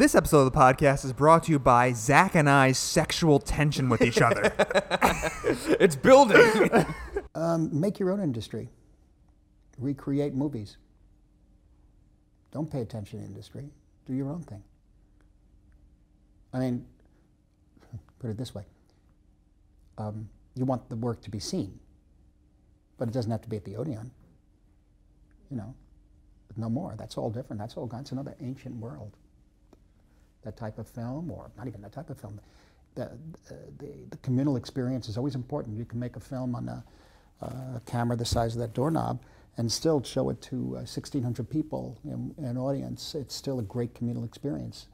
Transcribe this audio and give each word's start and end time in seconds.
This 0.00 0.14
episode 0.14 0.46
of 0.46 0.50
the 0.50 0.58
podcast 0.58 1.04
is 1.04 1.12
brought 1.12 1.42
to 1.42 1.52
you 1.52 1.58
by 1.58 1.92
Zach 1.92 2.34
and 2.34 2.48
I's 2.48 2.78
sexual 2.78 3.38
tension 3.38 3.90
with 3.90 4.00
each 4.00 4.22
other. 4.22 4.50
It's 5.78 5.94
building. 5.94 6.70
Um, 7.34 7.68
make 7.78 7.98
your 7.98 8.10
own 8.10 8.20
industry. 8.22 8.70
Recreate 9.78 10.34
movies. 10.34 10.78
Don't 12.50 12.70
pay 12.72 12.80
attention 12.80 13.20
to 13.20 13.26
industry. 13.26 13.68
Do 14.06 14.14
your 14.14 14.30
own 14.30 14.42
thing. 14.42 14.62
I 16.54 16.60
mean, 16.60 16.86
put 18.20 18.30
it 18.30 18.38
this 18.38 18.54
way. 18.54 18.64
Um, 19.98 20.30
you 20.54 20.64
want 20.64 20.88
the 20.88 20.96
work 20.96 21.20
to 21.22 21.30
be 21.30 21.40
seen, 21.40 21.78
but 22.96 23.06
it 23.06 23.12
doesn't 23.12 23.30
have 23.30 23.42
to 23.42 23.50
be 23.50 23.56
at 23.58 23.66
the 23.66 23.76
Odeon. 23.76 24.10
You 25.50 25.58
know, 25.58 25.74
no 26.56 26.70
more. 26.70 26.94
That's 26.96 27.18
all 27.18 27.28
different. 27.28 27.60
That's 27.60 27.76
all. 27.76 27.86
That's 27.86 28.12
another 28.12 28.34
ancient 28.40 28.76
world. 28.76 29.14
That 30.44 30.56
type 30.56 30.78
of 30.78 30.88
film, 30.88 31.30
or 31.30 31.50
not 31.56 31.66
even 31.66 31.82
that 31.82 31.92
type 31.92 32.10
of 32.10 32.18
film. 32.18 32.40
The, 32.94 33.04
uh, 33.04 33.08
the, 33.78 33.88
the 34.10 34.16
communal 34.18 34.56
experience 34.56 35.08
is 35.08 35.16
always 35.16 35.34
important. 35.34 35.76
You 35.76 35.84
can 35.84 36.00
make 36.00 36.16
a 36.16 36.20
film 36.20 36.54
on 36.54 36.68
a, 36.68 36.84
a 37.42 37.82
camera 37.86 38.16
the 38.16 38.24
size 38.24 38.54
of 38.54 38.60
that 38.60 38.74
doorknob 38.74 39.20
and 39.56 39.70
still 39.70 40.02
show 40.02 40.30
it 40.30 40.40
to 40.40 40.56
uh, 40.56 40.88
1,600 40.88 41.48
people 41.48 41.98
in, 42.04 42.34
in 42.38 42.44
an 42.44 42.56
audience. 42.56 43.14
It's 43.14 43.34
still 43.34 43.58
a 43.58 43.62
great 43.62 43.94
communal 43.94 44.24
experience. 44.24 44.86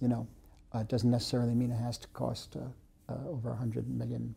You 0.00 0.08
know, 0.08 0.26
uh, 0.74 0.78
it 0.78 0.88
doesn't 0.88 1.10
necessarily 1.10 1.54
mean 1.54 1.70
it 1.70 1.76
has 1.76 1.98
to 1.98 2.08
cost 2.08 2.56
uh, 2.56 3.12
uh, 3.12 3.28
over 3.28 3.50
100 3.50 3.88
million 3.88 4.34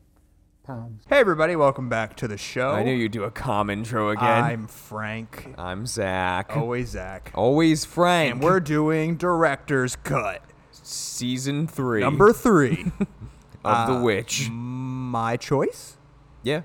pounds. 0.64 1.06
hey, 1.08 1.20
everybody, 1.20 1.56
welcome 1.56 1.88
back 1.88 2.18
to 2.18 2.28
the 2.28 2.38
show. 2.38 2.72
I 2.72 2.84
knew 2.84 2.94
you'd 2.94 3.14
do 3.14 3.24
a 3.24 3.32
calm 3.32 3.70
intro 3.70 4.10
again. 4.10 4.44
I'm 4.44 4.68
Frank. 4.68 5.54
I'm 5.58 5.86
Zach. 5.86 6.52
Always 6.58 6.90
Zach. 6.90 7.32
Always 7.34 7.86
Frank. 7.86 8.34
And 8.34 8.44
we're 8.44 8.60
doing 8.60 9.16
Director's 9.16 9.96
Cut, 9.96 10.42
season 10.88 11.68
three. 11.68 12.00
number 12.02 12.32
three. 12.34 12.92
of 13.66 13.88
The 13.88 14.02
Witch. 14.02 14.50
My 14.50 15.36
choice 15.38 15.98
Yeah. 16.44 16.62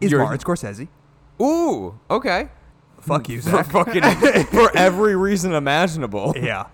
is 0.00 0.10
You're- 0.10 0.24
Martin 0.24 0.40
Scorsese. 0.40 0.88
Ooh. 1.40 1.98
Okay. 2.10 2.48
Fuck 3.00 3.28
you, 3.30 3.40
For 3.40 3.50
Zach. 3.50 3.66
fucking 3.70 4.02
for 4.46 4.76
every 4.76 5.16
reason 5.16 5.54
imaginable. 5.54 6.34
yeah. 6.40 6.66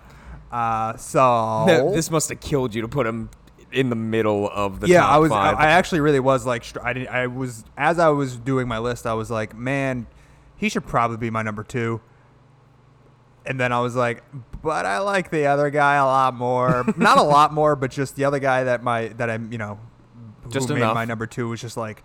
Uh, 0.51 0.97
so 0.97 1.91
this 1.95 2.11
must 2.11 2.29
have 2.31 2.41
killed 2.41 2.75
you 2.75 2.83
to 2.83 2.89
put 2.89 3.07
him 3.07 3.31
in 3.71 3.91
the 3.91 3.97
middle 3.97 4.49
of 4.51 4.81
the 4.81 4.89
yeah, 4.89 5.01
top 5.01 5.11
I 5.13 5.19
was. 5.19 5.31
I, 5.31 5.35
five. 5.35 5.57
I 5.59 5.67
actually 5.71 6.01
really 6.01 6.19
was 6.21 6.45
like. 6.45 6.65
str- 6.65 6.81
I 6.83 6.93
didn't. 6.93 7.09
I 7.11 7.27
was 7.29 7.65
as 7.77 8.01
I 8.01 8.09
was 8.09 8.37
doing 8.37 8.67
my 8.67 8.79
list. 8.79 9.07
I 9.07 9.15
was 9.15 9.31
like, 9.31 9.57
man, 9.57 10.09
he 10.57 10.69
should 10.69 10.85
probably 10.87 11.17
be 11.17 11.31
my 11.31 11.43
number 11.43 11.63
two. 11.63 12.01
And 13.45 13.61
then 13.61 13.73
I 13.73 13.81
was 13.81 13.95
like, 13.95 14.25
but 14.67 14.85
I 14.85 14.99
like 14.99 15.31
the 15.31 15.47
other 15.47 15.71
guy 15.71 15.95
a 15.95 16.05
lot 16.05 16.35
more. 16.35 16.85
Not 16.97 17.19
a 17.19 17.23
lot 17.23 17.55
more, 17.55 17.77
but 17.77 17.93
just 17.93 18.17
the 18.17 18.25
other 18.25 18.41
guy 18.41 18.65
that 18.65 18.83
my 18.83 19.09
that 19.09 19.31
I'm 19.31 19.53
you 19.53 19.59
know, 19.59 19.79
who 20.43 20.51
Just 20.51 20.69
made 20.69 20.81
my 20.81 21.05
number 21.05 21.27
two 21.27 21.49
was 21.49 21.61
just 21.61 21.77
like, 21.77 22.03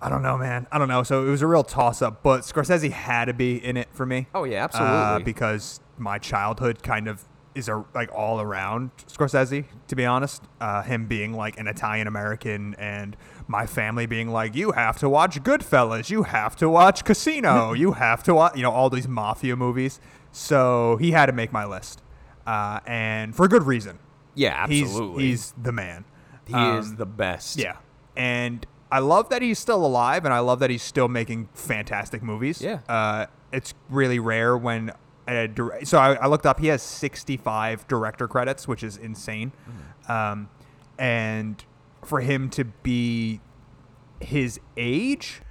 I 0.00 0.08
don't 0.08 0.22
know, 0.22 0.38
man. 0.38 0.68
I 0.70 0.78
don't 0.78 0.86
know. 0.86 1.02
So 1.02 1.26
it 1.26 1.30
was 1.30 1.42
a 1.42 1.48
real 1.48 1.64
toss 1.64 2.00
up. 2.00 2.22
But 2.22 2.42
Scorsese 2.42 2.92
had 2.92 3.24
to 3.24 3.34
be 3.34 3.56
in 3.62 3.76
it 3.76 3.88
for 3.92 4.06
me. 4.06 4.28
Oh, 4.32 4.44
yeah, 4.44 4.60
uh, 4.60 4.64
absolutely. 4.64 5.24
because 5.24 5.80
my 5.98 6.18
childhood 6.18 6.84
kind 6.84 7.08
of 7.08 7.24
is 7.56 7.68
a, 7.68 7.84
like 7.94 8.10
all 8.14 8.40
around 8.40 8.92
Scorsese, 9.08 9.64
to 9.88 9.96
be 9.96 10.06
honest. 10.06 10.44
Uh, 10.60 10.82
him 10.82 11.06
being 11.06 11.32
like 11.32 11.58
an 11.58 11.66
Italian 11.66 12.06
American 12.06 12.76
and 12.76 13.16
my 13.48 13.66
family 13.66 14.06
being 14.06 14.28
like, 14.28 14.54
you 14.54 14.70
have 14.72 14.98
to 14.98 15.08
watch 15.08 15.42
Goodfellas, 15.42 16.10
you 16.10 16.22
have 16.22 16.54
to 16.56 16.68
watch 16.68 17.04
Casino, 17.04 17.72
you 17.82 17.92
have 17.92 18.22
to 18.22 18.34
watch, 18.34 18.56
you 18.56 18.62
know, 18.62 18.70
all 18.70 18.88
these 18.88 19.08
mafia 19.08 19.56
movies. 19.56 20.00
So 20.32 20.96
he 20.98 21.10
had 21.12 21.26
to 21.26 21.32
make 21.32 21.52
my 21.52 21.64
list, 21.64 22.02
uh, 22.46 22.80
and 22.86 23.34
for 23.34 23.44
a 23.46 23.48
good 23.48 23.64
reason. 23.64 23.98
yeah, 24.34 24.54
absolutely. 24.56 25.24
He's, 25.24 25.52
the 25.60 25.72
man. 25.72 26.04
he 26.46 26.54
Um, 26.54 26.78
is 26.78 26.94
the 26.96 27.06
best. 27.06 27.58
yeah. 27.58 27.76
And 28.16 28.64
I 28.90 29.00
love 29.00 29.28
that 29.30 29.42
he's 29.42 29.58
still 29.58 29.84
alive 29.84 30.24
and 30.24 30.32
I 30.32 30.38
love 30.40 30.60
that 30.60 30.70
he's 30.70 30.82
still 30.82 31.08
making 31.08 31.48
fantastic 31.54 32.22
movies. 32.22 32.60
Yeah. 32.62 32.80
Uh, 32.88 33.26
it's 33.52 33.74
really 33.90 34.18
rare 34.18 34.56
when 34.56 34.92
a 35.26 35.46
dir- 35.48 35.84
so 35.84 35.98
I, 35.98 36.14
I 36.14 36.26
looked 36.26 36.46
up 36.46 36.58
he 36.60 36.68
has 36.68 36.82
65 36.82 37.86
director 37.88 38.26
credits, 38.28 38.66
which 38.66 38.82
is 38.82 38.96
insane. 38.96 39.52
Mm-hmm. 39.68 40.12
Um, 40.12 40.48
and 40.98 41.62
for 42.04 42.20
him 42.20 42.48
to 42.50 42.64
be 42.64 43.40
his 44.20 44.58
age 44.76 45.42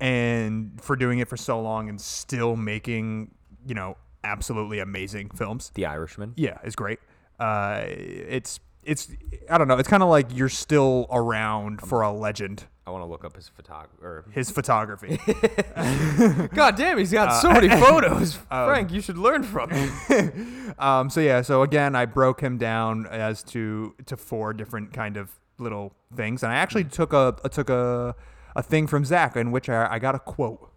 and 0.00 0.80
for 0.80 0.96
doing 0.96 1.18
it 1.18 1.28
for 1.28 1.36
so 1.36 1.60
long 1.60 1.88
and 1.88 2.00
still 2.00 2.56
making, 2.56 3.30
you 3.66 3.74
know, 3.74 3.96
absolutely 4.24 4.78
amazing 4.80 5.30
films. 5.30 5.70
The 5.74 5.86
Irishman. 5.86 6.32
Yeah, 6.36 6.58
is 6.64 6.74
great. 6.74 6.98
Uh, 7.38 7.84
it's 7.86 8.58
it's 8.84 9.08
I 9.50 9.58
don't 9.58 9.68
know. 9.68 9.76
It's 9.78 9.88
kind 9.88 10.02
of 10.02 10.08
like 10.08 10.26
you're 10.36 10.48
still 10.48 11.06
around 11.10 11.80
for 11.80 12.02
a 12.02 12.10
legend. 12.12 12.64
I 12.86 12.90
want 12.90 13.02
to 13.02 13.06
look 13.06 13.24
up 13.24 13.34
his 13.34 13.48
photography. 13.48 14.30
His 14.32 14.50
photography. 14.50 15.18
God 16.54 16.76
damn, 16.76 16.98
he's 16.98 17.12
got 17.12 17.30
so 17.40 17.50
Uh, 17.50 17.54
many 17.54 17.68
photos. 17.80 18.34
Frank, 18.48 18.92
you 18.92 19.00
should 19.00 19.16
learn 19.16 19.42
from 19.42 19.70
him. 19.70 20.74
um, 20.78 21.08
so 21.10 21.20
yeah. 21.20 21.40
So 21.42 21.62
again, 21.62 21.94
I 21.94 22.04
broke 22.06 22.40
him 22.42 22.58
down 22.58 23.06
as 23.06 23.42
to 23.44 23.94
to 24.06 24.16
four 24.16 24.52
different 24.52 24.92
kind 24.92 25.16
of 25.16 25.30
little 25.58 25.94
things, 26.14 26.42
and 26.42 26.52
I 26.52 26.56
actually 26.56 26.84
took 26.84 27.12
a 27.12 27.36
I 27.44 27.48
took 27.48 27.70
a 27.70 28.14
a 28.56 28.62
thing 28.62 28.86
from 28.86 29.04
Zach 29.04 29.34
in 29.36 29.50
which 29.50 29.68
I, 29.68 29.94
I 29.94 29.98
got 29.98 30.14
a 30.14 30.18
quote. 30.18 30.70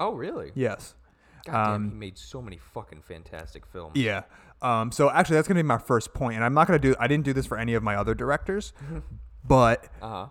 Oh, 0.00 0.12
really? 0.14 0.50
Yes. 0.54 0.94
God 1.44 1.52
damn, 1.52 1.74
Um, 1.74 1.90
he 1.90 1.96
made 1.96 2.18
so 2.18 2.40
many 2.42 2.56
fucking 2.58 3.02
fantastic 3.02 3.66
films. 3.66 3.96
Yeah. 3.96 4.22
Um, 4.60 4.92
so 4.92 5.10
actually, 5.10 5.36
that's 5.36 5.48
gonna 5.48 5.58
be 5.58 5.66
my 5.66 5.78
first 5.78 6.14
point, 6.14 6.36
and 6.36 6.44
I'm 6.44 6.54
not 6.54 6.66
gonna 6.66 6.78
do. 6.78 6.94
I 7.00 7.06
didn't 7.08 7.24
do 7.24 7.32
this 7.32 7.46
for 7.46 7.58
any 7.58 7.74
of 7.74 7.82
my 7.82 7.96
other 7.96 8.14
directors, 8.14 8.72
but 9.44 9.88
Uh 10.00 10.08
huh. 10.08 10.26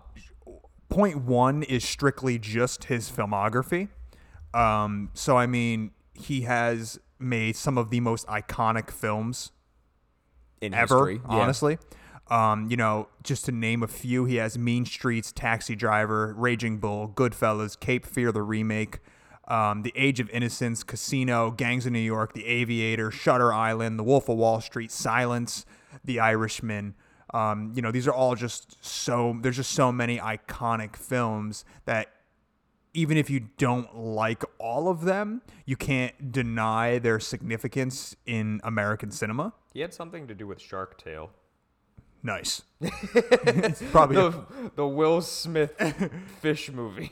point 0.88 1.18
one 1.22 1.62
is 1.64 1.84
strictly 1.84 2.38
just 2.38 2.84
his 2.84 3.10
filmography. 3.10 3.88
Um, 4.54 5.10
so 5.14 5.36
I 5.36 5.46
mean, 5.46 5.90
he 6.14 6.42
has 6.42 6.98
made 7.18 7.56
some 7.56 7.76
of 7.78 7.90
the 7.90 8.00
most 8.00 8.26
iconic 8.26 8.90
films 8.90 9.52
In 10.60 10.74
ever. 10.74 11.08
history. 11.08 11.20
yeah. 11.28 11.36
Honestly, 11.36 11.78
um, 12.30 12.70
you 12.70 12.76
know, 12.76 13.08
just 13.22 13.44
to 13.46 13.52
name 13.52 13.82
a 13.82 13.88
few, 13.88 14.24
he 14.24 14.36
has 14.36 14.56
Mean 14.58 14.84
Streets, 14.86 15.30
Taxi 15.32 15.74
Driver, 15.74 16.34
Raging 16.36 16.78
Bull, 16.78 17.08
Goodfellas, 17.14 17.78
Cape 17.78 18.06
Fear 18.06 18.32
the 18.32 18.42
remake. 18.42 18.98
Um, 19.48 19.82
the 19.82 19.92
Age 19.96 20.20
of 20.20 20.30
Innocence, 20.30 20.84
Casino, 20.84 21.50
Gangs 21.50 21.84
of 21.84 21.92
New 21.92 21.98
York, 21.98 22.32
The 22.32 22.46
Aviator, 22.46 23.10
Shutter 23.10 23.52
Island, 23.52 23.98
The 23.98 24.04
Wolf 24.04 24.28
of 24.28 24.36
Wall 24.36 24.60
Street, 24.60 24.90
Silence, 24.90 25.66
The 26.04 26.20
Irishman. 26.20 26.94
Um, 27.34 27.72
you 27.74 27.82
know, 27.82 27.90
these 27.90 28.06
are 28.06 28.12
all 28.12 28.34
just 28.34 28.84
so, 28.84 29.36
there's 29.40 29.56
just 29.56 29.72
so 29.72 29.90
many 29.90 30.18
iconic 30.18 30.96
films 30.96 31.64
that 31.86 32.12
even 32.94 33.16
if 33.16 33.30
you 33.30 33.40
don't 33.56 33.96
like 33.96 34.44
all 34.58 34.88
of 34.88 35.02
them, 35.02 35.42
you 35.64 35.76
can't 35.76 36.30
deny 36.30 36.98
their 36.98 37.18
significance 37.18 38.14
in 38.26 38.60
American 38.64 39.10
cinema. 39.10 39.54
He 39.72 39.80
had 39.80 39.94
something 39.94 40.26
to 40.28 40.34
do 40.34 40.46
with 40.46 40.60
Shark 40.60 40.98
Tale. 41.02 41.30
Nice. 42.22 42.62
it's 42.80 43.82
probably 43.90 44.16
The, 44.16 44.44
the 44.76 44.86
Will 44.86 45.20
Smith 45.20 45.72
fish 46.40 46.70
movie. 46.70 47.10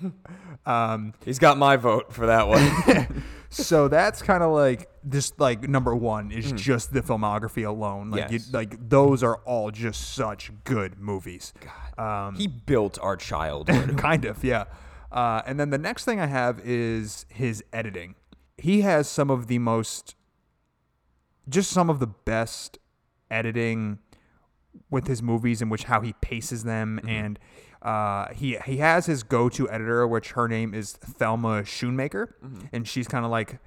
um, 0.66 1.14
He's 1.24 1.38
got 1.38 1.58
my 1.58 1.76
vote 1.76 2.12
for 2.12 2.26
that 2.26 2.46
one. 2.48 3.24
so 3.50 3.88
that's 3.88 4.22
kind 4.22 4.42
of 4.42 4.52
like 4.52 4.88
this. 5.02 5.32
like 5.38 5.68
number 5.68 5.94
one 5.96 6.30
is 6.30 6.52
just 6.52 6.92
the 6.92 7.02
filmography 7.02 7.66
alone. 7.66 8.10
Like. 8.10 8.30
Yes. 8.30 8.46
you, 8.48 8.52
like 8.52 8.88
those 8.88 9.22
are 9.22 9.36
all 9.38 9.70
just 9.70 10.14
such 10.14 10.52
good 10.64 10.98
movies. 11.00 11.52
Um, 11.98 12.36
he 12.36 12.46
built 12.46 12.98
our 13.02 13.16
childhood. 13.16 13.98
kind 13.98 14.24
of, 14.24 14.44
yeah. 14.44 14.64
Uh, 15.10 15.42
and 15.44 15.58
then 15.58 15.70
the 15.70 15.78
next 15.78 16.04
thing 16.04 16.20
I 16.20 16.26
have 16.26 16.60
is 16.60 17.26
his 17.28 17.64
editing. 17.72 18.14
He 18.58 18.82
has 18.82 19.08
some 19.08 19.28
of 19.30 19.48
the 19.48 19.58
most, 19.58 20.14
just 21.48 21.70
some 21.70 21.90
of 21.90 21.98
the 21.98 22.06
best 22.06 22.78
editing 23.30 23.98
with 24.90 25.06
his 25.06 25.22
movies 25.22 25.62
in 25.62 25.68
which 25.68 25.84
how 25.84 26.00
he 26.00 26.12
paces 26.14 26.64
them 26.64 27.00
and 27.06 27.38
uh, 27.82 28.26
he 28.34 28.58
he 28.66 28.76
has 28.78 29.06
his 29.06 29.22
go-to 29.22 29.70
editor 29.70 30.06
which 30.06 30.32
her 30.32 30.46
name 30.48 30.74
is 30.74 30.92
Thelma 30.92 31.62
Schoonmaker. 31.62 32.32
And 32.72 32.86
she's 32.86 33.08
kind 33.08 33.24
of 33.24 33.30
like 33.30 33.58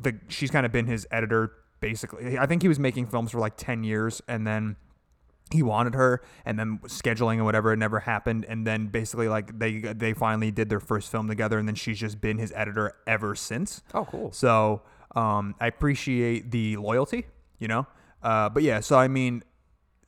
the 0.00 0.18
she's 0.28 0.50
kind 0.50 0.64
of 0.64 0.72
been 0.72 0.86
his 0.86 1.06
editor 1.10 1.52
basically. 1.80 2.38
I 2.38 2.46
think 2.46 2.62
he 2.62 2.68
was 2.68 2.78
making 2.78 3.06
films 3.06 3.32
for 3.32 3.38
like 3.38 3.56
10 3.56 3.84
years 3.84 4.22
and 4.28 4.46
then 4.46 4.76
he 5.50 5.62
wanted 5.62 5.94
her 5.94 6.22
and 6.46 6.58
then 6.58 6.78
scheduling 6.84 7.34
and 7.34 7.44
whatever 7.44 7.72
it 7.72 7.76
never 7.76 8.00
happened. 8.00 8.46
And 8.48 8.66
then 8.66 8.86
basically 8.86 9.28
like 9.28 9.58
they 9.58 9.80
they 9.80 10.14
finally 10.14 10.50
did 10.50 10.70
their 10.70 10.80
first 10.80 11.10
film 11.10 11.28
together 11.28 11.58
and 11.58 11.68
then 11.68 11.74
she's 11.74 11.98
just 11.98 12.20
been 12.20 12.38
his 12.38 12.52
editor 12.56 12.94
ever 13.06 13.34
since. 13.34 13.82
Oh, 13.92 14.06
cool. 14.06 14.32
so 14.32 14.82
um, 15.14 15.54
I 15.60 15.66
appreciate 15.66 16.50
the 16.50 16.78
loyalty, 16.78 17.26
you 17.58 17.68
know. 17.68 17.86
Uh, 18.22 18.48
but 18.48 18.62
yeah, 18.62 18.80
so 18.80 18.98
I 18.98 19.08
mean, 19.08 19.42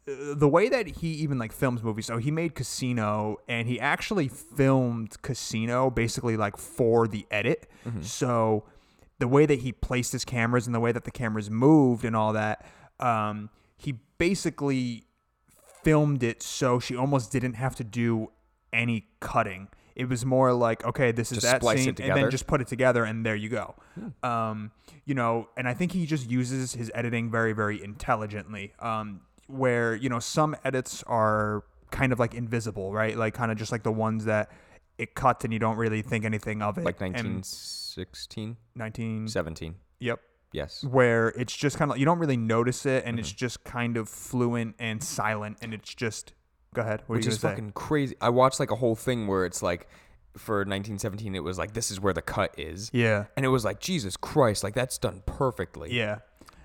the 0.07 0.49
way 0.49 0.69
that 0.69 0.87
he 0.87 1.09
even 1.09 1.39
like 1.39 1.53
films 1.53 1.83
movies. 1.83 2.07
So 2.07 2.19
he 2.19 2.31
made 2.31 2.55
Casino, 2.55 3.39
and 3.49 3.67
he 3.67 3.81
actually 3.81 4.29
filmed 4.29 5.21
Casino 5.23 5.91
basically 5.91 6.37
like 6.37 6.57
for 6.57 7.09
the 7.09 7.27
edit. 7.31 7.67
So 8.03 8.65
the 9.19 9.29
way 9.29 9.47
that 9.47 9.61
he 9.61 9.73
placed 9.73 10.13
his 10.13 10.25
cameras 10.25 10.67
and 10.67 10.75
the 10.75 10.81
way 10.81 10.93
that 10.93 11.05
the 11.05 11.11
cameras 11.11 11.51
moved 11.51 12.05
and 12.05 12.15
all 12.17 12.33
that. 12.33 12.67
um, 13.01 13.51
he 13.77 13.95
basically 14.19 15.05
filmed 15.83 16.23
it 16.23 16.43
so 16.43 16.79
she 16.79 16.97
almost 16.97 17.31
didn't 17.31 17.55
have 17.55 17.75
to 17.77 17.85
do 17.85 18.31
any 18.73 19.07
cutting. 19.21 19.69
It 19.95 20.09
was 20.09 20.25
more 20.25 20.53
like, 20.53 20.85
okay, 20.85 21.13
this 21.13 21.31
is 21.31 21.39
Just 21.43 21.61
that 21.61 21.79
scene, 21.79 21.95
and 22.01 22.17
then 22.17 22.31
just 22.31 22.49
put 22.49 22.61
it 22.61 22.67
together, 22.67 23.05
and 23.05 23.25
there 23.25 23.37
you 23.37 23.49
go. 23.49 23.77
Hmm. 23.95 24.29
Um, 24.29 24.71
you 25.05 25.15
know, 25.15 25.49
and 25.57 25.69
I 25.69 25.75
think 25.75 25.93
he 25.93 26.05
just 26.05 26.29
uses 26.29 26.75
his 26.75 26.91
editing 26.95 27.31
very, 27.31 27.53
very 27.53 27.83
intelligently. 27.83 28.73
Um, 28.81 29.21
where 29.47 29.95
you 29.95 30.09
know 30.09 30.19
some 30.21 30.57
edits 30.65 31.03
are 31.07 31.65
kind 31.91 32.13
of 32.13 32.19
like 32.19 32.35
invisible, 32.35 32.93
right? 32.93 33.17
Like 33.17 33.35
kind 33.35 33.51
of 33.53 33.59
just 33.59 33.71
like 33.73 33.83
the 33.83 33.93
ones 33.93 34.25
that 34.25 34.51
it 34.99 35.15
cuts 35.15 35.45
and 35.45 35.53
you 35.53 35.59
don't 35.59 35.77
really 35.77 36.03
think 36.03 36.25
anything 36.25 36.63
of 36.63 36.79
it. 36.79 36.85
Like 36.85 37.01
And 37.01 37.13
1916, 37.15 38.57
19 38.75 39.29
17. 39.29 39.75
Yep. 40.01 40.21
Yes. 40.53 40.85
Where 40.85 41.29
it's 41.31 41.57
just 41.57 41.77
kind 41.79 41.91
of 41.91 41.99
you 41.99 42.05
don't 42.05 42.19
really 42.19 42.37
notice 42.37 42.87
it, 42.87 43.05
and 43.05 43.19
it's 43.19 43.29
Mm-hmm. 43.31 43.37
just 43.39 43.65
kind 43.65 43.97
of 43.97 44.09
fluent 44.09 44.77
and 44.79 45.03
silent, 45.03 45.59
and 45.63 45.75
it's 45.75 45.93
just. 45.95 46.33
Go 46.75 46.83
ahead. 46.83 47.03
What 47.07 47.17
Which 47.19 47.27
is 47.27 47.39
say? 47.39 47.49
fucking 47.51 47.71
crazy. 47.73 48.17
I 48.21 48.31
watched 48.31 48.59
like 48.59 48.73
a 48.73 48.77
whole 48.77 48.97
thing 48.97 49.29
where 49.29 49.45
it's 49.45 49.63
like 49.63 49.87
for 50.37 50.57
1917 50.59 51.37
it 51.37 51.45
was 51.45 51.57
like 51.57 51.73
this 51.75 51.93
is 51.93 52.01
where 52.01 52.13
the 52.13 52.21
cut 52.23 52.53
is. 52.59 52.91
Yeah. 52.93 53.27
And 53.37 53.47
it 53.47 53.49
was 53.49 53.65
like 53.65 53.79
Jesus 53.79 54.17
Christ, 54.17 54.65
like 54.65 54.75
that's 54.75 54.99
done 54.99 55.23
perfectly. 55.27 55.93
Yeah. 55.93 56.19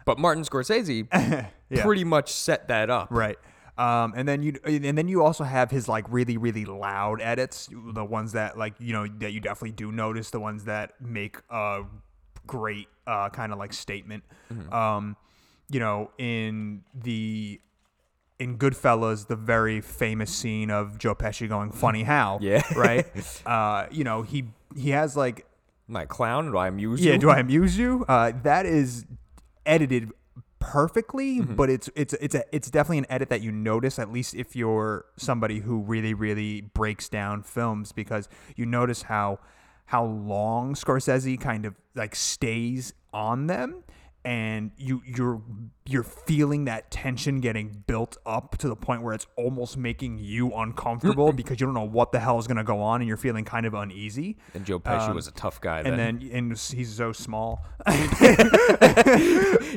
But 0.10 0.18
Martin 0.20 0.44
Scorsese 0.44 1.08
Yeah. 1.70 1.84
pretty 1.84 2.04
much 2.04 2.34
set 2.34 2.68
that 2.70 2.90
up. 2.90 3.10
Right. 3.12 3.38
Um, 3.78 4.14
and 4.18 4.28
then 4.28 4.42
you 4.42 4.54
and 4.66 4.98
then 4.98 5.08
you 5.08 5.24
also 5.24 5.44
have 5.44 5.70
his 5.70 5.88
like 5.88 6.04
really 6.10 6.36
really 6.38 6.66
loud 6.66 7.22
edits, 7.22 7.70
the 7.94 8.04
ones 8.04 8.32
that 8.32 8.58
like 8.58 8.74
you 8.80 8.92
know 8.92 9.06
that 9.20 9.34
you 9.34 9.40
definitely 9.40 9.72
do 9.72 9.92
notice, 9.92 10.32
the 10.32 10.40
ones 10.40 10.64
that 10.64 10.94
make 11.00 11.38
a 11.52 11.84
great 12.48 12.88
uh, 13.06 13.30
kind 13.30 13.54
of 13.54 13.60
like 13.60 13.72
statement. 13.72 14.24
Mm-hmm. 14.52 14.74
Um, 14.74 15.16
you 15.70 15.80
know, 15.80 16.10
in 16.18 16.84
the 16.96 17.62
in 18.40 18.58
Goodfellas, 18.58 19.28
the 19.28 19.36
very 19.36 19.80
famous 19.80 20.34
scene 20.36 20.72
of 20.72 20.98
Joe 20.98 21.14
Pesci 21.14 21.48
going 21.48 21.72
"Funny 21.72 22.02
how," 22.04 22.40
Yeah. 22.42 22.64
right? 22.76 23.06
Uh, 23.46 23.86
you 23.92 24.04
know, 24.04 24.24
he 24.24 24.46
he 24.76 24.90
has 24.90 25.16
like 25.16 25.46
My 25.88 26.06
clown, 26.06 26.52
do 26.52 26.58
I 26.58 26.68
amuse 26.68 27.00
yeah, 27.06 27.14
you? 27.14 27.20
do 27.20 27.30
I 27.30 27.40
amuse 27.40 27.78
you? 27.78 28.06
Uh, 28.10 28.32
that 28.44 28.66
is 28.66 29.06
edited 29.70 30.12
perfectly, 30.60 31.40
Mm-hmm. 31.40 31.56
but 31.56 31.70
it's 31.70 31.90
it's 31.96 32.14
it's 32.16 32.36
a 32.36 32.44
it's 32.52 32.70
definitely 32.70 32.98
an 33.00 33.06
edit 33.10 33.30
that 33.30 33.42
you 33.42 33.52
notice 33.52 33.98
at 33.98 34.12
least 34.12 34.36
if 34.36 34.56
you're 34.56 35.06
somebody 35.18 35.60
who 35.60 35.80
really 35.80 36.14
really 36.14 36.62
breaks 36.62 37.08
down 37.10 37.44
films 37.44 37.92
because 37.92 38.28
you 38.56 38.66
notice 38.66 39.04
how 39.04 39.40
how 39.86 40.04
long 40.04 40.74
Scorsese 40.76 41.40
kind 41.40 41.66
of 41.66 41.76
like 41.96 42.14
stays 42.16 42.94
on 43.14 43.48
them 43.48 43.84
and 44.30 44.70
you 44.78 45.02
you're 45.08 45.42
you're 45.88 46.04
feeling 46.04 46.66
that 46.66 46.92
tension 46.92 47.40
getting 47.40 47.84
built 47.88 48.16
up 48.28 48.56
to 48.60 48.68
the 48.70 48.76
point 48.76 49.02
where 49.02 49.16
it's 49.16 49.26
almost 49.36 49.76
making 49.76 50.20
you 50.20 50.54
uncomfortable 50.54 51.34
because 51.42 51.60
you 51.60 51.66
don't 51.66 51.74
know 51.74 51.82
what 51.82 52.12
the 52.12 52.20
hell 52.20 52.38
is 52.38 52.46
going 52.46 52.58
to 52.58 52.64
go 52.64 52.80
on 52.80 53.02
and 53.02 53.08
you're 53.08 53.18
feeling 53.18 53.44
kind 53.44 53.66
of 53.66 53.74
uneasy 53.74 54.38
And 54.54 54.64
Joe 54.64 54.80
Pesci 54.80 55.16
was 55.16 55.28
a 55.28 55.32
tough 55.32 55.60
guy. 55.60 55.80
Um, 55.80 55.88
and 55.88 56.00
then 56.00 56.30
and 56.32 56.52
he's 56.52 56.94
so 56.94 57.12
small 57.12 57.66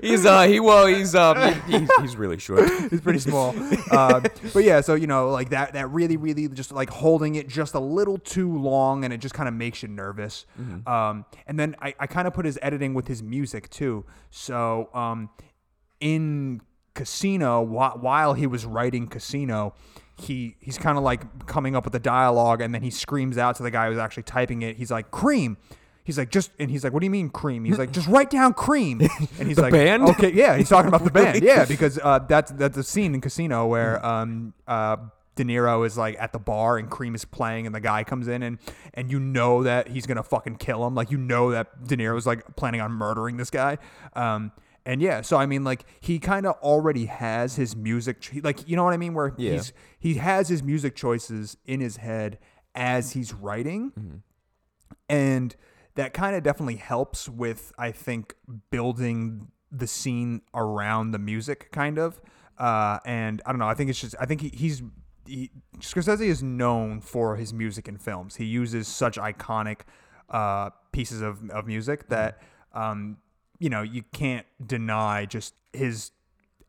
he's 0.02 0.26
uh 0.26 0.42
he 0.46 0.60
well 0.60 0.86
he's 0.86 1.14
um 1.14 1.54
he's, 1.66 1.88
he's 2.00 2.16
really 2.16 2.38
short. 2.38 2.68
he's 2.90 3.00
pretty 3.00 3.20
small. 3.20 3.50
um, 3.96 4.22
but 4.52 4.64
yeah, 4.64 4.80
so 4.80 4.94
you 4.94 5.06
know, 5.06 5.30
like 5.30 5.50
that, 5.50 5.72
that 5.72 5.90
really, 5.90 6.16
really 6.16 6.48
just 6.48 6.72
like 6.72 6.90
holding 6.90 7.36
it 7.36 7.48
just 7.48 7.74
a 7.74 7.80
little 7.80 8.18
too 8.18 8.58
long, 8.58 9.04
and 9.04 9.14
it 9.14 9.18
just 9.18 9.34
kind 9.34 9.48
of 9.48 9.54
makes 9.54 9.82
you 9.82 9.88
nervous. 9.88 10.44
Um, 10.86 11.24
and 11.46 11.58
then 11.58 11.76
I, 11.80 11.94
I 11.98 12.06
kind 12.06 12.26
of 12.26 12.34
put 12.34 12.44
his 12.44 12.58
editing 12.60 12.92
with 12.92 13.08
his 13.08 13.22
music 13.22 13.70
too. 13.70 14.04
So 14.30 14.41
um, 14.50 15.30
in 16.00 16.60
Casino, 16.94 17.62
while 17.62 18.34
he 18.34 18.46
was 18.46 18.64
writing 18.64 19.06
Casino. 19.06 19.74
He, 20.20 20.56
he's 20.60 20.78
kind 20.78 20.98
of 20.98 21.02
like 21.02 21.46
coming 21.46 21.74
up 21.74 21.84
with 21.84 21.94
the 21.94 21.98
dialogue 21.98 22.60
and 22.60 22.72
then 22.72 22.82
he 22.82 22.90
screams 22.90 23.38
out 23.38 23.56
to 23.56 23.62
the 23.64 23.70
guy 23.72 23.88
who's 23.88 23.98
actually 23.98 24.22
typing 24.22 24.62
it. 24.62 24.76
He's 24.76 24.90
like, 24.90 25.10
cream. 25.10 25.56
He's 26.04 26.18
like, 26.18 26.30
just, 26.30 26.50
and 26.60 26.70
he's 26.70 26.84
like, 26.84 26.92
what 26.92 27.00
do 27.00 27.06
you 27.06 27.10
mean 27.10 27.28
cream? 27.30 27.64
He's 27.64 27.78
like, 27.78 27.90
just 27.92 28.06
write 28.06 28.30
down 28.30 28.54
cream. 28.54 29.00
And 29.38 29.48
he's 29.48 29.58
like, 29.58 29.72
band? 29.72 30.02
okay, 30.10 30.32
yeah, 30.32 30.56
he's 30.56 30.68
talking 30.68 30.88
about 30.88 31.02
the 31.02 31.10
band. 31.10 31.42
Yeah, 31.42 31.64
because 31.64 31.98
uh, 31.98 32.20
that's 32.20 32.52
that's 32.52 32.76
a 32.76 32.82
scene 32.84 33.14
in 33.14 33.20
Casino 33.20 33.66
where 33.66 34.04
um 34.04 34.52
uh 34.68 34.96
De 35.34 35.44
Niro 35.44 35.86
is 35.86 35.96
like 35.96 36.16
at 36.20 36.32
the 36.32 36.38
bar 36.38 36.76
and 36.78 36.90
Cream 36.90 37.14
is 37.14 37.24
playing 37.24 37.64
and 37.66 37.74
the 37.74 37.80
guy 37.80 38.04
comes 38.04 38.28
in 38.28 38.42
and 38.42 38.58
and 38.94 39.10
you 39.10 39.18
know 39.18 39.62
that 39.62 39.88
he's 39.88 40.06
gonna 40.06 40.22
fucking 40.22 40.56
kill 40.56 40.86
him. 40.86 40.94
Like 40.94 41.10
you 41.10 41.16
know 41.18 41.50
that 41.52 41.86
De 41.86 41.96
Niro 41.96 42.18
is 42.18 42.26
like 42.26 42.56
planning 42.56 42.80
on 42.80 42.92
murdering 42.92 43.36
this 43.38 43.50
guy. 43.50 43.78
Um 44.14 44.52
and 44.84 45.00
yeah, 45.00 45.20
so 45.20 45.36
I 45.36 45.46
mean, 45.46 45.62
like 45.62 45.84
he 46.00 46.18
kind 46.18 46.44
of 46.44 46.56
already 46.56 47.06
has 47.06 47.54
his 47.54 47.76
music, 47.76 48.28
like 48.42 48.68
you 48.68 48.74
know 48.74 48.82
what 48.84 48.92
I 48.92 48.96
mean, 48.96 49.14
where 49.14 49.32
Yeah. 49.38 49.52
he's 49.52 49.72
he 49.98 50.14
has 50.14 50.48
his 50.48 50.62
music 50.62 50.96
choices 50.96 51.56
in 51.66 51.80
his 51.80 51.98
head 51.98 52.38
as 52.74 53.12
he's 53.12 53.32
writing, 53.32 54.22
and 55.08 55.54
that 55.94 56.12
kind 56.14 56.34
of 56.36 56.42
definitely 56.42 56.76
helps 56.76 57.28
with 57.28 57.72
I 57.78 57.90
think 57.92 58.34
building 58.70 59.48
the 59.70 59.86
scene 59.86 60.42
around 60.54 61.12
the 61.12 61.18
music 61.18 61.70
kind 61.72 61.98
of 61.98 62.20
uh 62.58 62.98
and 63.06 63.40
I 63.46 63.52
don't 63.52 63.58
know 63.58 63.68
I 63.68 63.74
think 63.74 63.88
it's 63.88 64.00
just 64.00 64.14
I 64.20 64.26
think 64.26 64.40
he, 64.42 64.48
he's 64.52 64.82
he, 65.26 65.50
Scorsese 65.78 66.22
is 66.22 66.42
known 66.42 67.00
for 67.00 67.36
his 67.36 67.52
music 67.52 67.88
in 67.88 67.98
films 67.98 68.36
he 68.36 68.44
uses 68.44 68.88
such 68.88 69.16
iconic 69.16 69.80
uh 70.30 70.70
pieces 70.92 71.20
of, 71.20 71.50
of 71.50 71.66
music 71.66 72.08
that 72.08 72.40
um 72.72 73.16
you 73.58 73.70
know 73.70 73.82
you 73.82 74.02
can't 74.12 74.46
deny 74.66 75.24
just 75.24 75.54
his 75.72 76.12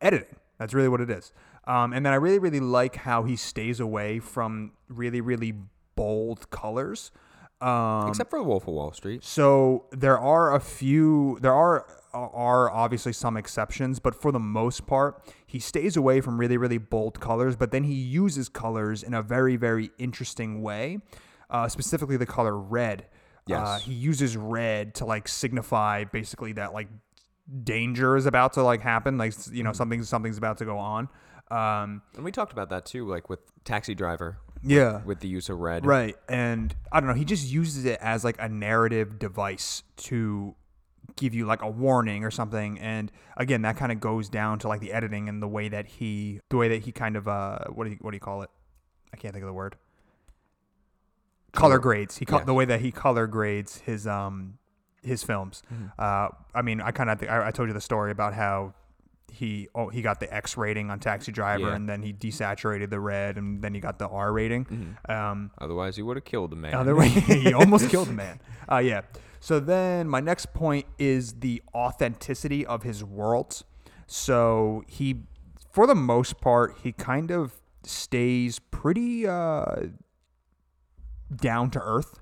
editing. 0.02 0.36
That's 0.60 0.74
really 0.74 0.90
what 0.90 1.02
it 1.02 1.10
is. 1.10 1.32
Um, 1.66 1.94
and 1.94 2.06
then 2.06 2.14
I 2.14 2.18
really, 2.18 2.40
really 2.40 2.60
like 2.60 2.98
how 2.98 3.24
he 3.24 3.36
stays 3.36 3.80
away 3.80 4.20
from 4.20 4.74
really, 4.90 5.22
really 5.22 5.54
bold 5.96 6.50
colors. 6.50 7.12
Um, 7.64 8.10
Except 8.10 8.30
for 8.30 8.40
the 8.40 8.44
Wolf 8.44 8.64
of 8.68 8.74
Wall 8.74 8.92
Street. 8.92 9.24
so 9.24 9.86
there 9.92 10.20
are 10.20 10.54
a 10.54 10.60
few. 10.60 11.38
There 11.42 11.54
are 11.54 11.86
are 12.14 12.70
obviously 12.70 13.12
some 13.14 13.38
exceptions, 13.38 14.00
but 14.00 14.14
for 14.14 14.32
the 14.32 14.40
most 14.40 14.86
part, 14.86 15.24
he 15.48 15.58
stays 15.60 15.98
away 15.98 16.22
from 16.22 16.38
really, 16.38 16.58
really 16.58 16.78
bold 16.78 17.20
colors. 17.20 17.56
But 17.56 17.72
then 17.72 17.86
he 17.86 17.96
uses 17.96 18.50
colors 18.50 19.02
in 19.02 19.14
a 19.14 19.22
very, 19.22 19.56
very 19.56 19.90
interesting 19.98 20.62
way. 20.62 21.00
Uh, 21.50 21.68
specifically, 21.68 22.18
the 22.18 22.26
color 22.26 22.58
red. 22.58 23.08
Uh, 23.52 23.80
he 23.80 23.94
uses 23.94 24.38
red 24.38 24.96
to 24.96 25.06
like 25.06 25.28
signify 25.28 26.04
basically 26.04 26.54
that 26.54 26.74
like 26.74 26.88
danger 27.64 28.16
is 28.16 28.26
about 28.26 28.54
to 28.54 28.64
like 28.64 28.82
happen. 28.82 29.18
Like 29.18 29.34
you 29.52 29.64
know 29.64 29.74
something 29.74 30.04
something's 30.04 30.38
about 30.38 30.58
to 30.60 30.66
go 30.66 30.78
on. 30.78 31.10
Um, 31.52 32.02
And 32.16 32.24
we 32.24 32.32
talked 32.32 32.52
about 32.54 32.70
that 32.70 32.86
too, 32.86 33.08
like 33.08 33.30
with 33.30 33.40
Taxi 33.64 33.94
Driver, 33.96 34.38
yeah. 34.64 35.02
with 35.04 35.20
the 35.20 35.28
use 35.28 35.50
of 35.50 35.60
red. 35.60 35.86
Right. 35.86 36.16
And 36.30 36.76
I 36.92 37.00
don't 37.00 37.08
know, 37.08 37.16
he 37.16 37.26
just 37.26 37.50
uses 37.52 37.86
it 37.86 38.00
as 38.02 38.24
like 38.24 38.38
a 38.40 38.50
narrative 38.50 39.20
device 39.20 39.84
to 39.98 40.56
give 41.16 41.34
you 41.34 41.46
like 41.46 41.62
a 41.62 41.70
warning 41.70 42.24
or 42.24 42.32
something. 42.32 42.80
And 42.80 43.12
again, 43.38 43.62
that 43.64 43.78
kind 43.78 43.92
of 43.92 44.00
goes 44.00 44.30
down 44.30 44.60
to 44.60 44.68
like 44.68 44.80
the 44.80 44.92
editing 44.94 45.30
and 45.30 45.42
the 45.42 45.48
way 45.48 45.70
that 45.70 45.86
he 45.86 46.40
the 46.50 46.58
way 46.58 46.70
that 46.70 46.84
he 46.84 46.92
kind 46.92 47.16
of 47.16 47.28
uh 47.28 47.60
what 47.72 47.84
do 47.86 47.92
you 47.92 47.98
what 48.02 48.12
do 48.12 48.16
you 48.16 48.22
call 48.22 48.42
it? 48.42 48.50
I 49.14 49.18
can't 49.18 49.34
think 49.34 49.44
of 49.44 49.48
the 49.48 49.54
word. 49.54 49.76
Color 51.52 51.78
grades. 51.80 52.18
He 52.18 52.26
co- 52.26 52.40
Yeah. 52.40 52.46
the 52.46 52.54
way 52.54 52.66
that 52.66 52.82
he 52.82 52.92
color 52.92 53.28
grades 53.28 53.80
his 53.82 54.08
um 54.08 54.58
his 55.04 55.24
films. 55.24 55.62
Mm-hmm. 55.72 55.86
Uh 56.00 56.30
I 56.56 56.62
mean, 56.64 56.82
I 56.82 56.92
kind 56.92 57.10
of 57.10 57.22
I, 57.24 57.48
I 57.48 57.52
told 57.52 57.70
you 57.70 57.74
the 57.74 57.82
story 57.82 58.12
about 58.12 58.34
how 58.34 58.74
he 59.34 59.68
oh 59.76 59.90
he 59.90 60.02
got 60.02 60.20
the 60.20 60.34
X 60.34 60.56
rating 60.58 60.90
on 60.92 61.00
Taxi 61.00 61.32
Driver 61.32 61.70
Yeah. 61.70 61.76
and 61.76 61.90
then 61.90 62.02
he 62.04 62.14
desaturated 62.14 62.90
the 62.90 63.00
red 63.00 63.38
and 63.38 63.62
then 63.62 63.74
he 63.74 63.80
got 63.80 64.00
the 64.00 64.08
R 64.08 64.32
rating. 64.32 64.66
Mm-hmm. 64.66 65.12
Um 65.12 65.52
Otherwise, 65.60 65.96
he 65.96 66.02
would 66.04 66.18
have 66.18 66.26
killed 66.26 66.54
a 66.54 66.56
man. 66.56 66.74
other 66.76 66.96
way, 66.96 67.08
he 67.10 67.54
almost 67.62 67.90
killed 67.90 68.08
a 68.10 68.14
man. 68.14 68.40
Uh, 68.72 68.78
yeah. 68.78 69.02
So 69.40 69.60
then 69.60 70.08
my 70.08 70.20
next 70.22 70.54
point 70.54 70.86
is 70.98 71.34
the 71.40 71.62
authenticity 71.76 72.66
of 72.66 72.84
his 72.84 73.04
worlds. 73.04 73.66
So 74.08 74.84
he, 74.88 75.24
for 75.72 75.86
the 75.86 75.96
most 75.96 76.40
part, 76.40 76.78
he 76.84 76.92
kind 76.94 77.30
of 77.32 77.56
stays 77.84 78.60
pretty 78.60 79.28
uh, 79.28 79.88
down 81.36 81.70
to 81.72 81.82
earth 81.82 82.20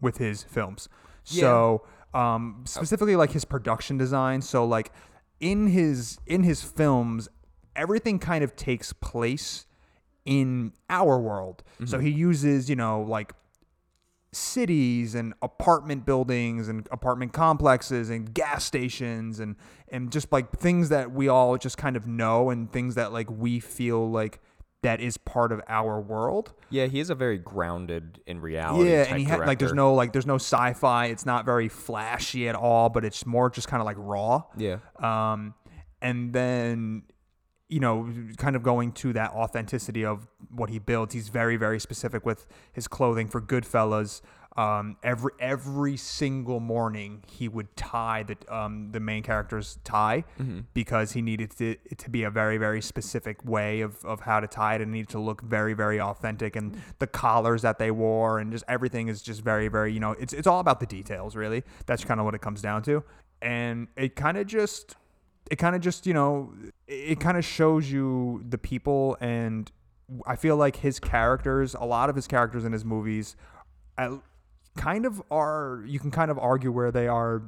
with 0.00 0.18
his 0.18 0.42
films. 0.42 0.88
So 1.24 1.84
um, 2.12 2.62
specifically 2.66 3.16
like 3.16 3.32
his 3.32 3.44
production 3.44 3.98
design. 3.98 4.40
So 4.42 4.64
like 4.64 4.92
in 5.40 5.68
his 5.68 6.18
in 6.26 6.42
his 6.42 6.62
films, 6.62 7.28
everything 7.76 8.18
kind 8.18 8.44
of 8.44 8.56
takes 8.56 8.92
place 8.92 9.66
in 10.24 10.72
our 10.88 11.18
world. 11.18 11.62
So 11.84 11.96
mm-hmm. 11.98 12.06
he 12.06 12.12
uses, 12.12 12.70
you 12.70 12.76
know, 12.76 13.02
like 13.02 13.34
cities 14.32 15.14
and 15.14 15.32
apartment 15.42 16.04
buildings 16.04 16.68
and 16.68 16.88
apartment 16.90 17.32
complexes 17.32 18.10
and 18.10 18.34
gas 18.34 18.64
stations 18.64 19.38
and 19.38 19.56
and 19.88 20.10
just 20.10 20.32
like 20.32 20.50
things 20.52 20.88
that 20.88 21.12
we 21.12 21.28
all 21.28 21.56
just 21.56 21.78
kind 21.78 21.96
of 21.96 22.06
know 22.06 22.50
and 22.50 22.72
things 22.72 22.96
that 22.96 23.12
like 23.12 23.30
we 23.30 23.60
feel 23.60 24.10
like 24.10 24.40
that 24.84 25.00
is 25.00 25.16
part 25.16 25.50
of 25.50 25.62
our 25.66 25.98
world. 26.00 26.52
Yeah, 26.68 26.86
he 26.86 27.00
is 27.00 27.08
a 27.08 27.14
very 27.14 27.38
grounded 27.38 28.20
in 28.26 28.40
reality. 28.40 28.90
Yeah, 28.90 29.06
and 29.08 29.18
he 29.18 29.24
had 29.24 29.40
like 29.40 29.58
there's 29.58 29.72
no 29.72 29.94
like 29.94 30.12
there's 30.12 30.26
no 30.26 30.36
sci-fi. 30.36 31.06
It's 31.06 31.26
not 31.26 31.46
very 31.46 31.68
flashy 31.68 32.48
at 32.48 32.54
all, 32.54 32.90
but 32.90 33.04
it's 33.04 33.24
more 33.24 33.48
just 33.48 33.66
kind 33.66 33.80
of 33.80 33.86
like 33.86 33.96
raw. 33.98 34.42
Yeah. 34.56 34.78
Um, 34.98 35.54
and 36.02 36.32
then 36.34 37.04
you 37.68 37.80
know, 37.80 38.12
kind 38.36 38.56
of 38.56 38.62
going 38.62 38.92
to 38.92 39.14
that 39.14 39.32
authenticity 39.32 40.04
of 40.04 40.28
what 40.50 40.68
he 40.68 40.78
builds. 40.78 41.14
He's 41.14 41.28
very, 41.28 41.56
very 41.56 41.80
specific 41.80 42.26
with 42.26 42.46
his 42.72 42.86
clothing 42.86 43.26
for 43.26 43.40
Goodfellas. 43.40 44.20
Um, 44.56 44.96
every 45.02 45.32
every 45.40 45.96
single 45.96 46.60
morning, 46.60 47.24
he 47.26 47.48
would 47.48 47.74
tie 47.76 48.22
the 48.22 48.36
um, 48.54 48.92
the 48.92 49.00
main 49.00 49.24
character's 49.24 49.78
tie 49.82 50.24
because 50.74 51.10
he 51.12 51.22
needed 51.22 51.50
to, 51.58 51.76
it 51.84 51.98
to 51.98 52.10
be 52.10 52.22
a 52.22 52.30
very, 52.30 52.56
very 52.56 52.80
specific 52.80 53.44
way 53.44 53.80
of, 53.80 54.04
of 54.04 54.20
how 54.20 54.38
to 54.38 54.46
tie 54.46 54.76
it 54.76 54.80
and 54.80 54.90
it 54.90 54.92
needed 54.92 55.08
to 55.08 55.18
look 55.18 55.42
very, 55.42 55.74
very 55.74 56.00
authentic. 56.00 56.54
And 56.54 56.80
the 57.00 57.08
collars 57.08 57.62
that 57.62 57.78
they 57.78 57.90
wore 57.90 58.38
and 58.38 58.52
just 58.52 58.64
everything 58.68 59.08
is 59.08 59.22
just 59.22 59.42
very, 59.42 59.66
very, 59.66 59.92
you 59.92 59.98
know, 59.98 60.12
it's 60.12 60.32
it's 60.32 60.46
all 60.46 60.60
about 60.60 60.78
the 60.78 60.86
details, 60.86 61.34
really. 61.34 61.64
That's 61.86 62.04
kind 62.04 62.20
of 62.20 62.24
what 62.24 62.36
it 62.36 62.40
comes 62.40 62.62
down 62.62 62.82
to. 62.84 63.02
And 63.42 63.88
it 63.96 64.14
kind 64.14 64.38
of 64.38 64.46
just 64.46 64.94
it 65.50 65.56
kind 65.56 65.74
of 65.74 65.82
just 65.82 66.06
you 66.06 66.14
know 66.14 66.52
it 66.86 67.20
kind 67.20 67.36
of 67.36 67.44
shows 67.44 67.90
you 67.90 68.42
the 68.48 68.58
people 68.58 69.16
and 69.20 69.70
i 70.26 70.36
feel 70.36 70.56
like 70.56 70.76
his 70.76 70.98
characters 70.98 71.74
a 71.74 71.84
lot 71.84 72.08
of 72.08 72.16
his 72.16 72.26
characters 72.26 72.64
in 72.64 72.72
his 72.72 72.84
movies 72.84 73.36
kind 74.76 75.06
of 75.06 75.22
are 75.30 75.82
you 75.86 75.98
can 75.98 76.10
kind 76.10 76.30
of 76.30 76.38
argue 76.38 76.72
where 76.72 76.90
they 76.90 77.06
are 77.06 77.42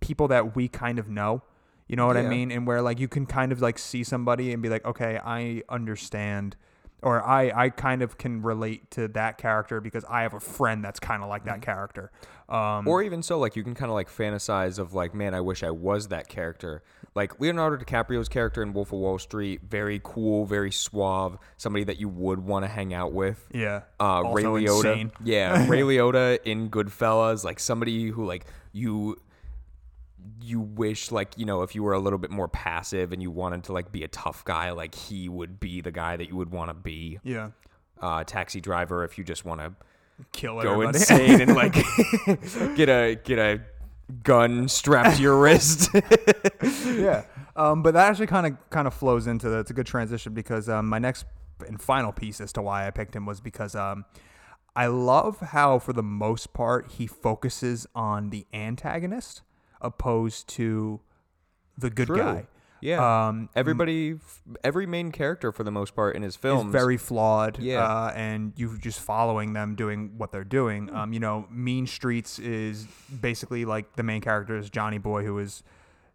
people 0.00 0.28
that 0.28 0.56
we 0.56 0.68
kind 0.68 0.98
of 0.98 1.08
know 1.08 1.42
you 1.86 1.96
know 1.96 2.06
what 2.06 2.16
i 2.16 2.22
mean? 2.22 2.52
And 2.52 2.66
where 2.66 2.82
like 2.82 3.00
you 3.00 3.08
can 3.08 3.26
kind 3.26 3.50
of 3.50 3.60
like 3.60 3.78
see 3.78 4.04
somebody 4.04 4.52
and 4.52 4.62
be 4.62 4.68
like 4.68 4.84
okay 4.84 5.18
i 5.24 5.62
understand 5.68 6.56
or 7.02 7.20
i 7.26 7.50
i 7.54 7.68
kind 7.68 8.02
of 8.02 8.16
can 8.16 8.42
relate 8.42 8.90
to 8.92 9.08
that 9.08 9.38
character 9.38 9.80
because 9.80 10.04
i 10.08 10.22
have 10.22 10.34
a 10.34 10.40
friend 10.40 10.84
that's 10.84 11.00
kind 11.00 11.22
of 11.22 11.28
like 11.28 11.44
that 11.44 11.62
character. 11.62 12.12
Um 12.48 12.86
Or 12.88 13.02
even 13.02 13.22
so, 13.22 13.38
like 13.38 13.54
you 13.54 13.62
can 13.62 13.74
kind 13.74 13.90
of 13.90 13.94
like 13.94 14.08
fantasize 14.10 14.78
of 14.78 14.92
like, 14.92 15.14
man, 15.14 15.34
I 15.34 15.40
wish 15.40 15.62
I 15.62 15.70
was 15.70 16.08
that 16.08 16.28
character. 16.28 16.82
Like 17.14 17.40
Leonardo 17.40 17.76
DiCaprio's 17.82 18.28
character 18.28 18.62
in 18.62 18.72
Wolf 18.72 18.92
of 18.92 19.00
Wall 19.00 19.18
Street, 19.18 19.62
very 19.68 20.00
cool, 20.04 20.46
very 20.46 20.70
suave, 20.70 21.38
somebody 21.56 21.84
that 21.84 21.98
you 21.98 22.08
would 22.08 22.38
want 22.38 22.64
to 22.64 22.68
hang 22.68 22.94
out 22.94 23.12
with. 23.12 23.44
yeah 23.52 23.82
Uh, 23.98 24.30
Ray 24.32 24.44
Liotta, 24.44 24.76
insane. 24.92 25.12
yeah, 25.24 25.66
Ray 25.68 25.80
Liotta 25.80 26.38
in 26.44 26.70
Goodfellas, 26.70 27.42
like 27.44 27.58
somebody 27.58 28.08
who 28.10 28.24
like 28.24 28.46
you 28.72 29.16
you 30.42 30.60
wish 30.60 31.10
like 31.10 31.36
you 31.36 31.44
know 31.44 31.62
if 31.62 31.74
you 31.74 31.82
were 31.82 31.92
a 31.92 31.98
little 31.98 32.18
bit 32.18 32.30
more 32.30 32.48
passive 32.48 33.12
and 33.12 33.20
you 33.22 33.30
wanted 33.30 33.64
to 33.64 33.72
like 33.72 33.90
be 33.90 34.04
a 34.04 34.08
tough 34.08 34.44
guy, 34.44 34.70
like 34.70 34.94
he 34.94 35.28
would 35.28 35.58
be 35.60 35.80
the 35.80 35.90
guy 35.90 36.16
that 36.16 36.28
you 36.28 36.36
would 36.36 36.50
want 36.52 36.68
to 36.70 36.74
be. 36.74 37.18
yeah 37.24 37.50
Uh, 38.00 38.22
taxi 38.24 38.60
driver, 38.60 39.04
if 39.04 39.18
you 39.18 39.24
just 39.24 39.44
want 39.44 39.60
to 39.60 39.72
kill 40.32 40.60
go 40.62 40.72
everybody. 40.82 40.98
insane 40.98 41.40
and 41.40 41.54
like 41.54 41.72
get 42.76 42.88
a 42.88 43.16
get 43.24 43.38
a 43.38 43.60
gun 44.10 44.68
strapped 44.68 45.16
to 45.16 45.22
your 45.22 45.40
wrist. 45.40 45.88
yeah. 46.86 47.24
Um, 47.56 47.82
but 47.82 47.94
that 47.94 48.08
actually 48.08 48.26
kind 48.26 48.46
of 48.46 48.70
kind 48.70 48.86
of 48.86 48.94
flows 48.94 49.26
into 49.26 49.48
the, 49.48 49.58
it's 49.58 49.70
a 49.70 49.74
good 49.74 49.86
transition 49.86 50.34
because 50.34 50.68
um, 50.68 50.88
my 50.88 50.98
next 50.98 51.24
and 51.66 51.80
final 51.80 52.12
piece 52.12 52.40
as 52.40 52.52
to 52.54 52.62
why 52.62 52.86
I 52.86 52.90
picked 52.90 53.14
him 53.14 53.26
was 53.26 53.40
because 53.40 53.74
um, 53.74 54.04
I 54.74 54.86
love 54.86 55.40
how 55.40 55.78
for 55.78 55.92
the 55.92 56.02
most 56.02 56.52
part 56.52 56.92
he 56.92 57.06
focuses 57.06 57.86
on 57.94 58.30
the 58.30 58.46
antagonist 58.52 59.42
opposed 59.80 60.48
to 60.48 61.00
the 61.76 61.90
good 61.90 62.06
True. 62.06 62.16
guy. 62.16 62.46
Yeah. 62.80 63.28
Um, 63.28 63.48
Everybody, 63.54 64.16
every 64.64 64.86
main 64.86 65.12
character 65.12 65.52
for 65.52 65.64
the 65.64 65.70
most 65.70 65.94
part 65.94 66.16
in 66.16 66.22
his 66.22 66.34
is 66.34 66.36
films, 66.36 66.72
very 66.72 66.96
flawed. 66.96 67.58
Yeah. 67.58 67.84
Uh, 67.84 68.12
and 68.14 68.52
you're 68.56 68.76
just 68.76 69.00
following 69.00 69.52
them 69.52 69.74
doing 69.74 70.14
what 70.16 70.32
they're 70.32 70.44
doing. 70.44 70.88
Hmm. 70.88 70.96
Um, 70.96 71.12
you 71.12 71.20
know, 71.20 71.46
Mean 71.50 71.86
Streets 71.86 72.38
is 72.38 72.86
basically 73.20 73.64
like 73.64 73.96
the 73.96 74.02
main 74.02 74.20
character 74.20 74.56
is 74.56 74.70
Johnny 74.70 74.98
Boy, 74.98 75.24
who 75.24 75.38
is 75.38 75.62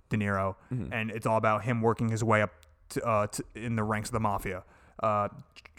De 0.09 0.17
Niro, 0.17 0.55
Mm-hmm. 0.73 0.93
and 0.93 1.11
it's 1.11 1.25
all 1.25 1.37
about 1.37 1.63
him 1.63 1.81
working 1.81 2.09
his 2.09 2.23
way 2.23 2.41
up 2.41 2.51
to, 2.89 3.03
uh, 3.05 3.27
to, 3.27 3.43
in 3.55 3.75
the 3.75 3.83
ranks 3.83 4.09
of 4.09 4.13
the 4.13 4.19
mafia. 4.19 4.63
Uh, 5.05 5.27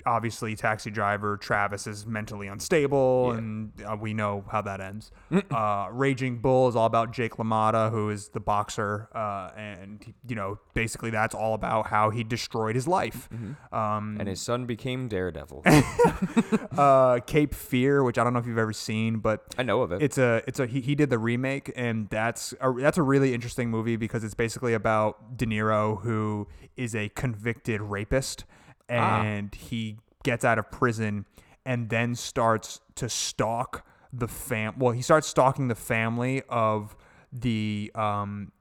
obviously, 0.08 0.54
Taxi 0.54 0.88
Driver 0.90 1.36
Travis 1.36 1.88
is 1.88 2.06
mentally 2.06 2.46
unstable, 2.46 3.30
Yeah. 3.32 3.38
and 3.38 3.72
uh, 3.84 3.96
we 4.00 4.14
know 4.14 4.44
how 4.52 4.62
that 4.62 4.80
ends. 4.80 5.10
uh, 5.50 5.88
Raging 5.90 6.38
Bull 6.38 6.68
is 6.68 6.76
all 6.76 6.86
about 6.86 7.12
Jake 7.12 7.32
LaMotta, 7.38 7.90
who 7.90 8.10
is 8.10 8.28
the 8.28 8.38
boxer, 8.38 9.08
uh, 9.12 9.50
and 9.56 10.14
you 10.28 10.36
know, 10.36 10.58
basically 10.74 11.10
that's 11.10 11.34
all 11.34 11.54
about 11.54 11.88
how 11.88 12.10
he 12.10 12.22
destroyed 12.22 12.76
his 12.76 12.86
life. 12.86 13.28
Um, 13.72 14.16
and 14.20 14.28
his 14.28 14.40
son 14.40 14.64
became 14.66 15.08
Daredevil. 15.08 15.64
uh, 16.78 17.18
Cape 17.26 17.54
Fear, 17.54 18.04
which 18.04 18.18
I 18.18 18.24
don't 18.24 18.32
know 18.32 18.38
if 18.38 18.46
you've 18.46 18.58
ever 18.58 18.72
seen, 18.72 19.18
but 19.18 19.42
I 19.58 19.62
know 19.62 19.82
of 19.82 19.92
it. 19.92 20.02
it's 20.02 20.18
a 20.18 20.42
it's 20.46 20.60
a 20.60 20.66
he, 20.66 20.80
he 20.80 20.94
did 20.94 21.10
the 21.10 21.18
remake, 21.18 21.72
and 21.76 22.08
that's 22.10 22.54
a, 22.60 22.72
that's 22.78 22.98
a 22.98 23.02
really 23.02 23.34
interesting 23.34 23.70
movie 23.70 23.96
because 23.96 24.24
it's 24.24 24.34
basically 24.34 24.74
about 24.74 25.36
De 25.36 25.46
Niro, 25.46 26.00
who 26.02 26.46
is 26.76 26.94
a 26.94 27.08
convicted 27.10 27.80
rapist, 27.80 28.44
Ah. 28.90 29.22
and 29.22 29.54
he 29.54 29.98
gets 30.22 30.44
out 30.44 30.58
of 30.58 30.70
prison 30.70 31.24
and 31.64 31.88
then 31.90 32.14
starts 32.14 32.80
to 32.96 33.08
stalk 33.08 33.86
the 34.12 34.28
fam. 34.28 34.74
Well, 34.78 34.92
he 34.92 35.02
starts 35.02 35.26
stalking 35.26 35.68
the 35.68 35.74
family 35.74 36.42
of 36.48 36.96
the 37.32 37.90
um 37.94 38.52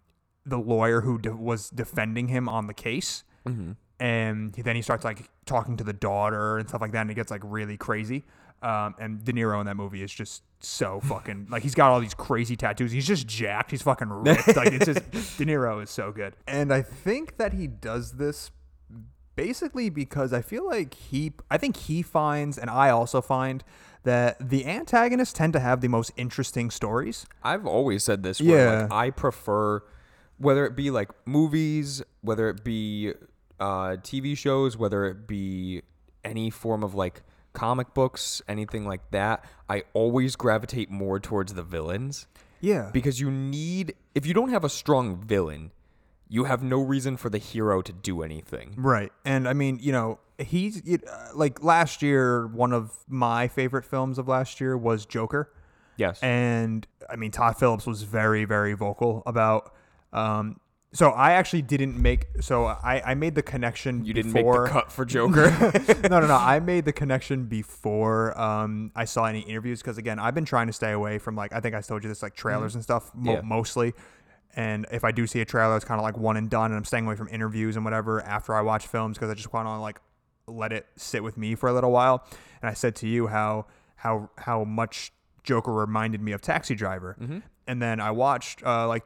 the 0.45 0.57
lawyer 0.57 1.01
who 1.01 1.17
de- 1.17 1.35
was 1.35 1.69
defending 1.69 2.27
him 2.27 2.47
on 2.49 2.67
the 2.67 2.73
case 2.73 3.23
Mm-hmm. 3.47 3.71
and 3.99 4.55
he- 4.55 4.61
then 4.63 4.75
he 4.75 4.81
starts 4.81 5.03
like 5.05 5.29
talking 5.45 5.77
to 5.77 5.83
the 5.83 5.93
daughter 5.93 6.57
and 6.57 6.67
stuff 6.67 6.81
like 6.81 6.91
that, 6.93 7.01
and 7.01 7.11
it 7.11 7.13
gets 7.13 7.29
like 7.31 7.41
really 7.43 7.77
crazy. 7.77 8.25
Um, 8.63 8.95
and 8.99 9.23
De 9.23 9.31
Niro 9.33 9.59
in 9.59 9.67
that 9.67 9.75
movie 9.77 10.01
is 10.01 10.11
just 10.11 10.41
so 10.59 10.99
fucking 11.03 11.47
like 11.51 11.61
he's 11.61 11.75
got 11.75 11.91
all 11.91 11.99
these 11.99 12.15
crazy 12.15 12.55
tattoos. 12.55 12.91
He's 12.91 13.05
just 13.05 13.27
jacked. 13.27 13.69
He's 13.69 13.83
fucking 13.83 14.09
ripped. 14.09 14.55
like 14.55 14.73
it's 14.73 14.85
just 14.87 15.11
De 15.37 15.45
Niro 15.45 15.83
is 15.83 15.91
so 15.91 16.11
good. 16.11 16.35
And 16.47 16.73
I 16.73 16.81
think 16.81 17.37
that 17.37 17.53
he 17.53 17.67
does 17.67 18.13
this 18.13 18.49
basically 19.35 19.89
because 19.89 20.33
I 20.33 20.41
feel 20.41 20.65
like 20.65 20.93
he 20.93 21.33
I 21.51 21.57
think 21.57 21.77
he 21.77 22.01
finds 22.01 22.57
and 22.57 22.69
I 22.69 22.89
also 22.89 23.21
find 23.21 23.63
that 24.03 24.37
the 24.49 24.65
antagonists 24.65 25.33
tend 25.33 25.53
to 25.53 25.59
have 25.59 25.81
the 25.81 25.87
most 25.87 26.11
interesting 26.15 26.69
stories. 26.69 27.25
I've 27.43 27.65
always 27.65 28.03
said 28.03 28.21
this. 28.23 28.39
Where, 28.39 28.81
like, 28.81 28.89
Yeah. 28.91 28.95
I 28.95 29.09
prefer 29.09 29.81
whether 30.37 30.65
it 30.65 30.75
be 30.75 30.91
like 30.91 31.09
movies, 31.25 32.03
whether 32.21 32.49
it 32.49 32.63
be 32.63 33.13
uh, 33.59 33.97
TV 34.03 34.37
shows, 34.37 34.77
whether 34.77 35.05
it 35.05 35.27
be 35.27 35.81
any 36.23 36.49
form 36.49 36.83
of 36.83 36.93
like 36.93 37.23
comic 37.53 37.93
books, 37.93 38.41
anything 38.47 38.85
like 38.85 39.09
that. 39.11 39.43
I 39.69 39.83
always 39.93 40.35
gravitate 40.35 40.91
more 40.91 41.19
towards 41.19 41.53
the 41.53 41.63
villains 41.63 42.27
Yeah. 42.61 42.89
because 42.93 43.19
you 43.19 43.31
need 43.31 43.95
if 44.13 44.25
you 44.25 44.33
don't 44.33 44.49
have 44.49 44.63
a 44.63 44.69
strong 44.69 45.15
villain, 45.23 45.71
you 46.27 46.45
have 46.45 46.63
no 46.63 46.81
reason 46.81 47.17
for 47.17 47.29
the 47.29 47.37
hero 47.37 47.81
to 47.81 47.93
do 47.93 48.23
anything. 48.23 48.73
Right. 48.77 49.11
And 49.23 49.47
I 49.47 49.53
mean, 49.53 49.79
you 49.81 49.91
know, 49.91 50.19
he's 50.39 50.81
uh, 50.87 51.29
like 51.35 51.63
last 51.63 52.01
year, 52.01 52.47
one 52.47 52.73
of 52.73 52.91
my 53.07 53.47
favorite 53.47 53.85
films 53.85 54.17
of 54.17 54.27
last 54.27 54.59
year 54.59 54.77
was 54.77 55.05
Joker. 55.05 55.51
Yes. 55.97 56.21
And 56.21 56.85
I 57.09 57.15
mean, 57.15 57.31
Todd 57.31 57.57
Phillips 57.57 57.85
was 57.85 58.03
very, 58.03 58.43
very 58.45 58.73
vocal 58.73 59.23
about. 59.25 59.73
Um, 60.11 60.59
so 60.93 61.09
I 61.09 61.33
actually 61.33 61.61
didn't 61.61 62.01
make. 62.01 62.27
So 62.39 62.65
I, 62.65 63.01
I 63.05 63.13
made 63.15 63.35
the 63.35 63.41
connection. 63.43 64.05
you 64.05 64.13
didn't 64.13 64.31
before, 64.31 64.63
make 64.63 64.73
the 64.73 64.79
cut 64.79 64.91
for 64.91 65.03
Joker. 65.15 65.49
no, 66.09 66.21
no, 66.21 66.27
no. 66.27 66.35
I 66.35 66.59
made 66.61 66.85
the 66.85 66.93
connection 66.93 67.45
before 67.45 68.37
um, 68.39 68.91
I 68.95 69.03
saw 69.05 69.25
any 69.25 69.41
interviews 69.41 69.81
because 69.81 69.97
again, 69.97 70.19
I've 70.19 70.35
been 70.35 70.45
trying 70.45 70.67
to 70.67 70.73
stay 70.73 70.91
away 70.93 71.17
from 71.17 71.35
like 71.35 71.53
I 71.53 71.59
think 71.59 71.75
I 71.75 71.81
told 71.81 72.03
you 72.03 72.09
this 72.09 72.23
like 72.23 72.33
trailers 72.35 72.75
and 72.75 72.83
stuff 72.83 73.11
mo- 73.13 73.33
Yeah. 73.33 73.41
mostly. 73.41 73.93
And 74.55 74.85
if 74.91 75.03
I 75.03 75.11
do 75.11 75.27
see 75.27 75.41
a 75.41 75.45
trailer, 75.45 75.75
it's 75.75 75.85
kind 75.85 75.99
of 75.99 76.03
like 76.03 76.17
one 76.17 76.37
and 76.37 76.49
done, 76.49 76.71
and 76.71 76.77
I'm 76.77 76.85
staying 76.85 77.05
away 77.05 77.15
from 77.15 77.27
interviews 77.27 77.75
and 77.75 77.83
whatever 77.83 78.21
after 78.21 78.53
I 78.55 78.61
watch 78.61 78.87
films 78.87 79.17
because 79.17 79.29
I 79.29 79.33
just 79.33 79.51
want 79.51 79.67
to 79.67 79.77
like 79.79 79.99
let 80.47 80.71
it 80.71 80.85
sit 80.95 81.23
with 81.23 81.37
me 81.37 81.55
for 81.55 81.67
a 81.67 81.73
little 81.73 81.91
while. 81.91 82.25
And 82.61 82.69
I 82.69 82.73
said 82.73 82.95
to 82.97 83.07
you 83.07 83.27
how 83.27 83.65
how 83.97 84.29
how 84.37 84.63
much 84.63 85.11
Joker 85.43 85.73
reminded 85.73 86.21
me 86.21 86.31
of 86.31 86.41
Taxi 86.41 86.73
Driver, 86.75 87.17
and 87.67 87.81
then 87.81 87.99
I 87.99 88.11
watched 88.11 88.63
uh, 88.63 88.87
like 88.87 89.03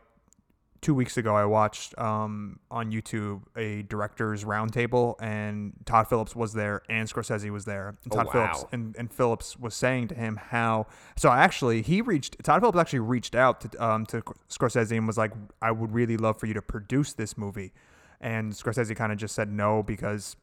two 0.81 0.93
weeks 0.93 1.17
ago, 1.17 1.35
I 1.35 1.45
watched 1.45 1.97
um, 1.97 2.59
on 2.71 2.91
YouTube 2.91 3.41
a 3.57 3.81
directors 3.83 4.43
roundtable, 4.45 5.15
and 5.21 5.73
Todd 5.85 6.07
Phillips 6.07 6.35
was 6.35 6.53
there, 6.53 6.81
and 6.89 7.07
Scorsese 7.07 7.49
was 7.51 7.65
there. 7.65 7.89
And 8.03 8.13
Oh, 8.13 8.15
Todd 8.17 8.31
Phillips 8.31 8.61
wow. 8.63 8.69
and, 8.71 8.95
and 8.97 9.11
Phillips 9.11 9.57
was 9.59 9.75
saying 9.75 10.07
to 10.09 10.15
him 10.15 10.37
how. 10.37 10.87
So 11.17 11.29
actually, 11.31 11.81
he 11.81 12.01
reached 12.01 12.41
Todd 12.43 12.61
Phillips 12.61 12.77
actually 12.79 12.99
reached 12.99 13.35
out 13.35 13.61
to 13.61 13.83
um, 13.85 14.05
to 14.07 14.21
Scorsese 14.49 14.97
and 14.97 15.05
was 15.07 15.17
like, 15.17 15.31
"I 15.61 15.71
would 15.71 15.91
really 15.93 16.17
love 16.17 16.39
for 16.39 16.45
you 16.45 16.53
to 16.53 16.61
produce 16.61 17.13
this 17.13 17.37
movie," 17.37 17.73
and 18.21 18.53
Scorsese 18.53 18.95
kind 18.95 19.11
of 19.11 19.17
just 19.17 19.35
said 19.35 19.49
no 19.51 19.83
because 19.83 20.35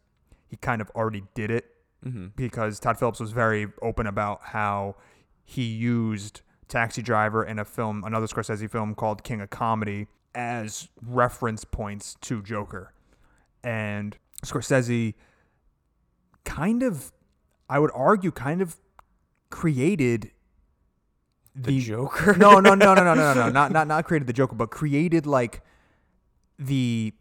he 0.49 0.57
kind 0.57 0.81
of 0.81 0.91
already 0.95 1.25
did 1.35 1.51
it 1.51 1.67
Mm-hmm. 2.05 2.27
because 2.37 2.79
Todd 2.79 2.99
Phillips 2.99 3.19
was 3.19 3.33
very 3.33 3.67
open 3.83 4.07
about 4.07 4.41
how 4.43 4.95
he 5.43 5.65
used 5.65 6.43
Taxi 6.69 7.01
Driver 7.03 7.43
and 7.43 7.59
a 7.59 7.65
film, 7.65 8.05
another 8.05 8.27
Scorsese 8.27 8.71
film 8.71 8.95
called 8.95 9.25
King 9.25 9.41
of 9.41 9.51
Comedy, 9.51 10.07
as 10.37 10.89
reference 11.03 11.65
points 11.65 12.15
to 12.21 12.43
Joker. 12.43 12.93
And 13.65 14.17
Scorsese 14.45 15.15
kind 16.45 16.83
of, 16.83 17.11
I 17.69 17.81
would 17.81 17.91
argue, 17.95 18.31
kind 18.31 18.61
of 18.63 18.77
created 19.51 20.31
the, 21.55 21.73
the 21.73 21.81
Joker. 21.81 22.37
no, 22.39 22.61
no, 22.61 22.75
no, 22.75 22.95
no, 22.95 23.03
no, 23.03 23.15
no, 23.15 23.35
no, 23.35 23.49
not 23.49 23.73
not 23.73 23.89
not 23.89 24.05
created 24.05 24.29
the 24.29 24.35
Joker, 24.35 24.55
but 24.55 24.71
created 24.71 25.27
like 25.27 25.63
the 26.59 27.15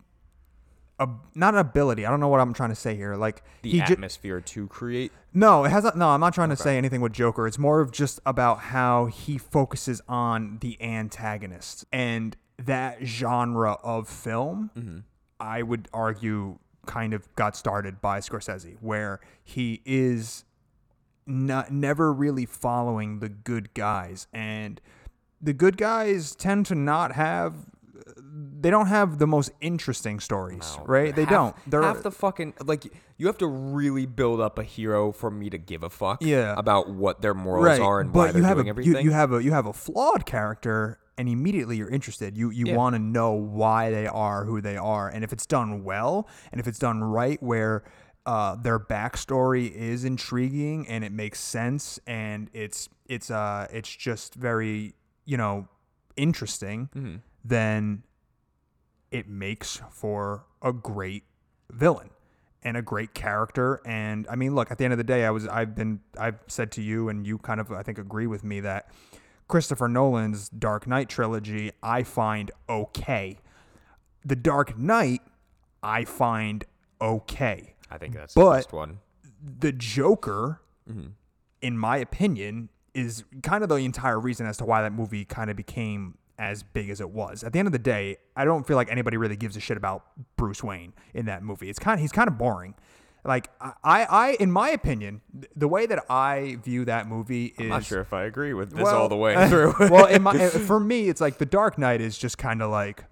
uh, 0.99 1.07
not 1.33 1.57
ability. 1.57 2.05
I 2.05 2.09
don't 2.09 2.19
know 2.19 2.27
what 2.27 2.41
I'm 2.41 2.53
trying 2.53 2.69
to 2.69 2.75
say 2.75 2.95
here. 2.95 3.15
Like 3.15 3.43
the 3.61 3.81
atmosphere 3.81 4.41
ju- 4.41 4.45
to 4.45 4.67
create. 4.67 5.13
No, 5.33 5.63
it 5.63 5.69
has 5.69 5.85
not, 5.85 5.97
no. 5.97 6.09
I'm 6.09 6.19
not 6.19 6.33
trying 6.33 6.51
okay. 6.51 6.57
to 6.57 6.63
say 6.63 6.77
anything 6.77 6.99
with 6.99 7.13
Joker. 7.13 7.47
It's 7.47 7.57
more 7.57 7.79
of 7.79 7.91
just 7.91 8.19
about 8.25 8.59
how 8.59 9.05
he 9.05 9.37
focuses 9.37 10.01
on 10.07 10.57
the 10.59 10.81
antagonist, 10.81 11.85
and 11.93 12.35
that 12.57 13.05
genre 13.05 13.73
of 13.83 14.07
film. 14.07 14.71
Mm-hmm. 14.75 14.99
I 15.39 15.61
would 15.61 15.87
argue 15.93 16.59
kind 16.85 17.13
of 17.13 17.33
got 17.35 17.55
started 17.55 18.01
by 18.01 18.19
Scorsese, 18.19 18.77
where 18.79 19.19
he 19.43 19.81
is 19.85 20.45
not 21.27 21.71
never 21.71 22.13
really 22.13 22.45
following 22.45 23.19
the 23.19 23.29
good 23.29 23.73
guys, 23.73 24.27
and 24.31 24.79
the 25.41 25.53
good 25.53 25.77
guys 25.77 26.35
tend 26.35 26.65
to 26.67 26.75
not 26.75 27.13
have. 27.13 27.55
They 28.61 28.69
don't 28.69 28.87
have 28.87 29.17
the 29.17 29.25
most 29.27 29.51
interesting 29.61 30.19
stories, 30.19 30.77
right? 30.85 31.15
They 31.15 31.23
Half- 31.23 31.31
don't. 31.31 31.55
They're 31.67 31.81
half 31.81 32.03
the 32.03 32.11
fucking 32.11 32.53
like 32.63 32.85
you 33.17 33.27
have 33.27 33.37
to 33.39 33.47
really 33.47 34.05
build 34.05 34.39
up 34.39 34.59
a 34.59 34.63
hero 34.63 35.11
for 35.11 35.31
me 35.31 35.49
to 35.49 35.57
give 35.57 35.81
a 35.83 35.89
fuck. 35.89 36.21
Yeah. 36.21 36.53
about 36.57 36.89
what 36.89 37.21
their 37.21 37.33
morals 37.33 37.79
are 37.79 37.99
and 38.01 38.13
why 38.13 38.27
but 38.27 38.33
they're 38.33 38.41
you 38.41 38.47
have 38.47 38.57
doing 38.57 38.67
a, 38.67 38.69
everything. 38.69 38.93
You, 38.97 38.99
you 39.01 39.11
have 39.11 39.33
a 39.33 39.43
you 39.43 39.51
have 39.53 39.65
a 39.65 39.73
flawed 39.73 40.25
character, 40.27 40.99
and 41.17 41.27
immediately 41.27 41.77
you're 41.77 41.89
interested. 41.89 42.37
You 42.37 42.51
you 42.51 42.67
Yeah. 42.67 42.75
want 42.75 42.93
to 42.95 42.99
know 42.99 43.31
why 43.33 43.89
they 43.89 44.05
are 44.07 44.45
who 44.45 44.61
they 44.61 44.77
are, 44.77 45.09
and 45.09 45.23
if 45.23 45.33
it's 45.33 45.45
done 45.47 45.83
well, 45.83 46.27
and 46.51 46.61
if 46.61 46.67
it's 46.67 46.79
done 46.79 47.03
right, 47.03 47.41
where 47.41 47.83
uh, 48.27 48.55
their 48.55 48.79
backstory 48.79 49.71
is 49.71 50.03
intriguing 50.05 50.87
and 50.87 51.03
it 51.03 51.11
makes 51.11 51.39
sense, 51.39 51.99
and 52.05 52.49
it's 52.53 52.87
it's 53.07 53.31
uh 53.31 53.67
it's 53.71 53.89
just 53.89 54.35
very 54.35 54.93
you 55.25 55.37
know 55.37 55.67
interesting, 56.15 56.89
Mm-hmm. 56.95 57.15
Then 57.47 58.03
it 59.11 59.27
makes 59.29 59.79
for 59.91 60.45
a 60.61 60.73
great 60.73 61.23
villain 61.71 62.09
and 62.63 62.75
a 62.75 62.81
great 62.81 63.13
character. 63.13 63.79
And 63.85 64.27
i 64.29 64.35
mean 64.35 64.55
look 64.55 64.71
at 64.71 64.77
the 64.79 64.83
end 64.83 64.93
of 64.93 64.97
the 64.97 65.03
day 65.03 65.25
i 65.25 65.29
was 65.29 65.47
i've 65.47 65.75
been 65.75 65.99
i've 66.17 66.39
said 66.47 66.71
to 66.73 66.81
you 66.81 67.07
and 67.09 67.25
you 67.27 67.37
kind 67.37 67.59
of 67.59 67.71
i 67.71 67.83
think 67.83 67.97
agree 67.99 68.25
with 68.27 68.43
me 68.43 68.59
that 68.61 68.89
christopher 69.47 69.87
nolan's 69.87 70.49
dark 70.49 70.87
knight 70.87 71.07
trilogy 71.07 71.71
i 71.83 72.01
find 72.01 72.49
okay. 72.67 73.37
The 74.25 74.35
dark 74.35 74.77
knight 74.77 75.21
i 75.83 76.03
find 76.05 76.65
okay. 76.99 77.75
I 77.91 77.99
think 77.99 78.15
that's 78.15 78.33
But- 78.33 78.49
the 78.49 78.55
best 78.57 78.73
one. 78.73 78.99
the 79.59 79.71
Joker, 79.71 80.61
mm-hmm. 80.89 81.09
in 81.61 81.77
my 81.77 81.97
opinion, 81.97 82.69
is 82.95 83.23
kind 83.43 83.61
of 83.61 83.69
the 83.69 83.75
entire 83.75 84.19
reason 84.19 84.47
as 84.47 84.57
to 84.57 84.65
why 84.65 84.81
that 84.81 84.91
movie 84.93 85.23
kind 85.25 85.51
of 85.51 85.55
became 85.55 86.17
as 86.37 86.63
big 86.63 86.89
as 86.89 87.01
it 87.01 87.09
was. 87.09 87.43
At 87.43 87.53
the 87.53 87.59
end 87.59 87.67
of 87.67 87.71
the 87.71 87.79
day, 87.79 88.17
I 88.35 88.45
don't 88.45 88.65
feel 88.65 88.75
like 88.75 88.91
anybody 88.91 89.17
really 89.17 89.35
gives 89.35 89.55
a 89.55 89.59
shit 89.59 89.77
about 89.77 90.05
Bruce 90.35 90.63
Wayne 90.63 90.93
in 91.13 91.25
that 91.25 91.43
movie. 91.43 91.69
It's 91.69 91.79
kind 91.79 91.95
of 91.95 92.01
he's 92.01 92.11
kind 92.11 92.27
of 92.27 92.37
boring. 92.37 92.75
Like 93.23 93.49
I, 93.59 93.73
I, 93.83 94.37
in 94.39 94.51
my 94.51 94.69
opinion, 94.69 95.21
the 95.55 95.67
way 95.67 95.87
that 95.87 96.05
I 96.09 96.57
view 96.63 96.85
that 96.85 97.07
movie 97.07 97.47
is 97.47 97.53
I'm 97.59 97.69
not 97.69 97.83
sure 97.83 97.99
if 97.99 98.13
I 98.13 98.25
agree 98.25 98.53
with 98.53 98.71
this 98.71 98.83
well, 98.83 99.01
all 99.01 99.09
the 99.09 99.15
way 99.15 99.47
through. 99.49 99.73
well, 99.79 100.05
in 100.05 100.21
my, 100.21 100.49
for 100.49 100.79
me, 100.79 101.09
it's 101.09 101.21
like 101.21 101.39
The 101.39 101.45
Dark 101.45 101.79
Knight 101.79 102.01
is 102.01 102.17
just 102.17 102.37
kind 102.37 102.61
of 102.61 102.69
like 102.69 103.03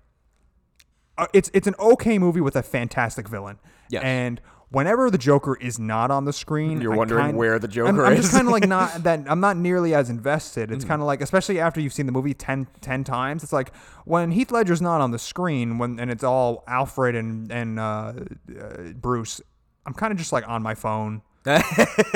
uh, 1.17 1.25
it's 1.33 1.49
it's 1.53 1.67
an 1.67 1.75
okay 1.79 2.19
movie 2.19 2.41
with 2.41 2.55
a 2.55 2.61
fantastic 2.63 3.27
villain. 3.27 3.57
Yes. 3.89 4.03
And 4.03 4.39
whenever 4.73 5.09
the 5.09 5.17
Joker 5.17 5.55
is 5.61 5.79
not 5.79 6.11
on 6.11 6.25
the 6.25 6.33
screen, 6.33 6.81
You're 6.81 6.93
I 6.93 6.97
wondering 6.97 7.25
kind- 7.27 7.37
where 7.37 7.57
the 7.59 7.67
I'm- 7.67 7.71
Joker 7.71 8.05
I'm, 8.05 8.13
is. 8.13 8.21
just 8.21 8.33
kind 8.33 8.47
of 8.47 8.51
like 8.51 8.67
not 8.67 9.03
that 9.03 9.21
I'm 9.27 9.39
not 9.39 9.55
nearly 9.55 9.93
as 9.95 10.09
invested. 10.09 10.67
Mm-hmm. 10.69 10.75
It's 10.75 10.85
kind 10.85 11.01
of 11.01 11.05
like 11.07 11.21
especially 11.21 11.59
after 11.59 11.79
you've 11.79 11.93
seen 11.93 12.05
the 12.07 12.11
movie 12.11 12.33
10, 12.33 12.67
10 12.81 13.03
times. 13.05 13.43
It's 13.43 13.53
like 13.53 13.73
when 14.05 14.31
Heath 14.31 14.51
Ledger's 14.51 14.81
not 14.81 14.99
on 14.99 15.11
the 15.11 15.19
screen 15.19 15.77
when 15.77 15.99
and 15.99 16.11
it's 16.11 16.23
all 16.23 16.63
Alfred 16.67 17.15
and 17.15 17.51
and 17.51 17.79
uh, 17.79 18.13
uh, 18.59 18.77
Bruce. 18.95 19.39
I'm 19.85 19.93
kind 19.93 20.11
of 20.11 20.17
just 20.17 20.31
like 20.33 20.47
on 20.47 20.61
my 20.63 20.75
phone 20.75 21.21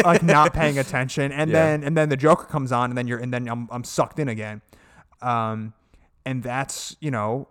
like 0.05 0.23
not 0.23 0.53
paying 0.53 0.79
attention 0.79 1.31
and 1.33 1.51
Yeah. 1.51 1.65
then 1.65 1.83
and 1.83 1.97
then 1.97 2.07
the 2.07 2.15
joker 2.15 2.45
comes 2.45 2.71
on 2.71 2.89
and 2.91 2.97
then 2.97 3.07
you're 3.07 3.19
and 3.19 3.33
then 3.33 3.49
i'm, 3.49 3.67
I'm 3.71 3.83
sucked 3.83 4.19
in 4.19 4.29
again 4.29 4.61
um 5.21 5.73
and 6.25 6.41
that's 6.41 6.95
you 7.01 7.11
know 7.11 7.49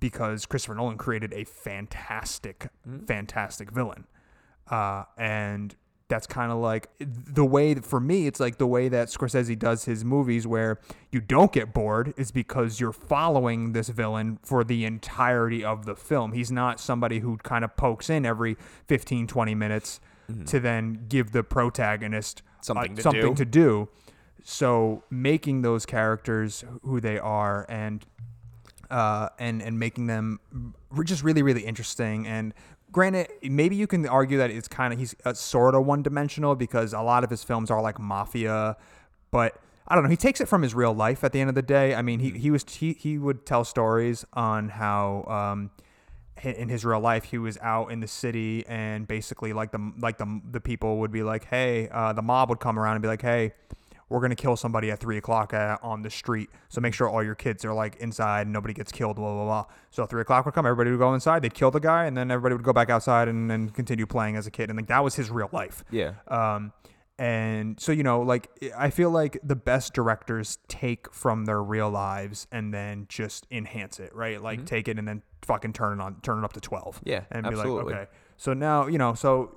because 0.00 0.46
christopher 0.46 0.74
nolan 0.74 0.98
created 0.98 1.32
a 1.32 1.44
fantastic 1.44 2.66
fantastic 3.06 3.70
villain 3.70 4.04
uh 4.70 5.04
and 5.16 5.74
that's 6.08 6.26
kind 6.26 6.52
of 6.52 6.58
like 6.58 6.88
the 6.98 7.44
way 7.44 7.74
for 7.74 7.98
me 7.98 8.26
it's 8.26 8.38
like 8.38 8.58
the 8.58 8.66
way 8.66 8.88
that 8.88 9.08
scorsese 9.08 9.58
does 9.58 9.86
his 9.86 10.04
movies 10.04 10.46
where 10.46 10.78
you 11.10 11.20
don't 11.20 11.52
get 11.52 11.72
bored 11.72 12.12
is 12.18 12.30
because 12.30 12.78
you're 12.78 12.92
following 12.92 13.72
this 13.72 13.88
villain 13.88 14.38
for 14.42 14.62
the 14.62 14.84
entirety 14.84 15.64
of 15.64 15.86
the 15.86 15.96
film 15.96 16.32
he's 16.32 16.52
not 16.52 16.78
somebody 16.78 17.20
who 17.20 17.38
kind 17.38 17.64
of 17.64 17.74
pokes 17.76 18.10
in 18.10 18.26
every 18.26 18.56
15 18.88 19.26
20 19.26 19.54
minutes 19.54 20.00
to 20.46 20.60
then 20.60 21.06
give 21.08 21.32
the 21.32 21.42
protagonist 21.42 22.42
uh, 22.46 22.62
Something 22.62 22.96
to 22.96 23.02
something 23.02 23.34
do. 23.34 23.34
to 23.34 23.44
do. 23.44 23.88
So 24.44 25.02
making 25.10 25.62
those 25.62 25.86
characters 25.86 26.64
who 26.82 27.00
they 27.00 27.18
are 27.18 27.66
and 27.68 28.04
uh, 28.90 29.30
and 29.38 29.62
and 29.62 29.78
making 29.78 30.06
them 30.06 30.40
just 31.04 31.22
really 31.22 31.42
really 31.42 31.62
interesting 31.64 32.26
and 32.26 32.54
granted 32.92 33.28
maybe 33.42 33.74
you 33.74 33.86
can 33.86 34.06
argue 34.06 34.38
that 34.38 34.50
it's 34.50 34.68
kind 34.68 34.92
of 34.92 34.98
he's 34.98 35.16
uh, 35.24 35.32
sort 35.32 35.74
of 35.74 35.84
one 35.84 36.02
dimensional 36.02 36.54
because 36.54 36.92
a 36.92 37.00
lot 37.00 37.24
of 37.24 37.30
his 37.30 37.42
films 37.42 37.70
are 37.70 37.82
like 37.82 37.98
mafia 37.98 38.76
but 39.30 39.58
I 39.88 39.94
don't 39.94 40.04
know 40.04 40.10
he 40.10 40.16
takes 40.16 40.40
it 40.40 40.46
from 40.46 40.62
his 40.62 40.74
real 40.74 40.94
life 40.94 41.24
at 41.24 41.32
the 41.32 41.40
end 41.40 41.48
of 41.48 41.54
the 41.54 41.62
day. 41.62 41.94
I 41.94 42.02
mean 42.02 42.20
he 42.20 42.30
he 42.30 42.50
was 42.50 42.64
he, 42.68 42.92
he 42.92 43.18
would 43.18 43.44
tell 43.44 43.64
stories 43.64 44.24
on 44.32 44.68
how 44.68 45.24
um 45.24 45.70
in 46.42 46.68
his 46.68 46.84
real 46.84 47.00
life 47.00 47.24
he 47.24 47.38
was 47.38 47.58
out 47.58 47.90
in 47.92 48.00
the 48.00 48.08
city 48.08 48.64
and 48.66 49.06
basically 49.06 49.52
like 49.52 49.70
the 49.70 49.92
like 49.98 50.18
the 50.18 50.40
the 50.50 50.60
people 50.60 50.98
would 50.98 51.12
be 51.12 51.22
like 51.22 51.44
hey 51.44 51.88
uh, 51.90 52.12
the 52.12 52.22
mob 52.22 52.48
would 52.48 52.60
come 52.60 52.78
around 52.78 52.96
and 52.96 53.02
be 53.02 53.08
like 53.08 53.22
hey 53.22 53.52
we're 54.12 54.20
gonna 54.20 54.34
kill 54.34 54.56
somebody 54.56 54.90
at 54.90 54.98
three 54.98 55.18
o'clock 55.18 55.54
uh, 55.54 55.76
on 55.82 56.02
the 56.02 56.10
street 56.10 56.50
so 56.68 56.80
make 56.80 56.94
sure 56.94 57.08
all 57.08 57.22
your 57.22 57.34
kids 57.34 57.64
are 57.64 57.72
like 57.72 57.96
inside 57.96 58.42
and 58.42 58.52
nobody 58.52 58.74
gets 58.74 58.92
killed 58.92 59.16
blah 59.16 59.32
blah 59.32 59.44
blah 59.44 59.66
so 59.90 60.06
three 60.06 60.22
o'clock 60.22 60.44
would 60.44 60.54
come 60.54 60.66
everybody 60.66 60.90
would 60.90 60.98
go 60.98 61.14
inside 61.14 61.42
they'd 61.42 61.54
kill 61.54 61.70
the 61.70 61.80
guy 61.80 62.04
and 62.04 62.16
then 62.16 62.30
everybody 62.30 62.54
would 62.54 62.64
go 62.64 62.72
back 62.72 62.90
outside 62.90 63.28
and, 63.28 63.50
and 63.50 63.74
continue 63.74 64.06
playing 64.06 64.36
as 64.36 64.46
a 64.46 64.50
kid 64.50 64.70
and 64.70 64.76
like 64.76 64.86
that 64.86 65.02
was 65.02 65.14
his 65.16 65.30
real 65.30 65.48
life 65.52 65.84
yeah. 65.90 66.12
um, 66.28 66.72
and 67.18 67.78
so 67.78 67.92
you 67.92 68.02
know, 68.02 68.20
like 68.20 68.48
I 68.76 68.90
feel 68.90 69.10
like 69.10 69.38
the 69.44 69.54
best 69.54 69.92
directors 69.94 70.58
take 70.66 71.12
from 71.12 71.44
their 71.44 71.62
real 71.62 71.90
lives 71.90 72.46
and 72.50 72.74
then 72.74 73.06
just 73.08 73.46
enhance 73.50 74.00
it, 74.00 74.12
right? 74.12 74.42
Like 74.42 74.64
take 74.66 74.88
it 74.88 74.98
and 74.98 75.06
then 75.06 75.22
fucking 75.42 75.72
turn 75.72 76.00
it 76.00 76.02
on, 76.02 76.20
turn 76.22 76.38
it 76.38 76.44
up 76.44 76.54
to 76.54 76.60
twelve. 76.60 76.96
Mm-hmm. 76.96 77.08
Yeah, 77.08 77.24
and 77.30 77.46
absolutely. 77.46 77.92
be 77.92 77.98
like, 77.98 78.08
okay, 78.08 78.10
so 78.38 78.54
now 78.54 78.86
you 78.86 78.98
know, 78.98 79.14
so 79.14 79.54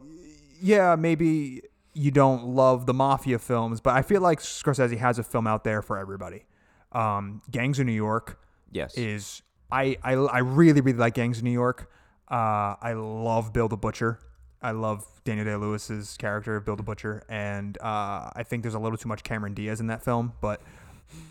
yeah, 0.62 0.96
maybe 0.96 1.64
you 1.96 2.12
don't 2.12 2.46
love 2.50 2.86
the 2.86 2.94
mafia 2.94 3.40
films, 3.40 3.80
but 3.82 3.96
I 3.96 4.02
feel 4.04 4.22
like 4.22 4.40
Scorsese 4.40 4.98
has 4.98 5.18
a 5.18 5.24
film 5.24 5.48
out 5.48 5.64
there 5.64 5.82
for 5.82 5.98
everybody. 5.98 6.46
Um, 6.92 7.42
Gangs 7.50 7.80
of 7.80 7.86
New 7.88 7.92
York 7.94 8.40
Yes. 8.72 8.96
is 8.96 9.42
I, 9.72 9.98
I 10.04 10.14
I 10.14 10.38
really 10.40 10.82
really 10.82 10.98
like 10.98 11.14
Gangs 11.16 11.38
of 11.40 11.44
New 11.44 11.52
York. 11.52 11.90
Uh, 12.30 12.76
I 12.82 12.94
love 12.94 13.52
Bill 13.54 13.68
the 13.68 13.78
Butcher. 13.78 14.20
I 14.62 14.72
love 14.72 15.06
Daniel 15.24 15.46
Day 15.46 15.56
Lewis's 15.56 16.18
character 16.18 16.56
of 16.56 16.66
Bill 16.66 16.76
the 16.76 16.84
Butcher, 16.84 17.24
and 17.30 17.78
uh, 17.80 18.30
I 18.36 18.44
think 18.46 18.64
there's 18.64 18.74
a 18.76 18.80
little 18.80 18.98
too 18.98 19.08
much 19.10 19.24
Cameron 19.24 19.54
Diaz 19.54 19.80
in 19.80 19.88
that 19.88 20.04
film. 20.04 20.34
But 20.42 20.60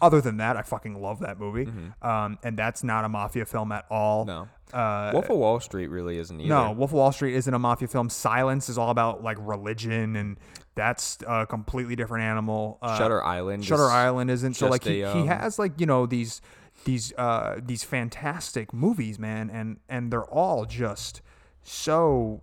other 0.01 0.21
than 0.21 0.37
that, 0.37 0.57
I 0.57 0.63
fucking 0.63 1.01
love 1.01 1.21
that 1.21 1.39
movie. 1.41 1.69
Um, 2.01 2.39
and 2.45 2.57
that's 2.57 2.85
not 2.85 3.05
a 3.05 3.09
mafia 3.09 3.45
film 3.45 3.73
at 3.73 3.87
all. 3.91 4.25
no. 4.25 4.49
Uh, 4.75 5.11
Wolf 5.13 5.31
of 5.31 5.37
Wall 5.39 5.61
Street 5.61 5.87
really 5.87 6.19
isn't 6.19 6.41
either. 6.41 6.49
no, 6.49 6.73
Wolf 6.73 6.91
of 6.91 6.95
Wall 6.95 7.13
Street 7.13 7.35
isn't 7.37 7.55
a 7.55 7.59
mafia 7.59 7.87
film. 7.87 8.11
Silence 8.11 8.69
is 8.69 8.77
all 8.77 8.91
about 8.91 9.23
like 9.23 9.37
religion, 9.41 10.17
and 10.17 10.37
that's 10.75 11.19
a 11.27 11.47
completely 11.47 11.95
different 11.95 12.25
animal. 12.25 12.79
Uh, 12.83 12.99
Shutter 12.99 13.23
Island. 13.23 13.65
Shutter 13.65 13.85
is- 13.85 13.91
Island 13.91 14.31
isn't. 14.31 14.55
So 14.55 14.69
like 14.69 14.83
he, 14.85 15.03
a, 15.03 15.13
he 15.13 15.21
um, 15.21 15.27
has 15.29 15.59
like 15.59 15.81
you 15.81 15.87
know 15.87 16.07
these 16.07 16.41
these 16.85 17.13
uh 17.17 17.61
these 17.65 17.85
fantastic 17.85 18.73
movies, 18.75 19.19
man, 19.19 19.49
and 19.49 19.79
and 19.89 20.13
they're 20.13 20.25
all 20.25 20.65
just 20.65 21.23
so 21.63 22.43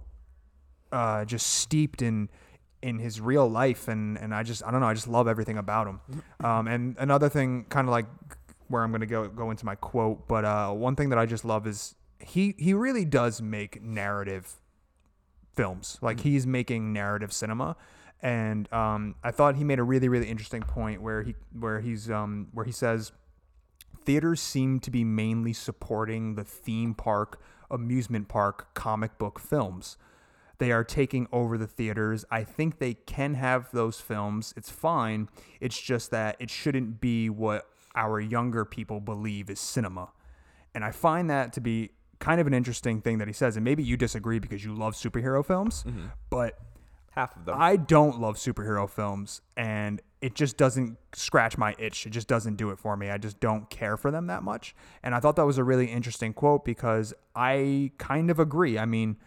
uh 0.91 1.25
just 1.25 1.47
steeped 1.47 2.01
in 2.01 2.29
in 2.81 2.97
his 2.99 3.21
real 3.21 3.47
life 3.47 3.87
and 3.87 4.17
and 4.17 4.33
I 4.33 4.43
just 4.43 4.63
I 4.65 4.71
don't 4.71 4.79
know 4.81 4.87
I 4.87 4.93
just 4.93 5.07
love 5.07 5.27
everything 5.27 5.57
about 5.57 5.87
him. 5.87 5.99
Um 6.43 6.67
and 6.67 6.95
another 6.97 7.29
thing 7.29 7.65
kind 7.69 7.87
of 7.87 7.91
like 7.91 8.07
where 8.69 8.83
I'm 8.83 8.91
going 8.91 9.01
to 9.01 9.05
go 9.07 9.27
go 9.27 9.51
into 9.51 9.65
my 9.65 9.75
quote, 9.75 10.27
but 10.27 10.45
uh 10.45 10.71
one 10.71 10.95
thing 10.95 11.09
that 11.09 11.19
I 11.19 11.25
just 11.25 11.45
love 11.45 11.67
is 11.67 11.93
he 12.23 12.55
he 12.57 12.73
really 12.73 13.05
does 13.05 13.41
make 13.41 13.81
narrative 13.81 14.55
films. 15.53 15.97
Like 16.01 16.21
he's 16.21 16.47
making 16.47 16.93
narrative 16.93 17.33
cinema. 17.33 17.75
And 18.21 18.71
um, 18.71 19.15
I 19.23 19.31
thought 19.31 19.55
he 19.55 19.63
made 19.63 19.79
a 19.79 19.83
really, 19.83 20.07
really 20.07 20.27
interesting 20.27 20.61
point 20.61 21.01
where 21.01 21.23
he 21.23 21.35
where 21.57 21.79
he's 21.79 22.09
um, 22.09 22.47
where 22.53 22.65
he 22.65 22.71
says 22.71 23.11
theaters 24.03 24.41
seem 24.41 24.79
to 24.81 24.91
be 24.91 25.03
mainly 25.03 25.53
supporting 25.53 26.35
the 26.35 26.43
theme 26.43 26.93
park, 26.93 27.41
amusement 27.69 28.27
park, 28.27 28.73
comic 28.73 29.17
book 29.17 29.39
films. 29.39 29.97
They 30.59 30.71
are 30.71 30.83
taking 30.83 31.27
over 31.31 31.57
the 31.57 31.65
theaters. 31.65 32.23
I 32.29 32.43
think 32.43 32.77
they 32.77 32.93
can 32.93 33.33
have 33.33 33.71
those 33.71 33.99
films. 33.99 34.53
It's 34.55 34.69
fine. 34.69 35.27
It's 35.59 35.79
just 35.79 36.11
that 36.11 36.35
it 36.39 36.51
shouldn't 36.51 37.01
be 37.01 37.31
what 37.31 37.67
our 37.95 38.19
younger 38.19 38.63
people 38.63 38.99
believe 38.99 39.49
is 39.49 39.59
cinema. 39.59 40.09
And 40.75 40.85
I 40.85 40.91
find 40.91 41.29
that 41.31 41.51
to 41.53 41.61
be 41.61 41.91
kind 42.21 42.39
of 42.39 42.47
an 42.47 42.53
interesting 42.53 43.01
thing 43.01 43.17
that 43.17 43.27
he 43.27 43.33
says, 43.33 43.57
and 43.57 43.65
maybe 43.65 43.83
you 43.83 43.97
disagree 43.97 44.39
because 44.39 44.63
you 44.63 44.73
love 44.73 44.93
superhero 44.93 45.45
films, 45.45 45.83
mm-hmm. 45.85 46.05
but 46.29 46.57
Half 47.11 47.35
of 47.35 47.43
them. 47.43 47.57
I 47.59 47.75
don't 47.75 48.21
love 48.21 48.37
superhero 48.37 48.89
films, 48.89 49.41
and 49.57 50.01
it 50.21 50.33
just 50.33 50.55
doesn't 50.55 50.97
scratch 51.11 51.57
my 51.57 51.75
itch. 51.77 52.05
It 52.05 52.11
just 52.11 52.29
doesn't 52.29 52.55
do 52.55 52.69
it 52.69 52.79
for 52.79 52.95
me. 52.95 53.09
I 53.09 53.17
just 53.17 53.41
don't 53.41 53.69
care 53.69 53.97
for 53.97 54.11
them 54.11 54.27
that 54.27 54.43
much. 54.43 54.73
And 55.03 55.13
I 55.13 55.19
thought 55.19 55.35
that 55.35 55.45
was 55.45 55.57
a 55.57 55.63
really 55.63 55.87
interesting 55.87 56.31
quote 56.31 56.63
because 56.63 57.13
I 57.35 57.91
kind 57.97 58.31
of 58.31 58.39
agree. 58.39 58.79
I 58.79 58.85
mean, 58.85 59.17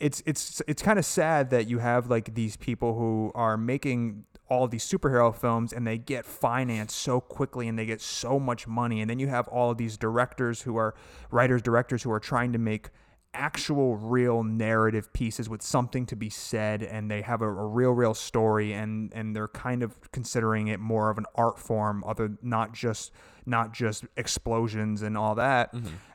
it's 0.00 0.24
it's 0.26 0.60
it's 0.66 0.82
kind 0.82 0.98
of 0.98 1.04
sad 1.04 1.50
that 1.50 1.68
you 1.68 1.78
have 1.78 2.10
like 2.10 2.34
these 2.34 2.56
people 2.56 2.98
who 2.98 3.30
are 3.36 3.56
making 3.56 4.24
all 4.48 4.68
these 4.68 4.84
superhero 4.84 5.34
films 5.34 5.72
and 5.72 5.86
they 5.86 5.98
get 5.98 6.24
financed 6.24 6.96
so 6.96 7.20
quickly 7.20 7.66
and 7.66 7.78
they 7.78 7.86
get 7.86 8.00
so 8.00 8.38
much 8.38 8.66
money. 8.66 9.00
And 9.00 9.10
then 9.10 9.18
you 9.18 9.28
have 9.28 9.48
all 9.48 9.70
of 9.70 9.78
these 9.78 9.96
directors 9.96 10.62
who 10.62 10.76
are 10.76 10.94
writers 11.30 11.62
directors 11.62 12.02
who 12.02 12.12
are 12.12 12.20
trying 12.20 12.52
to 12.52 12.58
make 12.58 12.90
actual 13.34 13.96
real 13.96 14.42
narrative 14.42 15.12
pieces 15.12 15.48
with 15.48 15.60
something 15.60 16.06
to 16.06 16.16
be 16.16 16.30
said 16.30 16.82
and 16.82 17.10
they 17.10 17.20
have 17.20 17.42
a, 17.42 17.46
a 17.46 17.66
real 17.66 17.90
real 17.90 18.14
story 18.14 18.72
and 18.72 19.12
and 19.14 19.36
they're 19.36 19.48
kind 19.48 19.82
of 19.82 20.10
considering 20.10 20.68
it 20.68 20.80
more 20.80 21.10
of 21.10 21.18
an 21.18 21.26
art 21.34 21.58
form 21.58 22.02
other 22.06 22.30
not 22.40 22.72
just 22.72 23.12
not 23.44 23.74
just 23.74 24.04
explosions 24.16 25.02
and 25.02 25.18
all 25.18 25.34
that. 25.34 25.74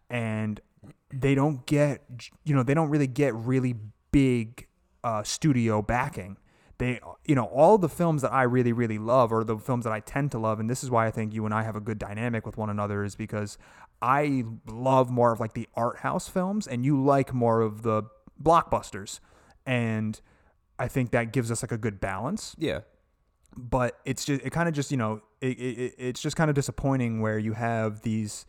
And 0.09 0.59
they 1.13 1.35
don't 1.35 1.65
get 1.65 2.01
you 2.43 2.55
know 2.55 2.63
they 2.63 2.73
don't 2.73 2.89
really 2.89 3.07
get 3.07 3.35
really 3.35 3.75
big 4.11 4.67
uh, 5.03 5.23
studio 5.23 5.81
backing 5.81 6.37
they 6.81 6.99
you 7.25 7.35
know 7.35 7.45
all 7.45 7.77
the 7.77 7.87
films 7.87 8.23
that 8.23 8.33
i 8.33 8.41
really 8.41 8.73
really 8.73 8.97
love 8.97 9.31
are 9.31 9.43
the 9.43 9.57
films 9.57 9.83
that 9.83 9.93
i 9.93 9.99
tend 9.99 10.31
to 10.31 10.39
love 10.39 10.59
and 10.59 10.67
this 10.67 10.83
is 10.83 10.89
why 10.89 11.05
i 11.05 11.11
think 11.11 11.31
you 11.31 11.45
and 11.45 11.53
i 11.53 11.61
have 11.61 11.75
a 11.75 11.79
good 11.79 11.99
dynamic 11.99 12.43
with 12.43 12.57
one 12.57 12.71
another 12.71 13.03
is 13.03 13.15
because 13.15 13.57
i 14.01 14.43
love 14.67 15.11
more 15.11 15.31
of 15.31 15.39
like 15.39 15.53
the 15.53 15.69
art 15.75 15.99
house 15.99 16.27
films 16.27 16.65
and 16.65 16.83
you 16.83 16.99
like 16.99 17.33
more 17.35 17.61
of 17.61 17.83
the 17.83 18.01
blockbusters 18.41 19.19
and 19.63 20.21
i 20.79 20.87
think 20.87 21.11
that 21.11 21.31
gives 21.31 21.51
us 21.51 21.61
like 21.61 21.71
a 21.71 21.77
good 21.77 21.99
balance 21.99 22.55
yeah. 22.57 22.79
but 23.55 23.99
it's 24.03 24.25
just 24.25 24.43
it 24.43 24.49
kind 24.49 24.67
of 24.67 24.73
just 24.73 24.89
you 24.89 24.97
know 24.97 25.21
it, 25.39 25.59
it, 25.59 25.95
it's 25.99 26.21
just 26.21 26.35
kind 26.35 26.49
of 26.49 26.55
disappointing 26.55 27.21
where 27.21 27.37
you 27.37 27.53
have 27.53 28.01
these 28.01 28.47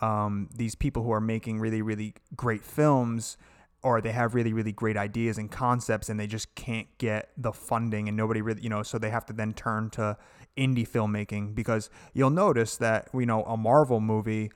um, 0.00 0.48
these 0.54 0.74
people 0.74 1.02
who 1.02 1.12
are 1.12 1.20
making 1.20 1.58
really 1.58 1.82
really 1.82 2.14
great 2.36 2.64
films 2.64 3.36
or 3.82 4.00
they 4.00 4.12
have 4.12 4.34
really 4.34 4.52
really 4.52 4.72
great 4.72 4.96
ideas 4.96 5.38
and 5.38 5.50
concepts 5.50 6.08
and 6.08 6.18
they 6.18 6.26
just 6.26 6.54
can't 6.54 6.86
get 6.98 7.30
the 7.36 7.52
funding 7.52 8.08
and 8.08 8.16
nobody 8.16 8.40
really 8.40 8.62
you 8.62 8.68
know 8.68 8.82
so 8.82 8.98
they 8.98 9.10
have 9.10 9.26
to 9.26 9.32
then 9.32 9.52
turn 9.52 9.90
to 9.90 10.16
indie 10.56 10.88
filmmaking 10.88 11.54
because 11.54 11.90
you'll 12.12 12.30
notice 12.30 12.76
that 12.76 13.08
you 13.14 13.26
know 13.26 13.42
a 13.44 13.56
Marvel 13.56 14.00
movie 14.00 14.50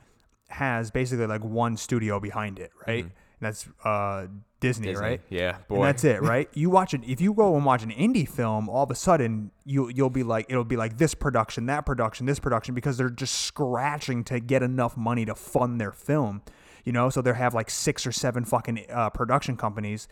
has 0.49 0.91
basically 0.91 1.27
like 1.27 1.45
one 1.45 1.77
studio 1.77 2.21
behind 2.21 2.59
it 2.59 2.71
right 2.87 3.05
and 3.05 3.13
that's 3.41 3.69
uh 3.85 4.27
Disney, 4.59 4.89
Disney. 4.89 5.05
right 5.05 5.21
Yeah, 5.29 5.57
and 5.57 5.69
boy. 5.69 5.85
that's 5.85 6.05
it, 6.05 6.23
right? 6.23 6.49
You 6.55 6.71
watch 6.71 6.95
it. 6.95 7.03
If 7.05 7.21
you 7.21 7.35
go 7.35 7.55
and 7.57 7.65
watch 7.65 7.83
an 7.83 7.91
indie 7.91 8.27
film, 8.29 8.71
all 8.71 8.85
of 8.85 8.91
a 8.91 8.95
sudden 8.95 9.51
you 9.65 9.91
you'll 9.91 10.11
be 10.11 10.23
like, 10.23 10.47
it'll 10.49 10.65
be 10.65 10.77
like 10.77 10.97
this 10.97 11.15
production, 11.15 11.67
that 11.67 11.85
production, 11.85 12.25
this 12.25 12.39
production, 12.39 12.75
because 12.75 12.97
they're 12.97 13.11
just 13.11 13.35
scratching 13.35 14.25
to 14.25 14.41
get 14.41 14.63
enough 14.63 14.97
money 14.97 15.27
to 15.27 15.35
fund 15.35 15.79
their 15.81 15.93
film. 15.93 16.41
You 16.87 16.93
know, 16.93 17.11
so 17.11 17.21
they 17.21 17.35
have 17.35 17.53
like 17.53 17.69
six 17.69 18.07
or 18.07 18.13
seven 18.13 18.47
fucking 18.47 18.87
uh, 18.91 19.11
production 19.11 19.57
companies, 19.59 20.09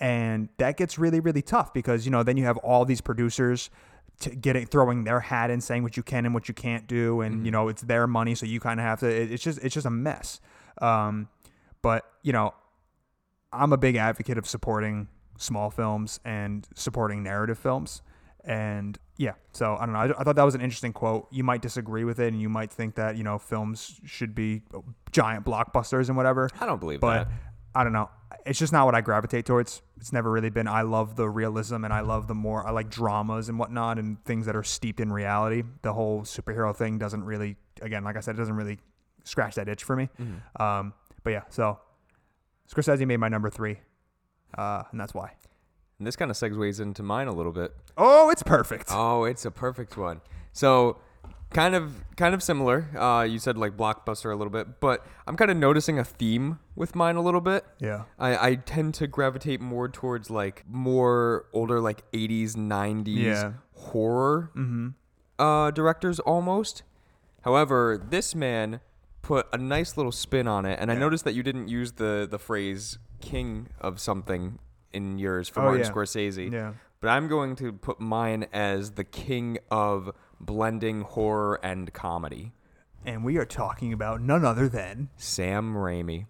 and 0.00 0.50
that 0.58 0.76
gets 0.76 0.98
really 0.98 1.20
really 1.20 1.42
tough 1.42 1.72
because 1.72 2.04
you 2.04 2.10
know 2.10 2.22
then 2.22 2.36
you 2.36 2.44
have 2.44 2.58
all 2.58 2.84
these 2.84 3.00
producers. 3.00 3.70
To 4.22 4.30
getting 4.30 4.66
throwing 4.66 5.04
their 5.04 5.20
hat 5.20 5.48
in, 5.48 5.60
saying 5.60 5.84
what 5.84 5.96
you 5.96 6.02
can 6.02 6.24
and 6.26 6.34
what 6.34 6.48
you 6.48 6.54
can't 6.54 6.88
do, 6.88 7.20
and 7.20 7.46
you 7.46 7.52
know 7.52 7.68
it's 7.68 7.82
their 7.82 8.08
money, 8.08 8.34
so 8.34 8.46
you 8.46 8.58
kind 8.58 8.80
of 8.80 8.84
have 8.84 8.98
to. 8.98 9.06
it- 9.06 9.30
It's 9.30 9.44
just 9.44 9.60
it's 9.62 9.72
just 9.72 9.86
a 9.86 9.90
mess. 9.90 10.40
Um, 10.82 11.28
but 11.82 12.04
you 12.24 12.32
know, 12.32 12.52
I'm 13.52 13.72
a 13.72 13.76
big 13.76 13.94
advocate 13.94 14.36
of 14.36 14.44
supporting 14.48 15.06
small 15.38 15.70
films 15.70 16.18
and 16.24 16.66
supporting 16.74 17.22
narrative 17.22 17.58
films. 17.60 18.02
And 18.44 18.98
yeah, 19.16 19.34
so 19.52 19.76
I 19.78 19.84
don't 19.84 19.92
know. 19.92 19.98
I, 19.98 20.20
I 20.20 20.24
thought 20.24 20.36
that 20.36 20.44
was 20.44 20.54
an 20.54 20.60
interesting 20.60 20.92
quote. 20.92 21.28
You 21.30 21.44
might 21.44 21.60
disagree 21.60 22.04
with 22.04 22.20
it, 22.20 22.32
and 22.32 22.40
you 22.40 22.48
might 22.48 22.72
think 22.72 22.94
that 22.94 23.16
you 23.16 23.24
know 23.24 23.38
films 23.38 24.00
should 24.04 24.34
be 24.34 24.62
giant 25.12 25.44
blockbusters 25.44 26.08
and 26.08 26.16
whatever. 26.16 26.48
I 26.60 26.66
don't 26.66 26.80
believe 26.80 26.98
it. 26.98 27.00
But 27.00 27.24
that. 27.24 27.28
I 27.74 27.84
don't 27.84 27.92
know. 27.92 28.10
It's 28.46 28.58
just 28.58 28.72
not 28.72 28.86
what 28.86 28.94
I 28.94 29.00
gravitate 29.00 29.44
towards. 29.44 29.82
It's 29.96 30.12
never 30.12 30.30
really 30.30 30.50
been. 30.50 30.68
I 30.68 30.82
love 30.82 31.16
the 31.16 31.28
realism, 31.28 31.84
and 31.84 31.92
I 31.92 32.00
love 32.00 32.28
the 32.28 32.34
more. 32.34 32.66
I 32.66 32.70
like 32.70 32.88
dramas 32.88 33.48
and 33.48 33.58
whatnot, 33.58 33.98
and 33.98 34.24
things 34.24 34.46
that 34.46 34.56
are 34.56 34.62
steeped 34.62 35.00
in 35.00 35.12
reality. 35.12 35.62
The 35.82 35.92
whole 35.92 36.22
superhero 36.22 36.74
thing 36.74 36.98
doesn't 36.98 37.24
really. 37.24 37.56
Again, 37.82 38.04
like 38.04 38.16
I 38.16 38.20
said, 38.20 38.36
it 38.36 38.38
doesn't 38.38 38.56
really 38.56 38.78
scratch 39.24 39.56
that 39.56 39.68
itch 39.68 39.84
for 39.84 39.96
me. 39.96 40.08
Mm-hmm. 40.20 40.62
Um, 40.62 40.94
but 41.22 41.30
yeah, 41.30 41.42
so 41.50 41.78
Scorsese 42.72 43.06
made 43.06 43.18
my 43.18 43.28
number 43.28 43.50
three, 43.50 43.78
uh, 44.56 44.84
and 44.90 45.00
that's 45.00 45.14
why. 45.14 45.32
And 45.98 46.06
this 46.06 46.14
kind 46.16 46.30
of 46.30 46.36
segues 46.36 46.80
into 46.80 47.02
mine 47.02 47.26
a 47.26 47.32
little 47.32 47.52
bit. 47.52 47.74
Oh, 47.96 48.30
it's 48.30 48.42
perfect. 48.44 48.88
Oh, 48.92 49.24
it's 49.24 49.44
a 49.44 49.50
perfect 49.50 49.96
one. 49.96 50.20
So, 50.52 50.98
kind 51.50 51.74
of, 51.74 52.04
kind 52.16 52.34
of 52.34 52.42
similar. 52.42 52.86
Uh, 52.96 53.22
you 53.24 53.40
said 53.40 53.58
like 53.58 53.76
blockbuster 53.76 54.32
a 54.32 54.36
little 54.36 54.52
bit, 54.52 54.78
but 54.78 55.04
I'm 55.26 55.36
kind 55.36 55.50
of 55.50 55.56
noticing 55.56 55.98
a 55.98 56.04
theme 56.04 56.60
with 56.76 56.94
mine 56.94 57.16
a 57.16 57.20
little 57.20 57.40
bit. 57.40 57.64
Yeah. 57.80 58.04
I, 58.16 58.50
I 58.50 58.54
tend 58.54 58.94
to 58.94 59.08
gravitate 59.08 59.60
more 59.60 59.88
towards 59.88 60.30
like 60.30 60.62
more 60.68 61.46
older 61.52 61.80
like 61.80 62.08
80s 62.12 62.54
90s 62.54 63.16
Yeah. 63.16 63.52
horror 63.74 64.52
uh, 65.40 65.70
directors 65.72 66.18
almost 66.20 66.82
however 67.42 68.00
this 68.10 68.34
man 68.34 68.80
put 69.22 69.46
a 69.52 69.58
nice 69.58 69.96
little 69.96 70.10
spin 70.10 70.48
on 70.48 70.64
it 70.66 70.78
and 70.80 70.90
i 70.90 70.94
noticed 70.96 71.24
that 71.24 71.32
you 71.34 71.42
didn't 71.44 71.68
use 71.68 71.92
the 71.92 72.26
the 72.28 72.38
phrase 72.40 72.98
king 73.20 73.68
of 73.80 74.00
something 74.00 74.58
in 74.98 75.18
yours 75.18 75.48
for 75.48 75.60
Oh, 75.60 75.64
martin 75.64 75.84
yeah. 75.84 75.90
scorsese 75.92 76.52
Yeah. 76.52 76.72
but 77.00 77.08
i'm 77.08 77.26
going 77.28 77.56
to 77.56 77.72
put 77.72 78.00
mine 78.00 78.46
as 78.52 78.92
the 78.92 79.04
king 79.04 79.58
of 79.70 80.10
blending 80.40 81.00
horror 81.02 81.58
and 81.62 81.92
comedy 81.92 82.52
And 83.04 83.24
we 83.24 83.38
are 83.38 83.46
talking 83.46 83.92
about 83.92 84.20
none 84.20 84.44
other 84.44 84.68
than 84.68 85.08
Sam 85.16 85.74
Raimi. 85.74 86.26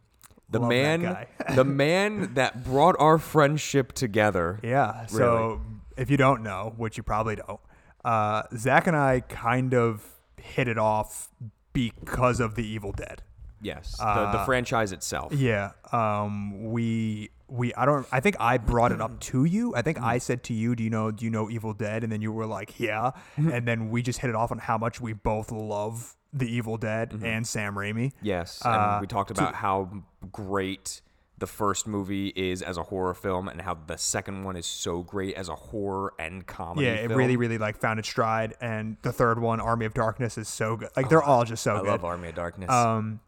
The 0.50 0.60
Love 0.60 0.68
man 0.68 1.26
the 1.60 1.64
man 1.64 2.34
that 2.34 2.62
brought 2.64 2.96
our 2.98 3.18
friendship 3.18 3.92
together. 3.92 4.58
yeah. 4.62 5.06
So 5.06 5.60
if 5.96 6.10
you 6.10 6.16
don't 6.16 6.42
know, 6.42 6.72
which 6.76 6.96
you 6.98 7.02
probably 7.02 7.36
don't, 7.36 7.60
uh, 8.04 8.42
Zach 8.56 8.86
and 8.86 8.96
I 8.96 9.20
kind 9.20 9.74
of 9.74 9.90
hit 10.36 10.68
it 10.68 10.78
off 10.78 11.28
because 11.72 12.38
of 12.40 12.54
The 12.54 12.66
Evil 12.66 12.92
Dead. 12.92 13.22
Yes. 13.60 13.96
the, 13.98 14.06
Uh, 14.06 14.32
the 14.38 14.44
franchise 14.44 14.92
itself. 14.92 15.32
Yeah. 15.32 15.72
Um. 15.92 16.70
We 16.72 17.30
we 17.48 17.74
I 17.74 17.84
don't. 17.86 18.06
I 18.12 18.20
think 18.20 18.36
I 18.38 18.58
brought 18.58 18.92
it 18.92 19.00
up 19.00 19.18
to 19.30 19.44
you. 19.44 19.74
I 19.74 19.82
think 19.82 20.00
I 20.00 20.18
said 20.18 20.42
to 20.44 20.54
you, 20.54 20.74
"Do 20.76 20.84
you 20.84 20.90
know? 20.90 21.10
Do 21.10 21.24
you 21.24 21.30
know 21.30 21.48
Evil 21.50 21.72
Dead?" 21.72 22.02
And 22.04 22.12
then 22.12 22.20
you 22.22 22.30
were 22.32 22.46
like, 22.46 22.78
"Yeah." 22.78 23.12
and 23.36 23.66
then 23.66 23.90
we 23.90 24.02
just 24.02 24.18
hit 24.20 24.28
it 24.30 24.36
off 24.36 24.52
on 24.52 24.58
how 24.58 24.78
much 24.78 25.00
we 25.00 25.12
both 25.14 25.50
love 25.50 26.16
The 26.32 26.46
Evil 26.46 26.76
Dead 26.76 27.18
and 27.22 27.46
Sam 27.46 27.74
Raimi. 27.74 28.12
Yes. 28.22 28.60
And 28.64 28.74
Uh, 28.74 28.98
we 29.00 29.06
talked 29.06 29.30
about 29.30 29.54
how 29.54 30.02
great 30.32 31.00
the 31.38 31.46
first 31.46 31.86
movie 31.86 32.32
is 32.34 32.62
as 32.62 32.76
a 32.76 32.82
horror 32.82 33.14
film 33.14 33.46
and 33.46 33.60
how 33.62 33.78
the 33.86 33.96
second 33.96 34.42
one 34.42 34.56
is 34.56 34.66
so 34.66 35.02
great 35.02 35.34
as 35.36 35.48
a 35.48 35.54
horror 35.54 36.12
and 36.18 36.44
comedy 36.48 36.84
Yeah, 36.86 36.94
it 36.94 37.06
film. 37.06 37.18
really, 37.18 37.36
really 37.36 37.58
like 37.58 37.76
found 37.78 38.00
its 38.00 38.08
stride. 38.08 38.54
And 38.60 38.96
the 39.02 39.12
third 39.12 39.38
one, 39.38 39.60
Army 39.60 39.86
of 39.86 39.94
Darkness, 39.94 40.36
is 40.36 40.48
so 40.48 40.76
good. 40.76 40.88
Like 40.96 41.08
they're 41.08 41.22
all 41.22 41.44
just 41.44 41.62
so 41.62 41.76
I 41.76 41.78
good. 41.78 41.86
love 41.86 42.04
Army 42.04 42.30
of 42.30 42.34
Darkness. 42.34 42.68
Um, 42.70 43.20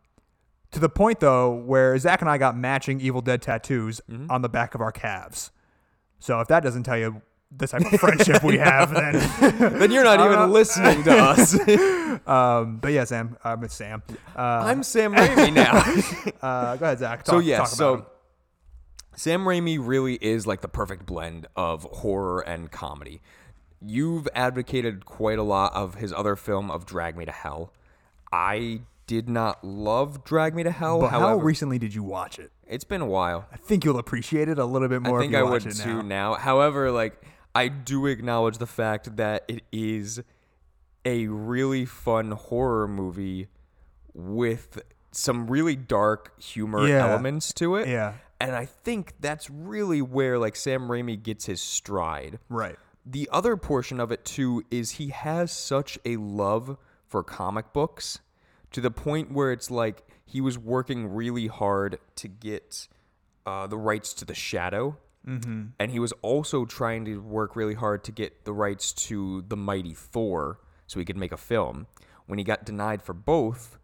to 0.72 0.78
the 0.80 0.88
point 0.88 1.20
though, 1.20 1.52
where 1.54 1.96
Zach 1.98 2.20
and 2.20 2.30
I 2.30 2.38
got 2.38 2.56
matching 2.56 3.00
Evil 3.00 3.20
Dead 3.20 3.42
tattoos 3.42 4.00
Mm-hmm. 4.10 4.30
on 4.30 4.42
the 4.42 4.48
back 4.48 4.74
of 4.74 4.80
our 4.80 4.92
calves. 4.92 5.50
So 6.18 6.40
if 6.40 6.48
that 6.48 6.62
doesn't 6.62 6.82
tell 6.84 6.98
you 6.98 7.22
the 7.56 7.66
type 7.66 7.82
of 7.92 7.98
friendship 8.00 8.42
we 8.44 8.58
have, 8.58 8.92
then. 8.94 9.14
then 9.78 9.90
you're 9.90 10.04
not 10.04 10.20
even 10.20 10.52
listening 10.52 11.02
to 11.04 11.10
us. 11.16 11.58
Um, 12.26 12.76
but 12.78 12.92
yeah, 12.92 13.04
Sam, 13.04 13.36
I'm 13.44 13.60
with 13.60 13.72
Sam. 13.72 14.02
Uh, 14.36 14.40
I'm 14.40 14.82
Sam 14.82 15.14
Raimi 15.14 15.52
now. 15.52 15.78
uh, 16.46 16.76
go 16.76 16.84
ahead, 16.86 16.98
Zach. 16.98 17.24
so 17.26 17.38
yeah, 17.38 17.58
talk 17.58 17.68
so 17.68 17.94
him. 17.94 18.06
Sam 19.16 19.44
Raimi 19.44 19.78
really 19.80 20.14
is 20.16 20.46
like 20.46 20.60
the 20.60 20.68
perfect 20.68 21.06
blend 21.06 21.46
of 21.56 21.84
horror 21.84 22.40
and 22.40 22.70
comedy. 22.70 23.22
You've 23.80 24.28
advocated 24.34 25.06
quite 25.06 25.38
a 25.38 25.42
lot 25.42 25.72
of 25.72 25.94
his 25.94 26.12
other 26.12 26.36
film 26.36 26.70
of 26.70 26.84
Drag 26.84 27.16
Me 27.16 27.24
to 27.24 27.32
Hell. 27.32 27.72
I 28.32 28.82
did 29.10 29.28
not 29.28 29.64
love 29.64 30.22
Drag 30.22 30.54
Me 30.54 30.62
to 30.62 30.70
Hell. 30.70 31.00
But 31.00 31.08
how 31.10 31.18
however, 31.18 31.42
recently 31.44 31.80
did 31.80 31.92
you 31.92 32.04
watch 32.04 32.38
it? 32.38 32.52
it's 32.64 32.84
been 32.84 33.00
a 33.00 33.06
while. 33.06 33.48
I 33.52 33.56
think 33.56 33.84
you'll 33.84 33.98
appreciate 33.98 34.48
it 34.48 34.56
a 34.56 34.64
little 34.64 34.86
bit 34.86 35.02
more. 35.02 35.18
I 35.18 35.22
think 35.22 35.32
if 35.32 35.38
you 35.40 35.44
I 35.44 35.50
watch 35.50 35.64
would 35.64 35.72
it 35.74 35.78
too 35.78 35.96
now. 35.96 36.02
now. 36.02 36.34
However, 36.34 36.92
like 36.92 37.20
I 37.52 37.66
do 37.66 38.06
acknowledge 38.06 38.58
the 38.58 38.68
fact 38.68 39.16
that 39.16 39.44
it 39.48 39.64
is 39.72 40.22
a 41.04 41.26
really 41.26 41.84
fun 41.86 42.30
horror 42.30 42.86
movie 42.86 43.48
with 44.14 44.80
some 45.10 45.48
really 45.48 45.74
dark 45.74 46.40
humor 46.40 46.86
Yeah. 46.86 47.08
elements 47.08 47.52
to 47.54 47.74
it. 47.74 47.88
Yeah. 47.88 48.12
And 48.40 48.54
I 48.54 48.66
think 48.66 49.14
that's 49.18 49.50
really 49.50 50.00
where 50.02 50.38
like 50.38 50.54
Sam 50.54 50.82
Raimi 50.82 51.20
gets 51.20 51.46
his 51.46 51.60
stride. 51.60 52.38
Right. 52.48 52.76
The 53.04 53.28
other 53.32 53.56
portion 53.56 53.98
of 53.98 54.12
it 54.12 54.24
too 54.24 54.62
is 54.70 54.92
he 54.92 55.08
has 55.08 55.50
such 55.50 55.98
a 56.04 56.16
love 56.18 56.76
for 57.08 57.24
comic 57.24 57.72
books 57.72 58.20
to 58.72 58.80
the 58.80 58.90
point 58.90 59.32
where 59.32 59.52
it's 59.52 59.70
like 59.70 60.04
he 60.24 60.40
was 60.40 60.58
working 60.58 61.12
really 61.12 61.48
hard 61.48 61.98
to 62.16 62.28
get 62.28 62.88
uh, 63.46 63.66
the 63.66 63.78
rights 63.78 64.14
to 64.14 64.24
the 64.24 64.34
Shadow, 64.34 64.96
mm-hmm. 65.26 65.66
and 65.78 65.90
he 65.90 65.98
was 65.98 66.12
also 66.22 66.64
trying 66.64 67.04
to 67.06 67.18
work 67.18 67.56
really 67.56 67.74
hard 67.74 68.04
to 68.04 68.12
get 68.12 68.44
the 68.44 68.52
rights 68.52 68.92
to 68.92 69.44
the 69.48 69.56
Mighty 69.56 69.94
Thor, 69.94 70.60
so 70.86 70.98
he 70.98 71.04
could 71.04 71.16
make 71.16 71.32
a 71.32 71.36
film. 71.36 71.86
When 72.26 72.38
he 72.38 72.44
got 72.44 72.64
denied 72.64 73.02
for 73.02 73.12
both, 73.12 73.78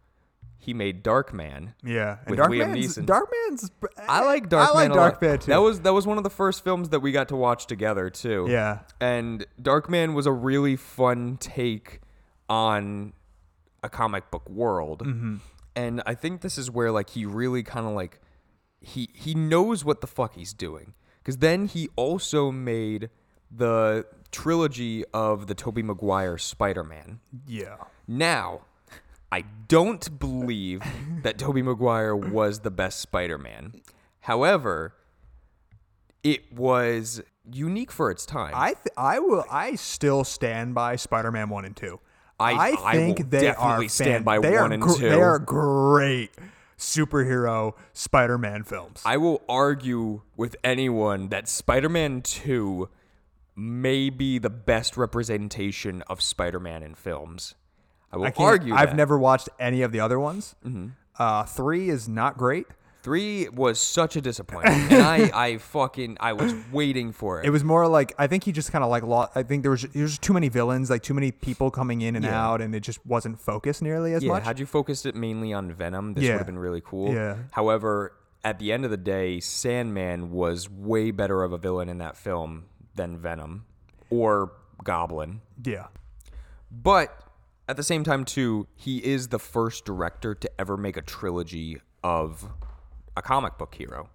he 0.57 0.73
made 0.73 1.03
Darkman. 1.03 1.73
Yeah, 1.83 2.17
and 2.21 2.31
With 2.31 2.37
Dark 2.37 2.51
Liam 2.51 2.71
Man's, 2.71 2.97
Neeson. 2.97 3.05
Dark 3.05 3.31
Man's. 3.31 3.71
I 4.07 4.23
like 4.23 4.49
Darkman. 4.49 4.67
I 4.67 4.71
like. 4.71 4.91
Darkman 4.91 5.41
too. 5.41 5.51
That 5.51 5.61
was 5.61 5.81
that 5.81 5.93
was 5.93 6.07
one 6.07 6.17
of 6.17 6.23
the 6.23 6.29
first 6.29 6.63
films 6.63 6.89
that 6.89 6.99
we 7.01 7.11
got 7.11 7.29
to 7.29 7.35
watch 7.35 7.67
together 7.67 8.09
too. 8.09 8.47
yeah, 8.49 8.79
And 8.99 9.45
Darkman 9.61 10.13
was 10.13 10.25
a 10.25 10.31
really 10.31 10.75
fun 10.75 11.37
take 11.37 12.01
on 12.49 13.13
a 13.87 13.89
comic 13.89 14.29
book 14.29 14.47
world. 14.49 15.03
Mm-hmm. 15.03 15.37
And 15.75 16.03
I 16.05 16.13
think 16.13 16.41
this 16.41 16.57
is 16.57 16.69
where 16.69 16.91
like 16.91 17.09
he 17.11 17.25
really 17.25 17.63
kind 17.63 17.85
of 17.87 17.93
like 17.93 18.19
he 18.79 19.09
he 19.13 19.33
knows 19.33 19.83
what 19.83 20.01
the 20.01 20.07
fuck 20.07 20.35
he's 20.35 20.53
doing. 20.53 20.93
Cuz 21.23 21.37
then 21.37 21.65
he 21.67 21.89
also 21.95 22.51
made 22.51 23.09
the 23.49 24.05
trilogy 24.31 25.03
of 25.13 25.47
the 25.47 25.55
Tobey 25.55 25.81
Maguire 25.81 26.37
Spider-Man. 26.37 27.19
yeah. 27.47 27.77
Now, 28.07 28.61
I 29.31 29.43
don't 29.67 30.19
believe 30.19 30.81
that 31.23 31.37
Tobey 31.37 31.61
Maguire 31.61 32.15
was 32.15 32.59
the 32.61 32.71
best 32.71 32.99
Spider-Man. 32.99 33.81
However, 34.21 34.95
it 36.23 36.51
was 36.53 37.21
unique 37.49 37.91
for 37.91 38.11
its 38.11 38.25
time. 38.25 38.53
I 38.55 38.73
th- 38.73 38.87
I 38.97 39.19
will. 39.19 39.45
I 39.49 39.75
still 39.75 40.23
stand 40.23 40.75
by 40.75 40.95
Spider-Man 40.95 41.49
one 41.49 41.65
and 41.65 41.75
two. 41.75 41.99
I- 42.39 42.77
I 42.83 42.91
think 42.93 43.17
will 43.19 43.25
they 43.29 43.41
definitely 43.41 43.85
are 43.87 43.89
stand 43.89 44.25
by 44.25 44.39
they 44.39 44.51
one 44.51 44.71
are 44.71 44.73
and 44.73 44.81
gr- 44.83 44.93
two. 44.95 45.09
They 45.09 45.21
are 45.21 45.39
great 45.39 46.31
superhero 46.77 47.73
Spider-Man 47.93 48.63
films. 48.63 49.01
I 49.05 49.17
will 49.17 49.41
argue 49.49 50.21
with 50.35 50.55
anyone 50.63 51.29
that 51.29 51.47
Spider-Man 51.47 52.21
2 52.21 52.89
may 53.55 54.09
be 54.11 54.37
the 54.37 54.51
best 54.51 54.95
representation 54.97 56.03
of 56.03 56.21
Spider-Man 56.21 56.83
in 56.83 56.93
films. 56.93 57.55
I 58.11 58.17
will 58.17 58.25
I 58.27 58.31
argue. 58.37 58.73
I've 58.73 58.79
that. 58.79 58.87
Mm-hmm. 58.89 58.97
never 58.97 59.17
watched 59.17 59.49
any 59.59 59.81
of 59.81 59.91
the 59.91 59.99
other 59.99 60.19
ones. 60.19 60.55
Uh, 61.17 61.43
three 61.45 61.89
is 61.89 62.07
not 62.07 62.37
great. 62.37 62.67
Three 63.07 63.47
was 63.47 63.79
such 63.81 64.17
a 64.17 64.21
disappointment, 64.21 64.91
and 64.91 65.01
I, 65.01 65.31
I 65.47 65.57
fucking, 65.59 66.17
I 66.19 66.33
was 66.33 66.53
waiting 66.73 67.13
for 67.13 67.39
it. 67.39 67.45
It 67.45 67.51
was 67.51 67.63
more 67.63 67.87
like 67.87 68.13
I 68.19 68.27
think 68.27 68.43
he 68.43 68.51
just 68.51 68.73
kind 68.73 68.83
of 68.83 68.89
like 68.89 69.03
lost. 69.03 69.31
I 69.33 69.43
think 69.43 69.61
there 69.61 69.71
was 69.71 69.83
there 69.83 70.03
was 70.03 70.11
just 70.11 70.21
too 70.21 70.33
many 70.33 70.49
villains, 70.49 70.89
like 70.89 71.03
too 71.03 71.13
many 71.13 71.31
people 71.31 71.71
coming 71.71 72.01
in 72.01 72.17
and 72.17 72.25
Yeah. 72.25 72.45
out, 72.47 72.59
and 72.61 72.75
it 72.75 72.81
just 72.81 73.05
wasn't 73.05 73.39
focused 73.39 73.81
nearly 73.81 74.13
as 74.13 74.23
yeah, 74.23 74.31
much. 74.33 74.43
had 74.43 74.59
you 74.59 74.65
focused 74.65 75.05
it 75.05 75.15
mainly 75.15 75.53
on 75.53 75.71
Venom, 75.71 76.15
this 76.15 76.25
Yeah. 76.25 76.31
would 76.33 76.37
have 76.39 76.47
been 76.47 76.59
really 76.59 76.81
cool. 76.81 77.13
Yeah. 77.13 77.37
However, 77.51 78.11
at 78.43 78.59
the 78.59 78.73
end 78.73 78.83
of 78.83 78.91
the 78.91 78.97
day, 78.97 79.39
Sandman 79.39 80.29
was 80.31 80.69
way 80.69 81.11
better 81.11 81.43
of 81.43 81.53
a 81.53 81.57
villain 81.57 81.87
in 81.87 81.99
that 81.99 82.17
film 82.17 82.65
than 82.95 83.17
Venom 83.17 83.63
or 84.09 84.51
Goblin. 84.83 85.39
yeah, 85.63 85.87
But 86.69 87.23
at 87.69 87.77
the 87.77 87.83
same 87.83 88.03
time, 88.03 88.25
too, 88.25 88.67
he 88.75 88.97
is 89.03 89.29
the 89.29 89.39
first 89.39 89.85
director 89.85 90.35
to 90.35 90.49
ever 90.59 90.75
make 90.77 90.97
a 90.97 91.01
trilogy 91.01 91.79
of 92.03 92.47
a 93.17 93.21
comic 93.21 93.57
book 93.57 93.73
hero, 93.75 94.09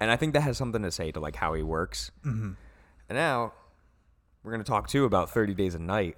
and 0.00 0.10
I 0.10 0.16
think 0.16 0.32
that 0.34 0.40
has 0.40 0.56
something 0.58 0.82
to 0.82 0.90
say 0.90 1.12
to 1.12 1.20
like 1.20 1.36
how 1.36 1.54
he 1.54 1.62
works. 1.62 2.10
Mm-hmm. 2.24 2.52
And 3.08 3.16
now 3.16 3.52
we're 4.42 4.50
gonna 4.52 4.64
talk 4.64 4.88
too 4.88 5.04
about 5.04 5.30
Thirty 5.30 5.54
Days 5.54 5.74
of 5.74 5.80
Night 5.80 6.16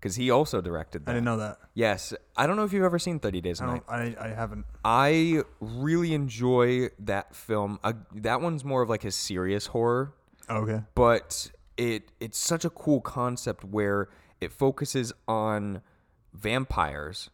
because 0.00 0.16
he 0.16 0.30
also 0.30 0.60
directed 0.60 1.04
that. 1.04 1.10
I 1.10 1.14
didn't 1.14 1.24
know 1.24 1.36
that. 1.38 1.58
Yes, 1.74 2.14
I 2.36 2.46
don't 2.46 2.56
know 2.56 2.64
if 2.64 2.72
you've 2.72 2.84
ever 2.84 2.98
seen 2.98 3.18
Thirty 3.18 3.40
Days 3.40 3.60
a 3.60 3.64
I 3.64 3.66
Night. 3.66 3.82
I, 3.88 4.16
I 4.20 4.28
haven't. 4.28 4.64
I 4.84 5.42
really 5.60 6.14
enjoy 6.14 6.88
that 7.00 7.34
film. 7.34 7.78
Uh, 7.84 7.94
that 8.14 8.40
one's 8.40 8.64
more 8.64 8.82
of 8.82 8.88
like 8.88 9.02
his 9.02 9.14
serious 9.16 9.66
horror 9.66 10.14
Okay. 10.48 10.82
but 10.94 11.50
it 11.76 12.12
it's 12.20 12.38
such 12.38 12.64
a 12.64 12.70
cool 12.70 13.00
concept 13.00 13.64
where 13.64 14.08
it 14.40 14.52
focuses 14.52 15.12
on 15.26 15.80
vampires 16.34 17.30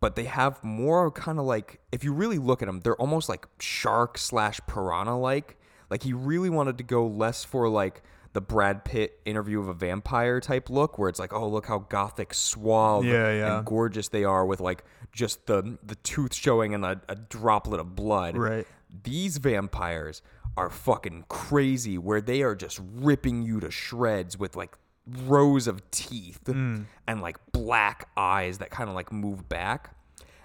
but 0.00 0.16
they 0.16 0.24
have 0.24 0.62
more 0.64 1.10
kind 1.10 1.38
of 1.38 1.44
like 1.44 1.80
if 1.92 2.04
you 2.04 2.12
really 2.12 2.38
look 2.38 2.62
at 2.62 2.66
them 2.66 2.80
they're 2.80 2.96
almost 2.96 3.28
like 3.28 3.46
shark 3.60 4.18
slash 4.18 4.60
piranha 4.66 5.16
like 5.18 5.56
like 5.90 6.02
he 6.02 6.12
really 6.12 6.50
wanted 6.50 6.78
to 6.78 6.84
go 6.84 7.06
less 7.06 7.44
for 7.44 7.68
like 7.68 8.02
the 8.32 8.40
Brad 8.40 8.84
Pitt 8.84 9.20
interview 9.24 9.60
of 9.60 9.68
a 9.68 9.74
vampire 9.74 10.40
type 10.40 10.68
look 10.68 10.98
where 10.98 11.08
it's 11.08 11.20
like 11.20 11.32
oh 11.32 11.48
look 11.48 11.66
how 11.66 11.78
gothic 11.78 12.34
suave 12.34 13.04
Yeah, 13.04 13.32
yeah. 13.32 13.56
and 13.58 13.66
gorgeous 13.66 14.08
they 14.08 14.24
are 14.24 14.44
with 14.44 14.60
like 14.60 14.84
just 15.12 15.46
the 15.46 15.78
the 15.84 15.94
tooth 15.96 16.34
showing 16.34 16.74
and 16.74 16.84
a, 16.84 17.00
a 17.08 17.14
droplet 17.14 17.78
of 17.80 17.94
blood 17.94 18.36
Right. 18.36 18.66
these 19.04 19.38
vampires 19.38 20.20
are 20.56 20.70
fucking 20.70 21.24
crazy 21.28 21.96
where 21.98 22.20
they 22.20 22.42
are 22.42 22.54
just 22.56 22.80
ripping 22.96 23.42
you 23.42 23.60
to 23.60 23.70
shreds 23.70 24.36
with 24.38 24.56
like 24.56 24.76
rows 25.06 25.66
of 25.66 25.90
teeth 25.90 26.40
mm. 26.44 26.84
and 27.06 27.20
like 27.20 27.36
black 27.52 28.08
eyes 28.16 28.58
that 28.58 28.70
kind 28.70 28.88
of 28.88 28.94
like 28.94 29.12
move 29.12 29.48
back. 29.48 29.94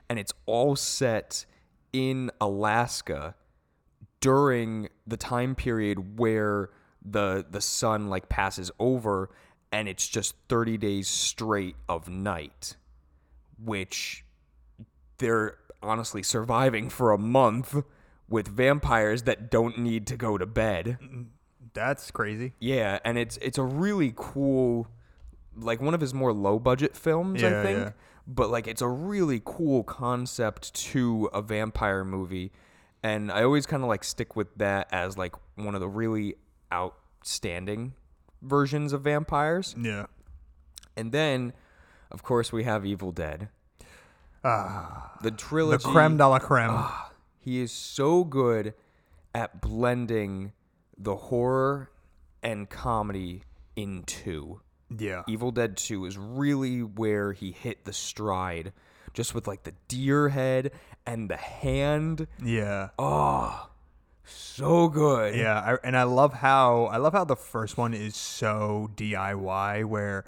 And 0.09 0.17
it's 0.17 0.33
all 0.45 0.75
set 0.75 1.45
in 1.93 2.31
Alaska 2.41 3.35
during 4.21 4.89
the 5.07 5.17
time 5.17 5.55
period 5.55 6.19
where 6.19 6.69
the 7.03 7.45
the 7.49 7.61
sun 7.61 8.09
like 8.09 8.27
passes 8.27 8.69
over 8.79 9.29
and 9.71 9.87
it's 9.87 10.07
just 10.07 10.35
30 10.49 10.77
days 10.77 11.07
straight 11.07 11.75
of 11.87 12.09
night 12.09 12.75
which 13.63 14.25
they're 15.17 15.57
honestly 15.81 16.23
surviving 16.23 16.89
for 16.89 17.11
a 17.11 17.17
month 17.17 17.75
with 18.27 18.47
vampires 18.47 19.23
that 19.23 19.49
don't 19.49 19.77
need 19.77 20.05
to 20.07 20.15
go 20.15 20.37
to 20.37 20.45
bed. 20.45 20.97
That's 21.73 22.11
crazy. 22.11 22.53
Yeah, 22.59 22.99
and 23.05 23.17
it's 23.17 23.37
it's 23.37 23.57
a 23.57 23.63
really 23.63 24.13
cool 24.15 24.87
like 25.57 25.81
one 25.81 25.93
of 25.93 26.01
his 26.01 26.13
more 26.13 26.31
low 26.33 26.59
budget 26.59 26.95
films, 26.95 27.43
I 27.43 27.63
think. 27.63 27.79
yeah. 27.79 27.91
But 28.27 28.49
like 28.49 28.67
it's 28.67 28.81
a 28.81 28.87
really 28.87 29.41
cool 29.43 29.83
concept 29.83 30.73
to 30.91 31.29
a 31.33 31.41
vampire 31.41 32.03
movie. 32.05 32.51
And 33.01 33.31
I 33.31 33.43
always 33.43 33.65
kind 33.65 33.81
of 33.81 33.89
like 33.89 34.03
stick 34.03 34.35
with 34.35 34.53
that 34.57 34.87
as 34.91 35.17
like 35.17 35.33
one 35.55 35.73
of 35.73 35.81
the 35.81 35.87
really 35.87 36.35
outstanding 36.71 37.93
versions 38.41 38.93
of 38.93 39.01
vampires. 39.01 39.75
Yeah. 39.81 40.05
And 40.95 41.11
then 41.11 41.53
of 42.11 42.23
course 42.23 42.51
we 42.51 42.63
have 42.65 42.85
Evil 42.85 43.11
Dead. 43.11 43.49
Ah, 44.43 45.17
the 45.21 45.31
The 45.31 45.37
trilogy. 45.37 45.83
The 45.83 45.89
creme 45.89 46.17
de 46.17 46.27
la 46.27 46.39
creme. 46.39 46.85
He 47.39 47.59
is 47.59 47.71
so 47.71 48.23
good 48.23 48.73
at 49.33 49.61
blending 49.61 50.53
the 50.99 51.15
horror 51.15 51.89
and 52.43 52.69
comedy 52.69 53.43
into. 53.75 54.61
yeah. 54.97 55.23
Evil 55.27 55.51
Dead 55.51 55.77
2 55.77 56.05
is 56.05 56.17
really 56.17 56.83
where 56.83 57.31
he 57.33 57.51
hit 57.51 57.85
the 57.85 57.93
stride, 57.93 58.73
just 59.13 59.33
with 59.33 59.47
like 59.47 59.63
the 59.63 59.73
deer 59.87 60.29
head 60.29 60.71
and 61.05 61.29
the 61.29 61.37
hand. 61.37 62.27
Yeah. 62.43 62.89
Oh, 62.99 63.69
so 64.25 64.89
good. 64.89 65.35
Yeah, 65.35 65.59
I, 65.59 65.77
and 65.83 65.97
I 65.97 66.03
love 66.03 66.33
how 66.33 66.85
I 66.85 66.97
love 66.97 67.13
how 67.13 67.23
the 67.25 67.35
first 67.35 67.77
one 67.77 67.93
is 67.93 68.15
so 68.15 68.91
DIY 68.95 69.85
where 69.85 70.25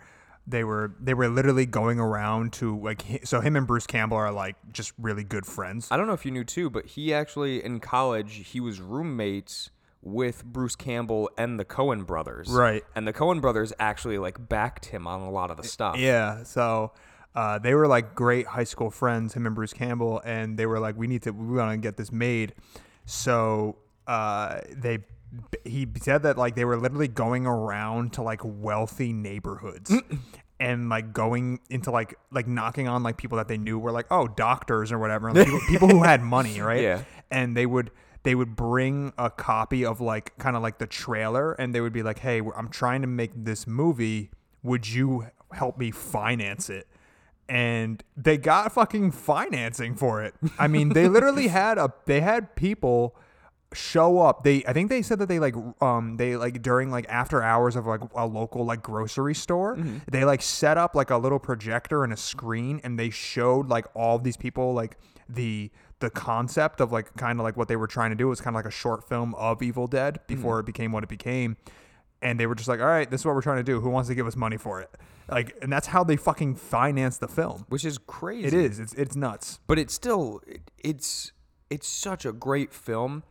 they 0.48 0.64
were 0.64 0.96
they 1.00 1.14
were 1.14 1.28
literally 1.30 1.66
going 1.68 2.00
around 2.00 2.54
to 2.54 2.80
like 2.80 3.22
so 3.26 3.42
him 3.42 3.56
and 3.56 3.68
Bruce 3.68 3.86
Campbell 3.86 4.18
are 4.18 4.32
like 4.32 4.56
just 4.72 4.94
really 4.98 5.24
good 5.24 5.46
friends. 5.46 5.88
I 5.92 5.98
don't 5.98 6.08
know 6.08 6.14
if 6.14 6.26
you 6.26 6.32
knew 6.32 6.44
too, 6.44 6.70
but 6.70 6.86
he 6.86 7.14
actually 7.14 7.64
in 7.64 7.80
college 7.80 8.48
he 8.48 8.60
was 8.60 8.80
roommates 8.82 9.70
with 10.04 10.44
Bruce 10.44 10.76
Campbell 10.76 11.30
and 11.38 11.60
the 11.60 11.66
Coen 11.66 12.06
brothers. 12.06 12.50
Right. 12.50 12.84
And 12.96 13.08
the 13.08 13.14
Coen 13.14 13.40
brothers 13.42 13.72
actually 13.80 14.18
like 14.18 14.50
backed 14.50 14.86
him 14.88 15.06
on 15.08 15.22
a 15.22 15.30
lot 15.30 15.52
of 15.52 15.58
the 15.58 15.64
stuff. 15.64 15.98
Yeah, 15.98 16.44
so 16.44 16.92
uh, 17.36 17.60
they 17.60 17.76
were 17.76 17.88
like 17.88 18.16
great 18.16 18.48
high 18.48 18.64
school 18.64 18.90
friends, 18.90 19.34
him 19.36 19.46
and 19.46 19.54
Bruce 19.56 19.74
Campbell, 19.74 20.22
and 20.26 20.58
they 20.58 20.66
were 20.66 20.80
like, 20.80 20.98
we 20.98 21.08
need 21.08 21.22
to, 21.24 21.32
we 21.32 21.58
want 21.58 21.72
to 21.72 21.78
get 21.78 21.98
this 21.98 22.12
made. 22.12 22.54
So 23.06 23.78
uh, 24.08 24.62
they, 24.76 25.00
he 25.64 25.88
said 26.02 26.24
that 26.24 26.38
like 26.38 26.56
they 26.56 26.66
were 26.66 26.78
literally 26.78 27.08
going 27.08 27.46
around 27.46 28.14
to 28.14 28.22
like 28.22 28.42
wealthy 28.44 29.14
neighborhoods. 29.14 29.94
And 30.60 30.90
like 30.90 31.12
going 31.12 31.60
into 31.72 31.90
like 31.90 32.14
like 32.30 32.48
knocking 32.48 32.88
on 32.88 33.02
like 33.02 33.18
people 33.18 33.40
that 33.40 33.48
they 33.48 33.58
knew 33.58 33.80
were 33.80 33.92
like 33.92 34.06
oh 34.12 34.28
doctors 34.28 34.92
or 34.92 35.00
whatever 35.00 35.28
and, 35.28 35.36
like, 35.36 35.48
people, 35.48 35.60
people 35.68 35.88
who 35.88 36.04
had 36.04 36.22
money 36.22 36.62
right 36.62 36.84
Yeah. 36.84 37.04
and 37.32 37.58
they 37.58 37.66
would 37.66 37.90
they 38.24 38.36
would 38.36 38.56
bring 38.56 39.14
a 39.18 39.30
copy 39.30 39.86
of 39.86 40.00
like 40.00 40.38
kind 40.38 40.56
of 40.56 40.62
like 40.62 40.78
the 40.78 40.88
trailer 40.88 41.54
and 41.54 41.74
they 41.74 41.82
would 41.82 41.94
be 41.94 42.04
like 42.04 42.20
hey 42.20 42.42
i'm 42.56 42.70
trying 42.70 43.02
to 43.02 43.08
make 43.08 43.32
this 43.36 43.68
movie. 43.68 44.30
Would 44.64 44.88
you 44.88 45.28
help 45.54 45.78
me 45.78 45.92
finance 45.92 46.70
it? 46.70 46.88
And 47.50 48.04
they 48.16 48.38
got 48.38 48.72
fucking 48.72 49.12
financing 49.12 49.96
for 49.96 50.24
it. 50.24 50.36
I 50.60 50.68
mean 50.68 50.90
they 50.90 51.08
literally 51.08 51.48
had 51.62 51.78
a 51.78 51.94
they 52.06 52.22
had 52.22 52.56
people 52.56 53.16
show 53.74 54.20
up. 54.20 54.44
They 54.44 54.64
I 54.66 54.74
think 54.74 54.90
they 54.90 55.02
said 55.02 55.20
that 55.20 55.28
they 55.28 55.40
like 55.40 55.56
um 55.82 56.18
they 56.18 56.36
like 56.36 56.62
during 56.62 56.92
like 56.92 57.08
after 57.10 57.42
hours 57.42 57.76
of 57.76 57.88
like 57.88 58.02
a 58.16 58.26
local 58.26 58.66
like 58.66 58.84
grocery 58.84 59.34
store, 59.34 59.78
they 60.10 60.24
like 60.26 60.42
set 60.42 60.78
up 60.78 60.96
like 60.96 61.10
a 61.10 61.18
little 61.18 61.40
projector 61.40 62.04
and 62.04 62.14
a 62.14 62.18
screen 62.18 62.80
and 62.84 63.00
they 63.00 63.10
showed 63.10 63.68
like 63.68 63.86
all 63.96 64.18
of 64.18 64.24
these 64.24 64.38
people 64.38 64.74
like 64.74 64.98
the 65.28 65.72
the 66.02 66.10
concept 66.10 66.82
of 66.82 66.92
like 66.92 67.16
kind 67.16 67.40
of 67.40 67.44
like 67.46 67.56
what 67.58 67.68
they 67.70 67.76
were 67.78 67.88
trying 67.88 68.10
to 68.10 68.16
do 68.16 68.28
It 68.28 68.30
was 68.30 68.42
kind 68.42 68.54
of 68.56 68.60
like 68.60 68.66
a 68.66 68.76
short 68.76 69.08
film 69.08 69.34
of 69.36 69.62
Evil 69.64 69.88
Dead 69.88 70.20
before 70.28 70.60
it 70.60 70.66
became 70.66 70.92
what 70.92 71.04
it 71.04 71.10
became. 71.10 71.56
And 72.22 72.40
they 72.40 72.46
were 72.46 72.54
just 72.56 72.68
like, 72.70 72.80
"All 72.80 72.86
right, 72.86 73.10
this 73.10 73.22
is 73.22 73.26
what 73.26 73.34
we're 73.34 73.42
trying 73.42 73.58
to 73.58 73.64
do. 73.64 73.80
Who 73.80 73.90
wants 73.90 74.10
to 74.10 74.16
give 74.16 74.28
us 74.28 74.36
money 74.36 74.58
for 74.58 74.80
it?" 74.82 74.92
Like, 75.30 75.56
and 75.62 75.72
that's 75.74 75.88
how 75.88 76.04
they 76.04 76.18
fucking 76.18 76.56
finance 76.56 77.18
the 77.18 77.28
film. 77.28 77.66
which 77.70 77.86
is 77.86 77.98
crazy. 77.98 78.48
It 78.48 78.54
is. 78.54 78.80
It's 78.80 78.94
it's 78.94 79.16
nuts. 79.16 79.60
but 79.66 79.80
it's 79.80 79.94
still 79.94 80.42
it, 80.46 80.62
it's 80.78 81.32
it's 81.70 81.88
such 81.88 82.26
a 82.26 82.32
great 82.34 82.74
film 82.74 83.24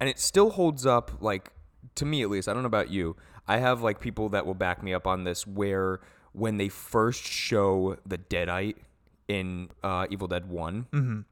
and 0.00 0.08
it 0.10 0.18
still 0.18 0.50
holds 0.50 0.84
up 0.84 1.12
like 1.22 1.52
to 1.94 2.04
me 2.04 2.22
at 2.22 2.28
least 2.28 2.48
i 2.48 2.52
don't 2.52 2.62
know 2.64 2.66
about 2.66 2.90
you 2.90 3.14
i 3.46 3.58
have 3.58 3.82
like 3.82 4.00
people 4.00 4.28
that 4.30 4.44
will 4.44 4.52
back 4.54 4.82
me 4.82 4.92
up 4.92 5.06
on 5.06 5.22
this 5.22 5.46
where 5.46 6.00
when 6.32 6.56
they 6.56 6.68
first 6.68 7.22
show 7.24 7.96
the 8.04 8.18
deadite 8.18 8.74
in 9.28 9.70
uh, 9.84 10.06
evil 10.10 10.26
dead 10.26 10.48
one 10.48 11.24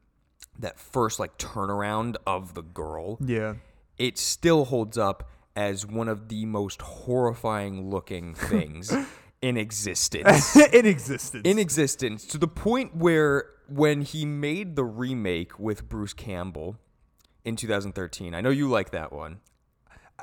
that 0.59 0.79
first 0.79 1.19
like 1.19 1.37
turnaround 1.37 2.15
of 2.27 2.53
the 2.53 2.61
girl 2.61 3.17
Yeah. 3.21 3.55
it 3.97 4.17
still 4.17 4.65
holds 4.65 4.97
up 4.97 5.29
as 5.55 5.85
one 5.85 6.07
of 6.07 6.29
the 6.29 6.45
most 6.45 6.81
horrifying 6.81 7.89
looking 7.89 8.33
things 8.49 8.93
in 9.41 9.57
existence 9.57 10.55
in 10.73 10.85
existence. 10.85 11.41
in 11.45 11.59
existence 11.59 12.25
to 12.27 12.37
the 12.37 12.47
point 12.47 12.95
where 12.95 13.45
when 13.67 14.01
he 14.01 14.25
made 14.25 14.75
the 14.75 14.83
remake 14.83 15.57
with 15.59 15.87
Bruce 15.89 16.13
Campbell 16.13 16.75
in 17.45 17.55
2013, 17.55 18.33
I 18.35 18.41
know 18.41 18.49
you 18.49 18.69
like 18.69 18.91
that 18.91 19.11
one. 19.13 19.39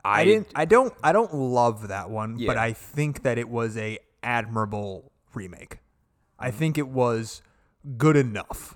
I 0.04 0.24
didn't. 0.24 0.48
I 0.54 0.64
don't. 0.64 0.94
I 1.02 1.12
don't 1.12 1.34
love 1.34 1.88
that 1.88 2.08
one, 2.10 2.36
but 2.46 2.56
I 2.56 2.72
think 2.72 3.22
that 3.22 3.36
it 3.38 3.48
was 3.48 3.76
a 3.76 3.98
admirable 4.22 5.10
remake. 5.34 5.74
Mm. 5.74 5.78
I 6.38 6.50
think 6.50 6.78
it 6.78 6.88
was 6.88 7.42
good 7.98 8.16
enough. 8.16 8.74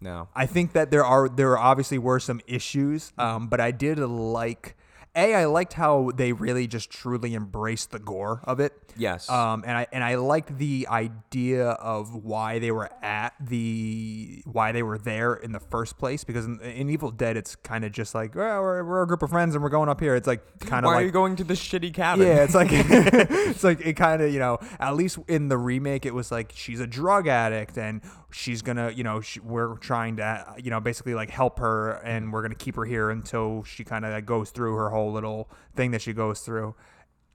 No. 0.00 0.28
I 0.34 0.46
think 0.46 0.72
that 0.72 0.90
there 0.90 1.04
are 1.04 1.28
there 1.28 1.58
obviously 1.58 1.98
were 1.98 2.20
some 2.20 2.40
issues, 2.46 3.12
um, 3.18 3.48
but 3.48 3.60
I 3.60 3.70
did 3.70 3.98
like. 3.98 4.76
A, 5.18 5.34
I 5.34 5.46
liked 5.46 5.72
how 5.72 6.10
they 6.14 6.34
really 6.34 6.66
just 6.66 6.90
truly 6.90 7.34
embraced 7.34 7.90
the 7.90 7.98
gore 7.98 8.42
of 8.44 8.60
it. 8.60 8.74
Yes. 8.98 9.30
Um, 9.30 9.64
and 9.66 9.74
I 9.74 9.86
and 9.90 10.04
I 10.04 10.16
liked 10.16 10.58
the 10.58 10.86
idea 10.90 11.68
of 11.68 12.14
why 12.14 12.58
they 12.58 12.70
were 12.70 12.90
at 13.02 13.32
the 13.40 14.42
why 14.44 14.72
they 14.72 14.82
were 14.82 14.98
there 14.98 15.32
in 15.32 15.52
the 15.52 15.60
first 15.60 15.96
place 15.96 16.22
because 16.22 16.44
in, 16.44 16.60
in 16.60 16.90
Evil 16.90 17.10
Dead 17.10 17.38
it's 17.38 17.56
kind 17.56 17.82
of 17.86 17.92
just 17.92 18.14
like 18.14 18.34
well, 18.34 18.60
we're, 18.60 18.84
we're 18.84 19.02
a 19.04 19.06
group 19.06 19.22
of 19.22 19.30
friends 19.30 19.54
and 19.54 19.64
we're 19.64 19.70
going 19.70 19.88
up 19.88 20.00
here. 20.00 20.16
It's 20.16 20.26
like 20.26 20.42
kind 20.60 20.84
of 20.84 20.90
Why 20.90 20.96
like 20.96 21.02
are 21.04 21.06
you 21.06 21.12
going 21.12 21.36
to 21.36 21.44
this 21.44 21.60
shitty 21.62 21.94
cabin? 21.94 22.26
yeah, 22.26 22.44
it's 22.44 22.54
like 22.54 22.68
it's 22.70 23.64
like 23.64 23.80
it 23.80 23.94
kind 23.94 24.20
of 24.20 24.30
you 24.34 24.38
know 24.38 24.58
at 24.78 24.96
least 24.96 25.18
in 25.28 25.48
the 25.48 25.56
remake 25.56 26.04
it 26.04 26.12
was 26.12 26.30
like 26.30 26.52
she's 26.54 26.80
a 26.80 26.86
drug 26.86 27.26
addict 27.26 27.78
and 27.78 28.02
she's 28.36 28.60
gonna 28.60 28.90
you 28.90 29.02
know 29.02 29.18
she, 29.22 29.40
we're 29.40 29.76
trying 29.78 30.16
to 30.16 30.54
you 30.62 30.70
know 30.70 30.78
basically 30.78 31.14
like 31.14 31.30
help 31.30 31.58
her 31.58 31.92
and 32.04 32.30
we're 32.30 32.42
gonna 32.42 32.54
keep 32.54 32.76
her 32.76 32.84
here 32.84 33.08
until 33.08 33.64
she 33.64 33.82
kind 33.82 34.04
of 34.04 34.12
like 34.12 34.26
goes 34.26 34.50
through 34.50 34.74
her 34.74 34.90
whole 34.90 35.10
little 35.10 35.48
thing 35.74 35.90
that 35.90 36.02
she 36.02 36.12
goes 36.12 36.40
through. 36.40 36.74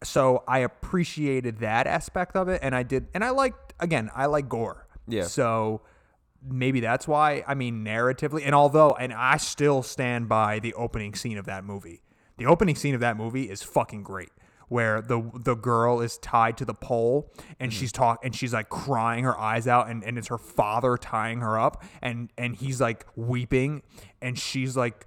So 0.03 0.43
I 0.47 0.59
appreciated 0.59 1.57
that 1.59 1.87
aspect 1.87 2.35
of 2.35 2.49
it, 2.49 2.59
and 2.63 2.75
I 2.75 2.83
did, 2.83 3.07
and 3.15 3.23
I 3.23 3.31
liked 3.31 3.73
again 3.79 4.11
I 4.15 4.27
like 4.27 4.47
gore. 4.47 4.87
Yeah. 5.07 5.23
So 5.23 5.81
maybe 6.47 6.79
that's 6.79 7.07
why 7.07 7.43
I 7.47 7.55
mean 7.55 7.83
narratively, 7.83 8.43
and 8.45 8.53
although 8.53 8.91
and 8.91 9.11
I 9.11 9.37
still 9.37 9.81
stand 9.81 10.29
by 10.29 10.59
the 10.59 10.73
opening 10.75 11.15
scene 11.15 11.39
of 11.39 11.45
that 11.45 11.63
movie. 11.63 12.03
The 12.37 12.45
opening 12.45 12.75
scene 12.75 12.93
of 12.93 13.01
that 13.01 13.17
movie 13.17 13.49
is 13.49 13.63
fucking 13.63 14.03
great. 14.03 14.31
Where 14.71 15.01
the 15.01 15.21
the 15.33 15.55
girl 15.55 15.99
is 15.99 16.17
tied 16.19 16.55
to 16.59 16.63
the 16.63 16.73
pole 16.73 17.29
and 17.59 17.73
she's 17.73 17.91
talk 17.91 18.23
and 18.23 18.33
she's 18.33 18.53
like 18.53 18.69
crying 18.69 19.25
her 19.25 19.37
eyes 19.37 19.67
out 19.67 19.89
and, 19.89 20.01
and 20.01 20.17
it's 20.17 20.29
her 20.29 20.37
father 20.37 20.95
tying 20.95 21.41
her 21.41 21.59
up 21.59 21.83
and 22.01 22.29
and 22.37 22.55
he's 22.55 22.79
like 22.79 23.05
weeping 23.17 23.83
and 24.21 24.39
she's 24.39 24.77
like 24.77 25.05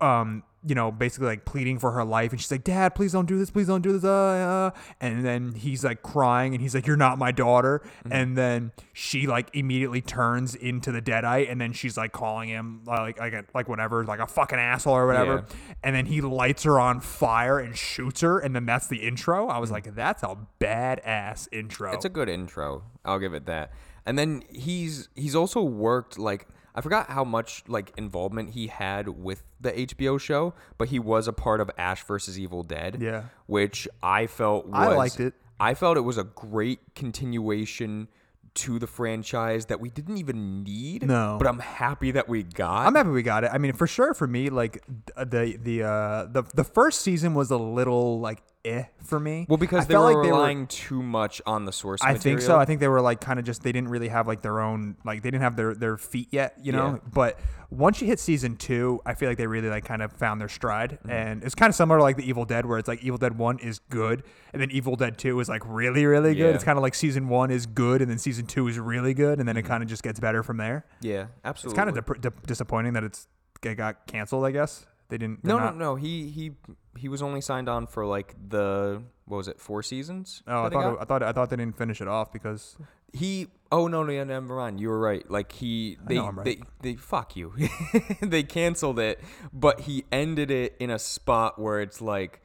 um 0.00 0.42
you 0.68 0.74
know 0.74 0.92
basically 0.92 1.26
like 1.26 1.44
pleading 1.44 1.78
for 1.78 1.92
her 1.92 2.04
life 2.04 2.30
and 2.30 2.40
she's 2.40 2.50
like 2.50 2.62
dad 2.64 2.94
please 2.94 3.12
don't 3.12 3.26
do 3.26 3.38
this 3.38 3.50
please 3.50 3.66
don't 3.66 3.82
do 3.82 3.92
this 3.92 4.04
uh, 4.04 4.10
uh. 4.10 4.70
and 5.00 5.24
then 5.24 5.54
he's 5.54 5.82
like 5.82 6.02
crying 6.02 6.54
and 6.54 6.60
he's 6.62 6.74
like 6.74 6.86
you're 6.86 6.96
not 6.96 7.18
my 7.18 7.32
daughter 7.32 7.80
and 8.10 8.36
then 8.36 8.70
she 8.92 9.26
like 9.26 9.48
immediately 9.54 10.00
turns 10.00 10.54
into 10.54 10.92
the 10.92 11.00
deadite 11.00 11.50
and 11.50 11.60
then 11.60 11.72
she's 11.72 11.96
like 11.96 12.12
calling 12.12 12.48
him 12.48 12.82
like 12.86 13.18
like 13.18 13.32
a, 13.32 13.44
like 13.54 13.68
whatever 13.68 14.04
like 14.04 14.20
a 14.20 14.26
fucking 14.26 14.58
asshole 14.58 14.94
or 14.94 15.06
whatever 15.06 15.44
and 15.82 15.96
then 15.96 16.06
he 16.06 16.20
lights 16.20 16.64
her 16.64 16.78
on 16.78 17.00
fire 17.00 17.58
and 17.58 17.76
shoots 17.76 18.20
her 18.20 18.38
and 18.38 18.54
then 18.54 18.66
that's 18.66 18.88
the 18.88 18.98
intro 18.98 19.48
i 19.48 19.58
was 19.58 19.70
like 19.70 19.94
that's 19.94 20.22
a 20.22 20.36
badass 20.60 21.48
intro 21.52 21.92
It's 21.94 22.04
a 22.04 22.08
good 22.08 22.28
intro. 22.28 22.82
I'll 23.04 23.18
give 23.18 23.32
it 23.34 23.46
that. 23.46 23.72
And 24.04 24.18
then 24.18 24.42
he's 24.50 25.08
he's 25.14 25.34
also 25.34 25.62
worked 25.62 26.18
like 26.18 26.46
I 26.78 26.80
forgot 26.80 27.10
how 27.10 27.24
much 27.24 27.64
like 27.66 27.92
involvement 27.96 28.50
he 28.50 28.68
had 28.68 29.08
with 29.08 29.42
the 29.60 29.72
HBO 29.72 30.20
show, 30.20 30.54
but 30.78 30.86
he 30.90 31.00
was 31.00 31.26
a 31.26 31.32
part 31.32 31.60
of 31.60 31.68
Ash 31.76 32.04
versus 32.04 32.38
Evil 32.38 32.62
Dead. 32.62 32.98
Yeah. 33.00 33.24
Which 33.46 33.88
I 34.00 34.28
felt 34.28 34.66
was 34.66 34.88
I 34.88 34.94
liked 34.94 35.18
it. 35.18 35.34
I 35.58 35.74
felt 35.74 35.96
it 35.96 36.02
was 36.02 36.18
a 36.18 36.22
great 36.22 36.94
continuation 36.94 38.06
to 38.54 38.78
the 38.78 38.86
franchise 38.86 39.66
that 39.66 39.80
we 39.80 39.90
didn't 39.90 40.18
even 40.18 40.62
need. 40.62 41.04
No. 41.04 41.34
But 41.36 41.48
I'm 41.48 41.58
happy 41.58 42.12
that 42.12 42.28
we 42.28 42.44
got. 42.44 42.86
I'm 42.86 42.94
happy 42.94 43.10
we 43.10 43.24
got 43.24 43.42
it. 43.42 43.50
I 43.52 43.58
mean, 43.58 43.72
for 43.72 43.88
sure, 43.88 44.14
for 44.14 44.28
me, 44.28 44.48
like 44.48 44.84
the 45.16 45.58
the 45.60 45.82
uh, 45.82 46.26
the 46.26 46.44
the 46.54 46.64
first 46.64 47.00
season 47.00 47.34
was 47.34 47.50
a 47.50 47.58
little 47.58 48.20
like 48.20 48.40
eh 48.68 48.84
for 49.02 49.18
me. 49.18 49.46
well, 49.48 49.56
because 49.56 49.84
I 49.84 49.88
they 49.88 49.94
felt 49.94 50.04
were 50.14 50.20
like 50.22 50.26
they 50.26 50.32
relying 50.32 50.66
too 50.66 51.02
much 51.02 51.40
on 51.46 51.64
the 51.64 51.72
source 51.72 52.00
I 52.02 52.12
material. 52.12 52.22
think 52.22 52.40
so. 52.46 52.58
I 52.58 52.64
think 52.64 52.80
they 52.80 52.88
were 52.88 53.00
like 53.00 53.20
kind 53.20 53.38
of 53.38 53.44
just 53.44 53.62
they 53.62 53.72
didn't 53.72 53.88
really 53.88 54.08
have 54.08 54.26
like 54.26 54.42
their 54.42 54.60
own 54.60 54.96
like 55.04 55.22
they 55.22 55.30
didn't 55.30 55.42
have 55.42 55.56
their 55.56 55.74
their 55.74 55.96
feet 55.96 56.28
yet, 56.30 56.56
you 56.62 56.72
know. 56.72 57.00
Yeah. 57.02 57.10
But 57.12 57.40
once 57.70 58.00
you 58.00 58.06
hit 58.06 58.18
season 58.18 58.56
two, 58.56 59.00
I 59.04 59.12
feel 59.14 59.28
like 59.28 59.36
they 59.38 59.46
really 59.46 59.68
like 59.68 59.84
kind 59.84 60.00
of 60.02 60.12
found 60.12 60.40
their 60.40 60.48
stride, 60.48 60.92
Mm-hmm. 61.00 61.10
and 61.10 61.44
it's 61.44 61.54
kind 61.54 61.68
of 61.70 61.74
similar 61.74 61.98
to 61.98 62.02
like 62.02 62.16
the 62.16 62.26
Evil 62.28 62.44
Dead, 62.46 62.64
where 62.66 62.78
it's 62.78 62.88
like 62.88 63.02
Evil 63.02 63.18
Dead 63.18 63.36
one 63.38 63.58
is 63.58 63.78
good, 63.90 64.22
and 64.52 64.60
then 64.62 64.70
Evil 64.70 64.96
Dead 64.96 65.18
two 65.18 65.38
is 65.40 65.48
like 65.48 65.62
really 65.66 66.04
really 66.06 66.34
good. 66.34 66.40
Yeah. 66.48 66.54
It's 66.54 66.64
kind 66.64 66.78
of 66.78 66.82
like 66.82 66.94
season 66.94 67.28
one 67.28 67.50
is 67.50 67.66
good, 67.66 68.00
and 68.02 68.10
then 68.10 68.18
season 68.18 68.46
two 68.46 68.68
is 68.68 68.78
really 68.78 69.14
good, 69.14 69.38
and 69.38 69.48
then 69.48 69.56
it 69.56 69.62
kind 69.62 69.82
of 69.82 69.88
just 69.88 70.02
gets 70.02 70.18
better 70.20 70.42
from 70.42 70.56
there. 70.58 70.86
yeah, 71.00 71.26
absolutely. 71.44 71.78
It's 71.80 72.06
kind 72.06 72.24
of 72.26 72.42
disappointing 72.46 72.92
that 72.94 73.04
it's 73.04 73.26
it 73.62 73.74
got 73.74 74.06
canceled. 74.06 74.44
I 74.44 74.50
guess 74.50 74.86
they 75.08 75.18
didn't. 75.18 75.44
No, 75.44 75.58
not- 75.58 75.76
no, 75.76 75.92
no. 75.92 75.94
He 75.96 76.28
he 76.30 76.52
he 76.96 77.08
was 77.08 77.22
only 77.22 77.40
signed 77.40 77.68
on 77.68 77.86
for 77.86 78.04
like 78.06 78.34
the 78.48 79.02
what 79.26 79.36
was 79.38 79.48
it, 79.48 79.60
four 79.60 79.82
seasons? 79.82 80.42
Oh, 80.46 80.64
I 80.64 80.70
thought 80.70 80.92
it, 80.94 80.98
I 81.00 81.04
thought 81.04 81.22
I 81.22 81.32
thought 81.32 81.50
they 81.50 81.56
didn't 81.56 81.76
finish 81.76 82.00
it 82.00 82.08
off 82.08 82.32
because 82.32 82.76
he. 83.12 83.48
Oh 83.70 83.86
no, 83.86 84.02
no, 84.02 84.24
never 84.24 84.56
mind. 84.56 84.80
You 84.80 84.88
were 84.88 84.98
right. 84.98 85.30
Like 85.30 85.52
he, 85.52 85.98
they, 86.06 86.18
right. 86.18 86.42
they, 86.42 86.60
they, 86.80 86.94
fuck 86.94 87.36
you. 87.36 87.52
they 88.22 88.42
canceled 88.42 88.98
it, 88.98 89.20
but 89.52 89.80
he 89.80 90.04
ended 90.10 90.50
it 90.50 90.74
in 90.80 90.88
a 90.88 90.98
spot 90.98 91.58
where 91.58 91.80
it's 91.82 92.00
like 92.00 92.40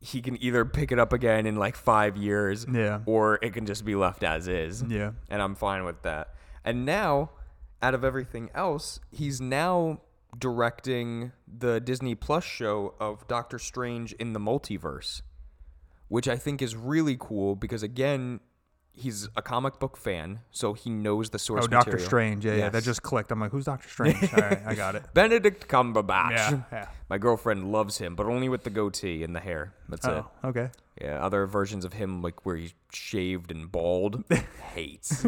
he 0.00 0.20
can 0.20 0.36
either 0.42 0.66
pick 0.66 0.92
it 0.92 0.98
up 0.98 1.14
again 1.14 1.46
in 1.46 1.56
like 1.56 1.76
five 1.76 2.18
years, 2.18 2.66
Yeah. 2.70 3.00
or 3.06 3.38
it 3.40 3.54
can 3.54 3.64
just 3.64 3.86
be 3.86 3.94
left 3.94 4.22
as 4.22 4.48
is. 4.48 4.84
yeah, 4.86 5.12
and 5.30 5.40
I'm 5.40 5.54
fine 5.54 5.84
with 5.86 6.02
that. 6.02 6.34
And 6.62 6.84
now, 6.84 7.30
out 7.80 7.94
of 7.94 8.04
everything 8.04 8.50
else, 8.54 9.00
he's 9.10 9.40
now 9.40 10.02
directing 10.36 11.32
the 11.46 11.80
Disney 11.80 12.14
Plus 12.14 12.44
show 12.44 12.94
of 13.00 13.26
Doctor 13.28 13.58
Strange 13.58 14.12
in 14.14 14.32
the 14.32 14.40
Multiverse, 14.40 15.22
which 16.08 16.28
I 16.28 16.36
think 16.36 16.62
is 16.62 16.76
really 16.76 17.16
cool 17.18 17.56
because 17.56 17.82
again, 17.82 18.40
he's 18.92 19.28
a 19.36 19.42
comic 19.42 19.78
book 19.78 19.96
fan, 19.96 20.40
so 20.50 20.72
he 20.72 20.90
knows 20.90 21.30
the 21.30 21.38
source 21.38 21.64
oh 21.64 21.68
Doctor. 21.68 21.98
Strange. 21.98 22.44
Yeah, 22.44 22.54
yeah, 22.54 22.68
that 22.70 22.82
just 22.82 23.02
clicked. 23.02 23.30
I'm 23.30 23.40
like, 23.40 23.52
who's 23.52 23.66
Doctor 23.66 23.88
Strange? 23.88 24.16
All 24.34 24.40
right, 24.40 24.60
I 24.66 24.74
got 24.74 24.94
it. 24.94 25.04
Benedict 25.14 25.68
Cumberbatch. 25.68 26.30
Yeah, 26.30 26.62
yeah. 26.72 26.88
My 27.08 27.18
girlfriend 27.18 27.70
loves 27.70 27.98
him, 27.98 28.16
but 28.16 28.26
only 28.26 28.48
with 28.48 28.64
the 28.64 28.70
goatee 28.70 29.22
and 29.22 29.36
the 29.36 29.40
hair. 29.40 29.74
That's 29.88 30.06
it. 30.06 30.10
Oh, 30.10 30.30
okay. 30.44 30.70
Yeah, 31.00 31.24
other 31.24 31.46
versions 31.46 31.84
of 31.84 31.92
him 31.92 32.22
like 32.22 32.44
where 32.46 32.56
he's 32.56 32.74
shaved 32.92 33.50
and 33.50 33.70
bald 33.70 34.24
hates. 34.74 35.26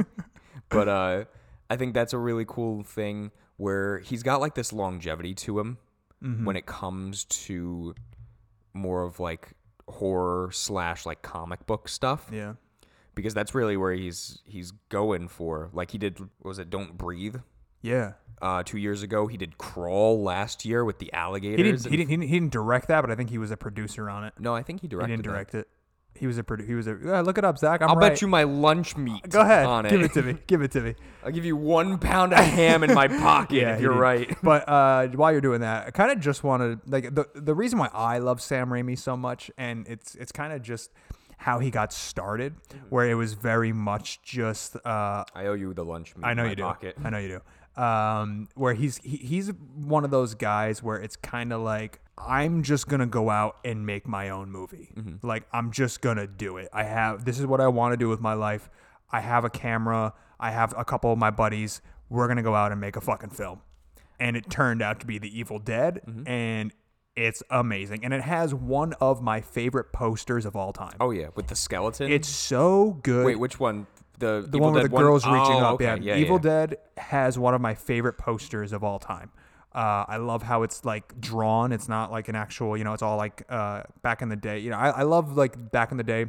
but 0.71 0.89
uh 0.89 1.25
I 1.71 1.77
think 1.77 1.93
that's 1.93 2.15
a 2.15 2.19
really 2.19 2.47
cool 2.49 2.83
thing 2.83 3.31
where 3.59 3.99
he's 3.99 4.23
got 4.23 4.41
like 4.41 4.55
this 4.55 4.73
longevity 4.73 5.35
to 5.35 5.59
him 5.59 5.77
Mm-hmm. 6.21 6.47
when 6.47 6.57
it 6.57 6.67
comes 6.67 7.23
to 7.47 7.95
more 8.75 9.05
of 9.05 9.21
like 9.21 9.53
horror 9.89 10.51
slash 10.53 11.07
like 11.07 11.23
comic 11.23 11.65
book 11.67 11.89
stuff 11.89 12.27
Yeah. 12.33 12.55
because 13.15 13.35
that's 13.35 13.55
really 13.55 13.77
where 13.77 13.93
he's 13.93 14.41
he's 14.45 14.73
going 14.89 15.29
for 15.29 15.71
like 15.73 15.93
he 15.93 15.99
did 15.99 16.19
what 16.19 16.29
was 16.43 16.59
it 16.59 16.71
don't 16.71 16.99
breathe 16.99 17.37
Yeah. 17.83 18.15
uh 18.43 18.65
two 18.65 18.79
years 18.79 19.05
ago 19.05 19.29
he 19.29 19.37
did 19.37 19.59
crawl 19.59 20.21
last 20.23 20.65
year 20.65 20.85
with 20.85 20.99
the 20.99 21.13
alligators 21.13 21.85
He 21.85 21.91
didn't, 21.91 21.91
he 21.91 21.97
didn't. 21.97 22.09
He 22.11 22.17
didn't. 22.17 22.29
He 22.31 22.41
didn't 22.41 22.53
direct 22.53 22.89
that, 22.89 23.01
but 23.03 23.11
I 23.13 23.15
think 23.15 23.31
he 23.31 23.39
was 23.39 23.53
a 23.53 23.57
producer 23.57 24.11
on 24.11 24.25
it. 24.25 24.35
no 24.41 24.55
i 24.55 24.63
think 24.65 24.81
he 24.81 24.89
directed. 24.89 25.13
It. 25.13 25.17
He 25.19 25.23
didn't 25.23 25.27
that. 25.27 25.33
direct 25.33 25.55
it. 25.55 25.69
He 26.15 26.27
was 26.27 26.37
a 26.37 26.43
produ- 26.43 26.67
he 26.67 26.75
was 26.75 26.89
a 26.89 26.99
yeah, 27.05 27.21
look 27.21 27.39
it 27.39 27.45
up, 27.45 27.59
Zach. 27.59 27.81
I'm 27.81 27.91
I'll 27.91 27.95
right. 27.97 28.11
bet 28.11 28.21
you 28.23 28.27
my 28.27 28.43
lunch 28.43 28.97
meat. 28.97 29.29
Go 29.29 29.41
ahead. 29.41 29.67
On 29.67 29.87
it. 29.87 29.91
Give 29.91 30.01
it 30.03 30.13
to 30.15 30.23
me. 30.23 30.37
Give 30.49 30.63
it 30.63 30.73
to 30.73 30.81
me. 30.81 30.95
I'll 31.25 31.31
give 31.31 31.45
you 31.45 31.55
one 31.57 31.97
pound 31.99 32.33
of 32.33 32.41
ham 32.41 32.83
in 32.83 32.93
my 32.93 33.07
pocket 33.27 33.59
if 33.63 33.77
he 33.77 33.83
you're 33.85 33.93
did. 33.93 34.01
right. 34.01 34.37
But 34.43 34.69
uh, 34.69 35.07
while 35.09 35.31
you're 35.31 35.41
doing 35.41 35.61
that, 35.61 35.87
I 35.87 35.91
kind 35.93 36.11
of 36.11 36.19
just 36.19 36.43
wanted 36.43 36.81
like 36.87 37.15
the 37.15 37.27
the 37.37 37.55
reason 37.55 37.79
why 37.79 37.89
I 37.95 38.19
love 38.19 38.41
Sam 38.43 38.69
Raimi 38.71 38.99
so 38.99 39.17
much, 39.17 39.49
and 39.57 39.87
it's 39.87 40.17
it's 40.17 40.33
kind 40.33 40.53
of 40.53 40.61
just 40.61 40.91
how 41.37 41.61
he 41.61 41.71
got 41.71 41.93
started, 41.93 42.55
Mm-hmm. 42.69 42.87
where 42.89 43.09
it 43.09 43.15
was 43.15 43.35
very 43.35 43.73
much 43.73 44.21
just 44.23 44.75
uh, 44.85 45.25
I 45.35 45.47
owe 45.47 45.53
you 45.53 45.73
the 45.73 45.85
lunch 45.85 46.17
meat. 46.17 46.25
I 46.27 46.35
know 46.35 46.43
in 46.43 46.47
my 46.47 46.51
you 46.51 46.57
do. 46.57 46.63
Pocket. 46.65 46.97
I 47.05 47.11
know 47.11 47.19
you 47.19 47.29
do. 47.29 47.41
Um, 47.79 48.49
where 48.57 48.75
he's 48.75 48.99
he, 48.99 49.17
he's 49.19 49.53
one 49.77 50.05
of 50.05 50.11
those 50.11 50.35
guys 50.35 50.83
where 50.83 50.97
it's 50.97 51.17
kind 51.17 51.53
of 51.53 51.61
like 51.63 52.01
I'm 52.19 52.63
just 52.65 52.89
gonna 52.89 53.07
go 53.07 53.31
out 53.31 53.57
and 53.65 53.87
make 53.87 54.09
my 54.09 54.31
own 54.31 54.51
movie. 54.51 54.93
Mm-hmm. 54.97 55.25
Like 55.27 55.47
I'm 55.53 55.71
just 55.71 56.01
gonna 56.01 56.27
do 56.27 56.57
it. 56.57 56.69
I 56.73 56.83
have 56.85 57.25
this 57.25 57.39
is 57.39 57.47
what 57.47 57.61
I 57.61 57.69
want 57.69 57.93
to 57.93 57.97
do 57.97 58.09
with 58.09 58.21
my 58.21 58.35
life. 58.35 58.69
I 59.13 59.21
have 59.21 59.45
a 59.45 59.51
camera. 59.51 60.13
I 60.41 60.51
have 60.51 60.75
a 60.77 60.85
couple 60.85 61.13
of 61.13 61.19
my 61.19 61.31
buddies. 61.31 61.81
We're 62.09 62.27
gonna 62.27 62.43
go 62.43 62.55
out 62.55 62.73
and 62.73 62.81
make 62.81 62.97
a 62.97 63.01
fucking 63.01 63.31
film. 63.31 63.61
And 64.19 64.37
it 64.37 64.51
turned 64.51 64.83
out 64.83 64.99
to 65.01 65.07
be 65.07 65.19
The 65.19 65.39
Evil 65.39 65.61
Dead, 65.61 66.01
Mm-hmm. 66.05 66.27
and 66.27 66.73
it's 67.15 67.43
amazing. 67.51 68.05
And 68.05 68.13
it 68.13 68.23
has 68.23 68.53
one 68.55 68.93
of 69.01 69.23
my 69.23 69.41
favorite 69.41 69.93
posters 69.93 70.45
of 70.45 70.57
all 70.57 70.73
time. 70.73 70.97
Oh 71.01 71.11
yeah, 71.13 71.29
with 71.37 71.47
the 71.47 71.55
skeleton. 71.57 72.11
It's 72.11 72.29
so 72.29 72.99
good. 73.05 73.25
wait, 73.27 73.39
which 73.39 73.61
one? 73.61 73.87
The 74.19 74.47
The 74.49 74.57
Evil 74.59 74.61
one 74.71 74.75
Dead 74.75 74.85
the 74.85 74.89
girl's 74.97 75.25
reaching 75.27 75.57
Oh, 75.57 75.67
up. 75.67 75.75
okay. 75.75 75.85
Yeah. 75.85 75.97
yeah, 76.01 76.17
Evil 76.17 76.37
yeah. 76.37 76.43
Dead 76.67 76.77
has 76.97 77.39
one 77.39 77.55
of 77.55 77.61
my 77.61 77.75
favorite 77.75 78.19
posters 78.19 78.73
of 78.73 78.83
all 78.85 78.99
time. 78.99 79.31
Uh, 79.75 80.05
I 80.09 80.17
love 80.17 80.43
how 80.43 80.63
it's 80.63 80.85
like 80.85 81.21
drawn. 81.21 81.73
It's 81.73 81.89
not 81.89 82.11
like 82.11 82.29
an 82.29 82.35
actual, 82.35 82.77
you 82.77 82.85
know, 82.85 82.95
it's 82.95 83.03
all 83.03 83.17
like 83.17 83.45
uh, 83.49 83.83
back 84.03 84.23
in 84.23 84.29
the 84.29 84.37
day. 84.37 84.59
You 84.59 84.71
know, 84.71 84.79
I, 84.79 84.89
I 84.91 85.03
love 85.03 85.37
like 85.37 85.71
back 85.71 85.91
in 85.93 85.99
the 85.99 86.05
day, 86.05 86.27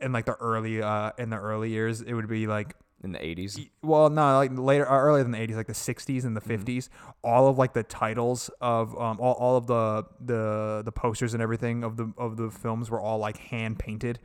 in 0.00 0.12
like 0.12 0.24
the 0.24 0.34
early 0.34 0.82
uh, 0.82 1.12
in 1.18 1.30
the 1.30 1.36
early 1.36 1.70
years, 1.70 2.00
it 2.00 2.14
would 2.14 2.26
be 2.28 2.46
like 2.46 2.74
in 3.04 3.12
the 3.12 3.18
80s. 3.18 3.68
well, 3.82 4.08
no, 4.08 4.36
like 4.38 4.50
later, 4.58 4.90
uh, 4.90 4.98
earlier 4.98 5.22
than 5.22 5.32
the 5.32 5.38
'80s, 5.38 5.56
like 5.56 5.66
the 5.66 5.74
'60s 5.74 6.24
and 6.24 6.34
the 6.34 6.40
'50s. 6.40 6.88
All 7.22 7.48
of 7.48 7.58
like 7.58 7.74
the 7.74 7.82
titles 7.82 8.48
of 8.62 8.98
um, 8.98 9.20
all, 9.20 9.34
all 9.34 9.56
of 9.58 9.66
the 9.66 10.06
the 10.24 10.82
the 10.86 10.90
posters 10.90 11.34
and 11.34 11.42
everything 11.42 11.84
of 11.84 11.98
the 11.98 12.10
of 12.16 12.38
the 12.38 12.50
films 12.50 12.90
were 12.90 13.00
all 13.00 13.18
like 13.18 13.36
hand 13.36 13.78
painted, 13.78 14.20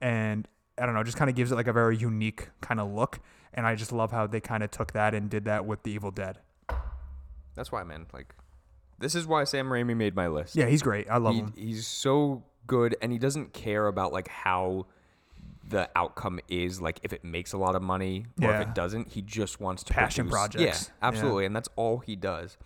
and 0.00 0.48
I 0.78 0.86
don't 0.86 0.94
know, 0.94 1.02
just 1.04 1.16
kind 1.16 1.30
of 1.30 1.36
gives 1.36 1.52
it 1.52 1.54
like 1.54 1.66
a 1.68 1.72
very 1.72 1.96
unique 1.96 2.50
kind 2.60 2.80
of 2.80 2.90
look. 2.92 3.20
And 3.52 3.66
I 3.66 3.74
just 3.76 3.92
love 3.92 4.10
how 4.10 4.26
they 4.26 4.40
kind 4.40 4.62
of 4.64 4.70
took 4.72 4.92
that 4.94 5.14
and 5.14 5.30
did 5.30 5.44
that 5.44 5.64
with 5.64 5.82
the 5.84 5.92
Evil 5.92 6.10
Dead. 6.10 6.38
That's 7.54 7.70
why, 7.70 7.84
man. 7.84 8.06
Like, 8.12 8.34
this 8.98 9.14
is 9.14 9.26
why 9.26 9.44
Sam 9.44 9.68
Raimi 9.68 9.96
made 9.96 10.16
my 10.16 10.26
list. 10.26 10.56
Yeah, 10.56 10.66
he's 10.66 10.82
great. 10.82 11.08
I 11.08 11.18
love 11.18 11.34
he, 11.34 11.40
him. 11.40 11.52
he's 11.56 11.86
so 11.86 12.42
good, 12.66 12.96
and 13.00 13.12
he 13.12 13.18
doesn't 13.18 13.52
care 13.52 13.86
about 13.86 14.12
like 14.12 14.26
how 14.28 14.86
the 15.68 15.88
outcome 15.94 16.40
is. 16.48 16.80
Like, 16.80 16.98
if 17.04 17.12
it 17.12 17.24
makes 17.24 17.52
a 17.52 17.58
lot 17.58 17.76
of 17.76 17.82
money 17.82 18.26
or 18.42 18.48
Yeah. 18.48 18.60
if 18.60 18.68
it 18.68 18.74
doesn't, 18.74 19.12
he 19.12 19.22
just 19.22 19.60
wants 19.60 19.84
to 19.84 19.94
Passion 19.94 20.28
produce- 20.28 20.34
projects. 20.56 20.86
Yeah, 20.88 21.06
absolutely, 21.08 21.46
and 21.46 21.54
that's 21.54 21.68
all 21.76 21.98
he 21.98 22.16
does. 22.16 22.58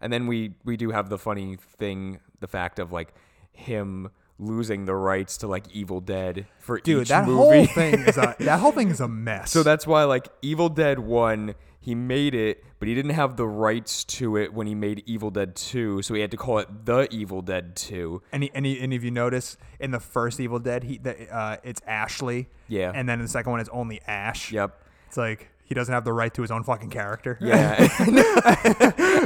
And 0.00 0.12
then 0.12 0.26
we 0.26 0.52
we 0.64 0.76
do 0.76 0.90
have 0.90 1.08
the 1.08 1.18
funny 1.18 1.56
thing, 1.56 2.20
the 2.40 2.46
fact 2.48 2.78
of 2.78 2.92
like 2.92 3.14
him 3.52 4.10
losing 4.38 4.84
the 4.84 4.94
rights 4.94 5.36
to 5.38 5.46
like 5.46 5.64
Evil 5.72 6.00
Dead 6.00 6.46
for 6.58 6.78
Dude, 6.78 7.02
each 7.02 7.08
that 7.08 7.26
movie. 7.26 7.36
whole 7.36 7.66
thing 7.66 7.94
is 8.00 8.16
a 8.16 8.36
that 8.40 8.60
whole 8.60 8.72
thing 8.72 8.88
is 8.90 9.00
a 9.00 9.08
mess. 9.08 9.50
So 9.50 9.62
that's 9.62 9.86
why 9.86 10.04
like 10.04 10.28
Evil 10.42 10.68
Dead 10.68 10.98
1, 11.00 11.54
he 11.80 11.94
made 11.94 12.34
it, 12.34 12.64
but 12.78 12.88
he 12.88 12.94
didn't 12.94 13.12
have 13.12 13.36
the 13.36 13.46
rights 13.46 14.04
to 14.04 14.36
it 14.36 14.52
when 14.52 14.66
he 14.66 14.74
made 14.74 15.02
Evil 15.06 15.30
Dead 15.30 15.56
2, 15.56 16.02
so 16.02 16.14
he 16.14 16.20
had 16.20 16.30
to 16.30 16.36
call 16.36 16.58
it 16.58 16.84
The 16.84 17.08
Evil 17.10 17.42
Dead 17.42 17.76
2. 17.76 18.22
Any, 18.32 18.50
any, 18.54 18.78
any 18.78 18.96
of 18.96 19.04
you 19.04 19.10
notice 19.10 19.56
in 19.80 19.90
the 19.90 20.00
first 20.00 20.38
Evil 20.38 20.58
Dead, 20.58 20.84
he, 20.84 20.98
the, 20.98 21.34
uh, 21.34 21.56
it's 21.64 21.80
Ashley. 21.86 22.48
Yeah. 22.68 22.92
And 22.94 23.08
then 23.08 23.20
in 23.20 23.24
the 23.24 23.30
second 23.30 23.52
one, 23.52 23.60
it's 23.60 23.70
only 23.72 24.00
Ash. 24.06 24.52
Yep. 24.52 24.82
It's 25.06 25.16
like 25.16 25.48
he 25.68 25.74
doesn't 25.74 25.92
have 25.92 26.04
the 26.04 26.12
right 26.14 26.32
to 26.32 26.40
his 26.42 26.50
own 26.50 26.64
fucking 26.64 26.88
character. 26.88 27.36
Yeah. 27.40 27.74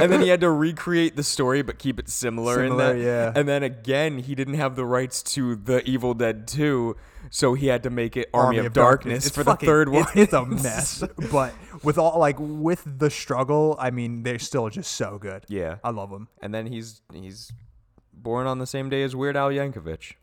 and 0.01 0.11
then 0.11 0.21
he 0.21 0.27
had 0.27 0.41
to 0.41 0.51
recreate 0.51 1.15
the 1.15 1.23
story 1.23 1.61
but 1.61 1.79
keep 1.79 1.99
it 1.99 2.09
similar, 2.09 2.61
in 2.63 2.71
Similar, 2.71 2.93
that. 2.97 3.01
yeah. 3.01 3.31
And 3.33 3.47
then 3.47 3.63
again, 3.63 4.17
he 4.19 4.35
didn't 4.35 4.55
have 4.55 4.75
the 4.75 4.85
rights 4.85 5.23
to 5.23 5.55
The 5.55 5.81
Evil 5.89 6.13
Dead 6.13 6.45
2, 6.47 6.95
so 7.29 7.53
he 7.53 7.67
had 7.67 7.83
to 7.83 7.89
make 7.89 8.17
it 8.17 8.29
Army, 8.33 8.57
of, 8.57 8.73
Darkness, 8.73 9.27
It's 9.27 9.35
for 9.35 9.43
fucking- 9.45 9.65
the 9.65 9.71
third 9.71 9.89
one. 9.89 10.01
It's, 10.03 10.15
it's 10.15 10.33
a 10.33 10.45
mess. 10.45 11.03
but 11.31 11.53
with 11.81 11.97
all 11.97 12.19
like 12.19 12.35
with 12.39 12.83
the 12.85 13.09
struggle, 13.09 13.77
I 13.79 13.89
mean, 13.91 14.23
they're 14.23 14.37
still 14.39 14.69
just 14.69 14.91
so 14.91 15.17
good. 15.17 15.45
yeah. 15.47 15.77
I 15.83 15.91
love 15.91 16.09
them. 16.09 16.27
And 16.41 16.53
then 16.53 16.65
he's 16.67 17.01
he's 17.13 17.53
born 18.11 18.47
on 18.47 18.59
the 18.59 18.67
same 18.67 18.89
day 18.89 19.03
as 19.03 19.15
Weird 19.15 19.37
Al 19.37 19.49
Yankovic. 19.49 20.13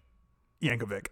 Yankovic. 0.63 1.07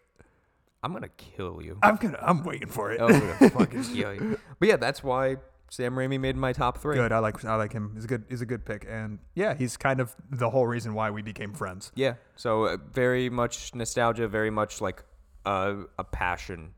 I'm 0.83 0.93
gonna 0.93 1.09
kill 1.09 1.61
you. 1.63 1.79
I'm 1.83 1.97
gonna. 1.97 2.19
I'm 2.23 2.45
waiting 2.45 2.69
for 2.69 2.93
it. 2.93 3.01
I 3.01 3.05
was 3.05 3.19
gonna 3.19 3.51
fucking 3.51 3.85
kill 3.85 4.15
you. 4.15 4.39
But 4.59 4.69
yeah, 4.69 4.77
that's 4.77 5.03
why 5.03 5.37
Sam 5.71 5.95
Raimi 5.95 6.21
made 6.21 6.37
my 6.37 6.53
top 6.53 6.79
three. 6.79 6.97
Good. 6.97 7.13
I 7.13 7.19
like. 7.19 7.45
I 7.45 7.57
like 7.57 7.73
him. 7.73 7.93
He's 7.95 8.05
a 8.05 8.09
good. 8.09 8.25
He's 8.29 8.41
a 8.43 8.47
good 8.47 8.65
pick. 8.65 8.87
And 8.89 9.19
yeah, 9.35 9.55
he's 9.55 9.77
kind 9.77 10.01
of 10.01 10.15
the 10.31 10.51
whole 10.51 10.67
reason 10.67 10.95
why 10.95 11.11
we 11.11 11.23
became 11.23 11.53
friends. 11.53 11.91
Yeah. 11.95 12.15
So 12.37 12.65
uh, 12.65 12.77
very 12.93 13.29
much 13.29 13.75
nostalgia, 13.75 14.29
very 14.29 14.51
much 14.51 14.81
like 14.81 15.03
a, 15.45 15.85
a 15.99 16.05
passion 16.05 16.75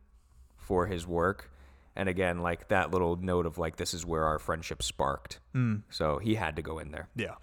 for 0.57 0.87
his 0.87 1.07
work. 1.07 1.51
And 1.97 2.09
again, 2.09 2.41
like 2.41 2.69
that 2.69 2.91
little 2.91 3.17
note 3.17 3.45
of 3.45 3.59
like, 3.59 3.77
this 3.77 3.93
is 3.93 4.07
where 4.07 4.25
our 4.25 4.39
friendship 4.39 4.83
sparked. 4.83 5.41
Mm. 5.55 5.83
So 5.91 6.19
he 6.19 6.37
had 6.37 6.57
to 6.57 6.63
go 6.63 6.79
in 6.79 6.93
there. 6.93 7.09
Yeah. 7.17 7.35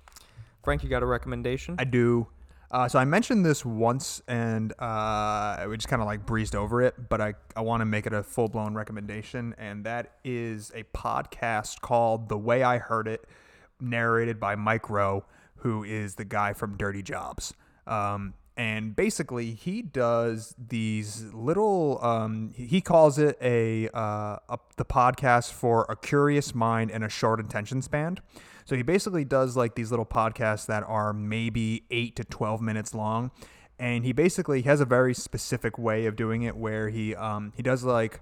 Frank, 0.63 0.83
you 0.83 0.89
got 0.89 1.03
a 1.03 1.05
recommendation? 1.05 1.75
I 1.77 1.83
do. 1.83 2.27
Uh, 2.69 2.87
so 2.87 2.99
I 2.99 3.05
mentioned 3.05 3.45
this 3.45 3.63
once, 3.63 4.21
and 4.27 4.73
uh, 4.79 5.65
we 5.69 5.77
just 5.77 5.87
kind 5.87 6.01
of 6.01 6.05
like 6.05 6.25
breezed 6.25 6.53
over 6.53 6.81
it, 6.81 7.07
but 7.07 7.21
I, 7.21 7.33
I 7.55 7.61
want 7.61 7.79
to 7.79 7.85
make 7.85 8.05
it 8.05 8.11
a 8.13 8.23
full 8.23 8.49
blown 8.49 8.73
recommendation, 8.73 9.55
and 9.57 9.85
that 9.85 10.17
is 10.25 10.71
a 10.75 10.83
podcast 10.83 11.79
called 11.79 12.27
The 12.27 12.37
Way 12.37 12.63
I 12.63 12.77
Heard 12.77 13.07
It, 13.07 13.23
narrated 13.79 14.37
by 14.37 14.55
Mike 14.55 14.89
Rowe, 14.89 15.23
who 15.57 15.85
is 15.85 16.15
the 16.15 16.25
guy 16.25 16.51
from 16.51 16.75
Dirty 16.75 17.01
Jobs. 17.01 17.53
Um, 17.85 18.33
and 18.57 18.95
basically, 18.95 19.51
he 19.51 19.81
does 19.81 20.53
these 20.57 21.31
little. 21.33 22.03
Um, 22.03 22.51
he 22.55 22.81
calls 22.81 23.17
it 23.17 23.37
a, 23.39 23.87
uh, 23.93 24.39
a 24.49 24.59
the 24.75 24.83
podcast 24.83 25.53
for 25.53 25.85
a 25.87 25.95
curious 25.95 26.53
mind 26.53 26.91
and 26.91 27.03
a 27.03 27.09
short 27.09 27.39
attention 27.39 27.81
span. 27.81 28.17
So 28.67 28.75
he 28.75 28.81
basically 28.83 29.23
does 29.23 29.55
like 29.55 29.75
these 29.75 29.91
little 29.91 30.05
podcasts 30.05 30.65
that 30.65 30.83
are 30.83 31.13
maybe 31.13 31.85
eight 31.89 32.17
to 32.17 32.25
twelve 32.25 32.59
minutes 32.61 32.93
long, 32.93 33.31
and 33.79 34.03
he 34.03 34.11
basically 34.11 34.63
has 34.63 34.81
a 34.81 34.85
very 34.85 35.13
specific 35.13 35.77
way 35.77 36.05
of 36.05 36.17
doing 36.17 36.41
it 36.41 36.57
where 36.57 36.89
he 36.89 37.15
um, 37.15 37.53
he 37.55 37.63
does 37.63 37.85
like 37.85 38.19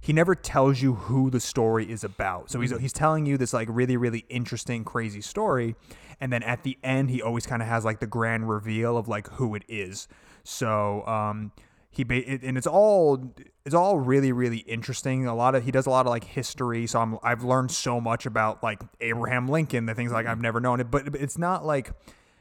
he 0.00 0.12
never 0.12 0.34
tells 0.34 0.82
you 0.82 0.94
who 0.94 1.30
the 1.30 1.38
story 1.38 1.88
is 1.88 2.02
about. 2.02 2.50
So 2.50 2.60
he's 2.60 2.76
he's 2.76 2.92
telling 2.92 3.24
you 3.24 3.38
this 3.38 3.52
like 3.52 3.68
really 3.70 3.96
really 3.96 4.24
interesting 4.28 4.82
crazy 4.82 5.20
story, 5.20 5.76
and 6.20 6.32
then 6.32 6.42
at 6.42 6.64
the 6.64 6.76
end 6.82 7.08
he 7.10 7.22
always 7.22 7.46
kind 7.46 7.62
of 7.62 7.68
has 7.68 7.84
like 7.84 8.00
the 8.00 8.08
grand 8.08 8.48
reveal 8.48 8.98
of 8.98 9.06
like 9.06 9.28
who 9.34 9.54
it 9.54 9.62
is. 9.68 10.08
So 10.42 11.06
um, 11.06 11.52
he 11.96 12.04
ba- 12.04 12.26
and 12.26 12.58
it's 12.58 12.66
all 12.66 13.34
it's 13.64 13.74
all 13.74 13.98
really 13.98 14.32
really 14.32 14.58
interesting. 14.58 15.26
A 15.26 15.34
lot 15.34 15.54
of 15.54 15.64
he 15.64 15.70
does 15.70 15.86
a 15.86 15.90
lot 15.90 16.06
of 16.06 16.10
like 16.10 16.24
history. 16.24 16.86
So 16.86 17.00
I'm 17.00 17.18
I've 17.22 17.44
learned 17.44 17.70
so 17.70 18.00
much 18.00 18.26
about 18.26 18.62
like 18.62 18.80
Abraham 19.00 19.48
Lincoln, 19.48 19.86
the 19.86 19.94
things 19.94 20.12
like 20.12 20.26
I've 20.26 20.40
never 20.40 20.60
known 20.60 20.80
it. 20.80 20.90
But 20.90 21.14
it's 21.14 21.38
not 21.38 21.64
like 21.64 21.92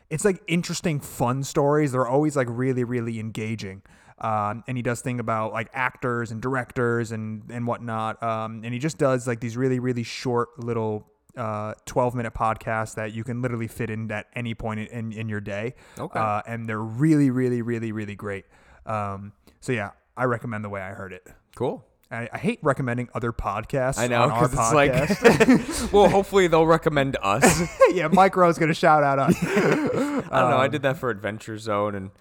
it's 0.10 0.26
like 0.26 0.41
interesting 0.47 0.99
fun 0.99 1.43
stories. 1.43 1.91
They're 1.91 2.08
always 2.08 2.36
like 2.36 2.47
really 2.49 2.84
really 2.84 3.20
engaging. 3.20 3.82
Um, 4.20 4.64
and 4.68 4.78
he 4.78 4.84
does 4.84 5.01
thing 5.01 5.20
about 5.20 5.54
like 5.54 5.70
actors 5.74 6.32
and 6.32 6.41
directors 6.41 7.12
and 7.12 7.43
and 7.51 7.68
whatnot. 7.68 8.22
Um, 8.24 8.62
and 8.64 8.74
he 8.74 8.80
just 8.80 8.97
does 8.97 9.28
like 9.28 9.39
these 9.39 9.58
really 9.58 9.80
really 9.80 10.04
short 10.04 10.60
little 10.60 11.08
uh 11.36 11.74
12 11.86 12.14
minute 12.14 12.34
podcasts 12.36 12.93
that 12.93 13.12
you 13.12 13.24
can 13.24 13.41
literally 13.41 13.68
fit 13.68 13.89
in 13.89 14.12
at 14.12 14.28
any 14.36 14.54
point 14.54 14.80
in, 14.80 14.88
in, 14.88 15.12
in 15.14 15.30
your 15.30 15.41
day. 15.41 15.76
Okay. 15.97 16.20
Uh, 16.20 16.41
and 16.47 16.68
they're 16.68 16.80
really 16.80 17.30
really 17.30 17.62
really 17.62 17.91
really 17.91 18.16
great. 18.16 18.45
Um, 18.86 19.32
so 19.64 19.72
yeah, 19.72 19.91
I 20.18 20.26
recommend 20.26 20.66
the 20.66 20.70
way 20.70 20.82
I 20.82 20.91
heard 20.91 21.14
it. 21.14 21.26
cool. 21.55 21.86
I, 22.11 22.30
I 22.32 22.38
hate 22.38 22.59
recommending 22.61 23.09
other 23.16 23.32
podcasts. 23.32 23.97
I 23.97 24.05
know 24.07 24.28
because 24.28 24.53
it's 24.53 24.74
like, 24.74 25.91
well, 25.93 26.09
hopefully 26.09 26.45
they'll 26.47 26.68
recommend 26.68 27.18
us. 27.24 27.43
yeah, 27.91 28.07
Mike 28.09 28.36
Rowe's 28.36 28.59
gonna 28.59 28.74
shout 28.76 29.03
out 29.03 29.18
us. 29.18 29.36
I 29.41 29.55
don't 29.55 30.32
Um, 30.32 30.49
know. 30.51 30.57
I 30.57 30.68
did 30.68 30.84
that 30.84 30.97
for 30.97 31.09
Adventure 31.09 31.57
Zone, 31.57 31.95
and 31.95 32.11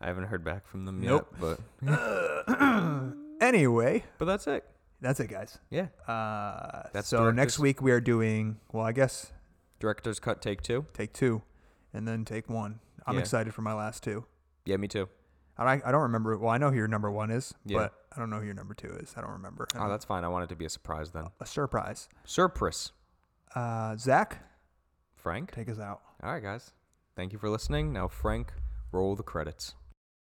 I 0.00 0.06
haven't 0.06 0.24
heard 0.24 0.42
back 0.44 0.66
from 0.66 0.86
them 0.86 1.00
Nope. 1.00 1.28
yet. 1.40 1.58
But 1.84 3.12
anyway, 3.40 4.04
but 4.18 4.24
that's 4.24 4.46
it. 4.48 4.64
that's 5.00 5.20
it, 5.20 5.28
guys. 5.28 5.58
Yeah. 5.70 5.86
Uh, 6.08 6.88
That's 6.92 7.06
so 7.08 7.30
next 7.30 7.58
week 7.60 7.80
we 7.80 7.92
are 7.92 8.00
doing 8.00 8.56
well, 8.72 8.84
I 8.84 8.92
guess 8.92 9.32
Director's 9.78 10.18
cut, 10.18 10.42
take 10.42 10.62
two. 10.62 10.86
take 10.94 11.12
two, 11.12 11.42
and 11.92 12.08
then 12.08 12.24
take 12.24 12.48
one. 12.48 12.80
I'm 13.06 13.14
Yeah. 13.14 13.20
excited 13.20 13.54
for 13.54 13.62
my 13.62 13.74
last 13.74 14.02
two. 14.02 14.24
Yeah, 14.64 14.78
me 14.78 14.88
too. 14.88 15.08
I 15.66 15.80
I 15.84 15.90
don't 15.90 16.02
remember. 16.02 16.36
Well, 16.36 16.50
I 16.50 16.58
know 16.58 16.70
who 16.70 16.76
your 16.76 16.86
number 16.88 17.10
one 17.10 17.30
is, 17.30 17.54
Yeah. 17.64 17.78
but 17.78 17.94
I 18.14 18.18
don't 18.20 18.30
know 18.30 18.38
who 18.38 18.44
your 18.44 18.54
number 18.54 18.74
two 18.74 18.88
is. 18.88 19.14
I 19.16 19.20
don't 19.22 19.32
remember. 19.32 19.66
I 19.74 19.78
Oh, 19.78 19.80
don't- 19.80 19.90
that's 19.90 20.04
fine. 20.04 20.22
I 20.24 20.28
want 20.28 20.44
it 20.44 20.48
to 20.48 20.56
be 20.56 20.64
a 20.64 20.70
surprise 20.70 21.10
then. 21.12 21.26
a 21.40 21.46
surprise. 21.46 22.08
Surprise. 22.24 22.92
Uh, 23.54 23.96
Zach, 23.96 24.38
Frank. 25.16 25.50
take 25.52 25.68
us 25.68 25.78
out. 25.78 26.02
All 26.22 26.30
right, 26.32 26.42
guys. 26.42 26.72
Thank 27.16 27.32
you 27.32 27.38
for 27.38 27.48
listening. 27.48 27.92
Now, 27.92 28.06
Frank, 28.08 28.52
roll 28.92 29.16
the 29.16 29.22
credits. 29.24 29.74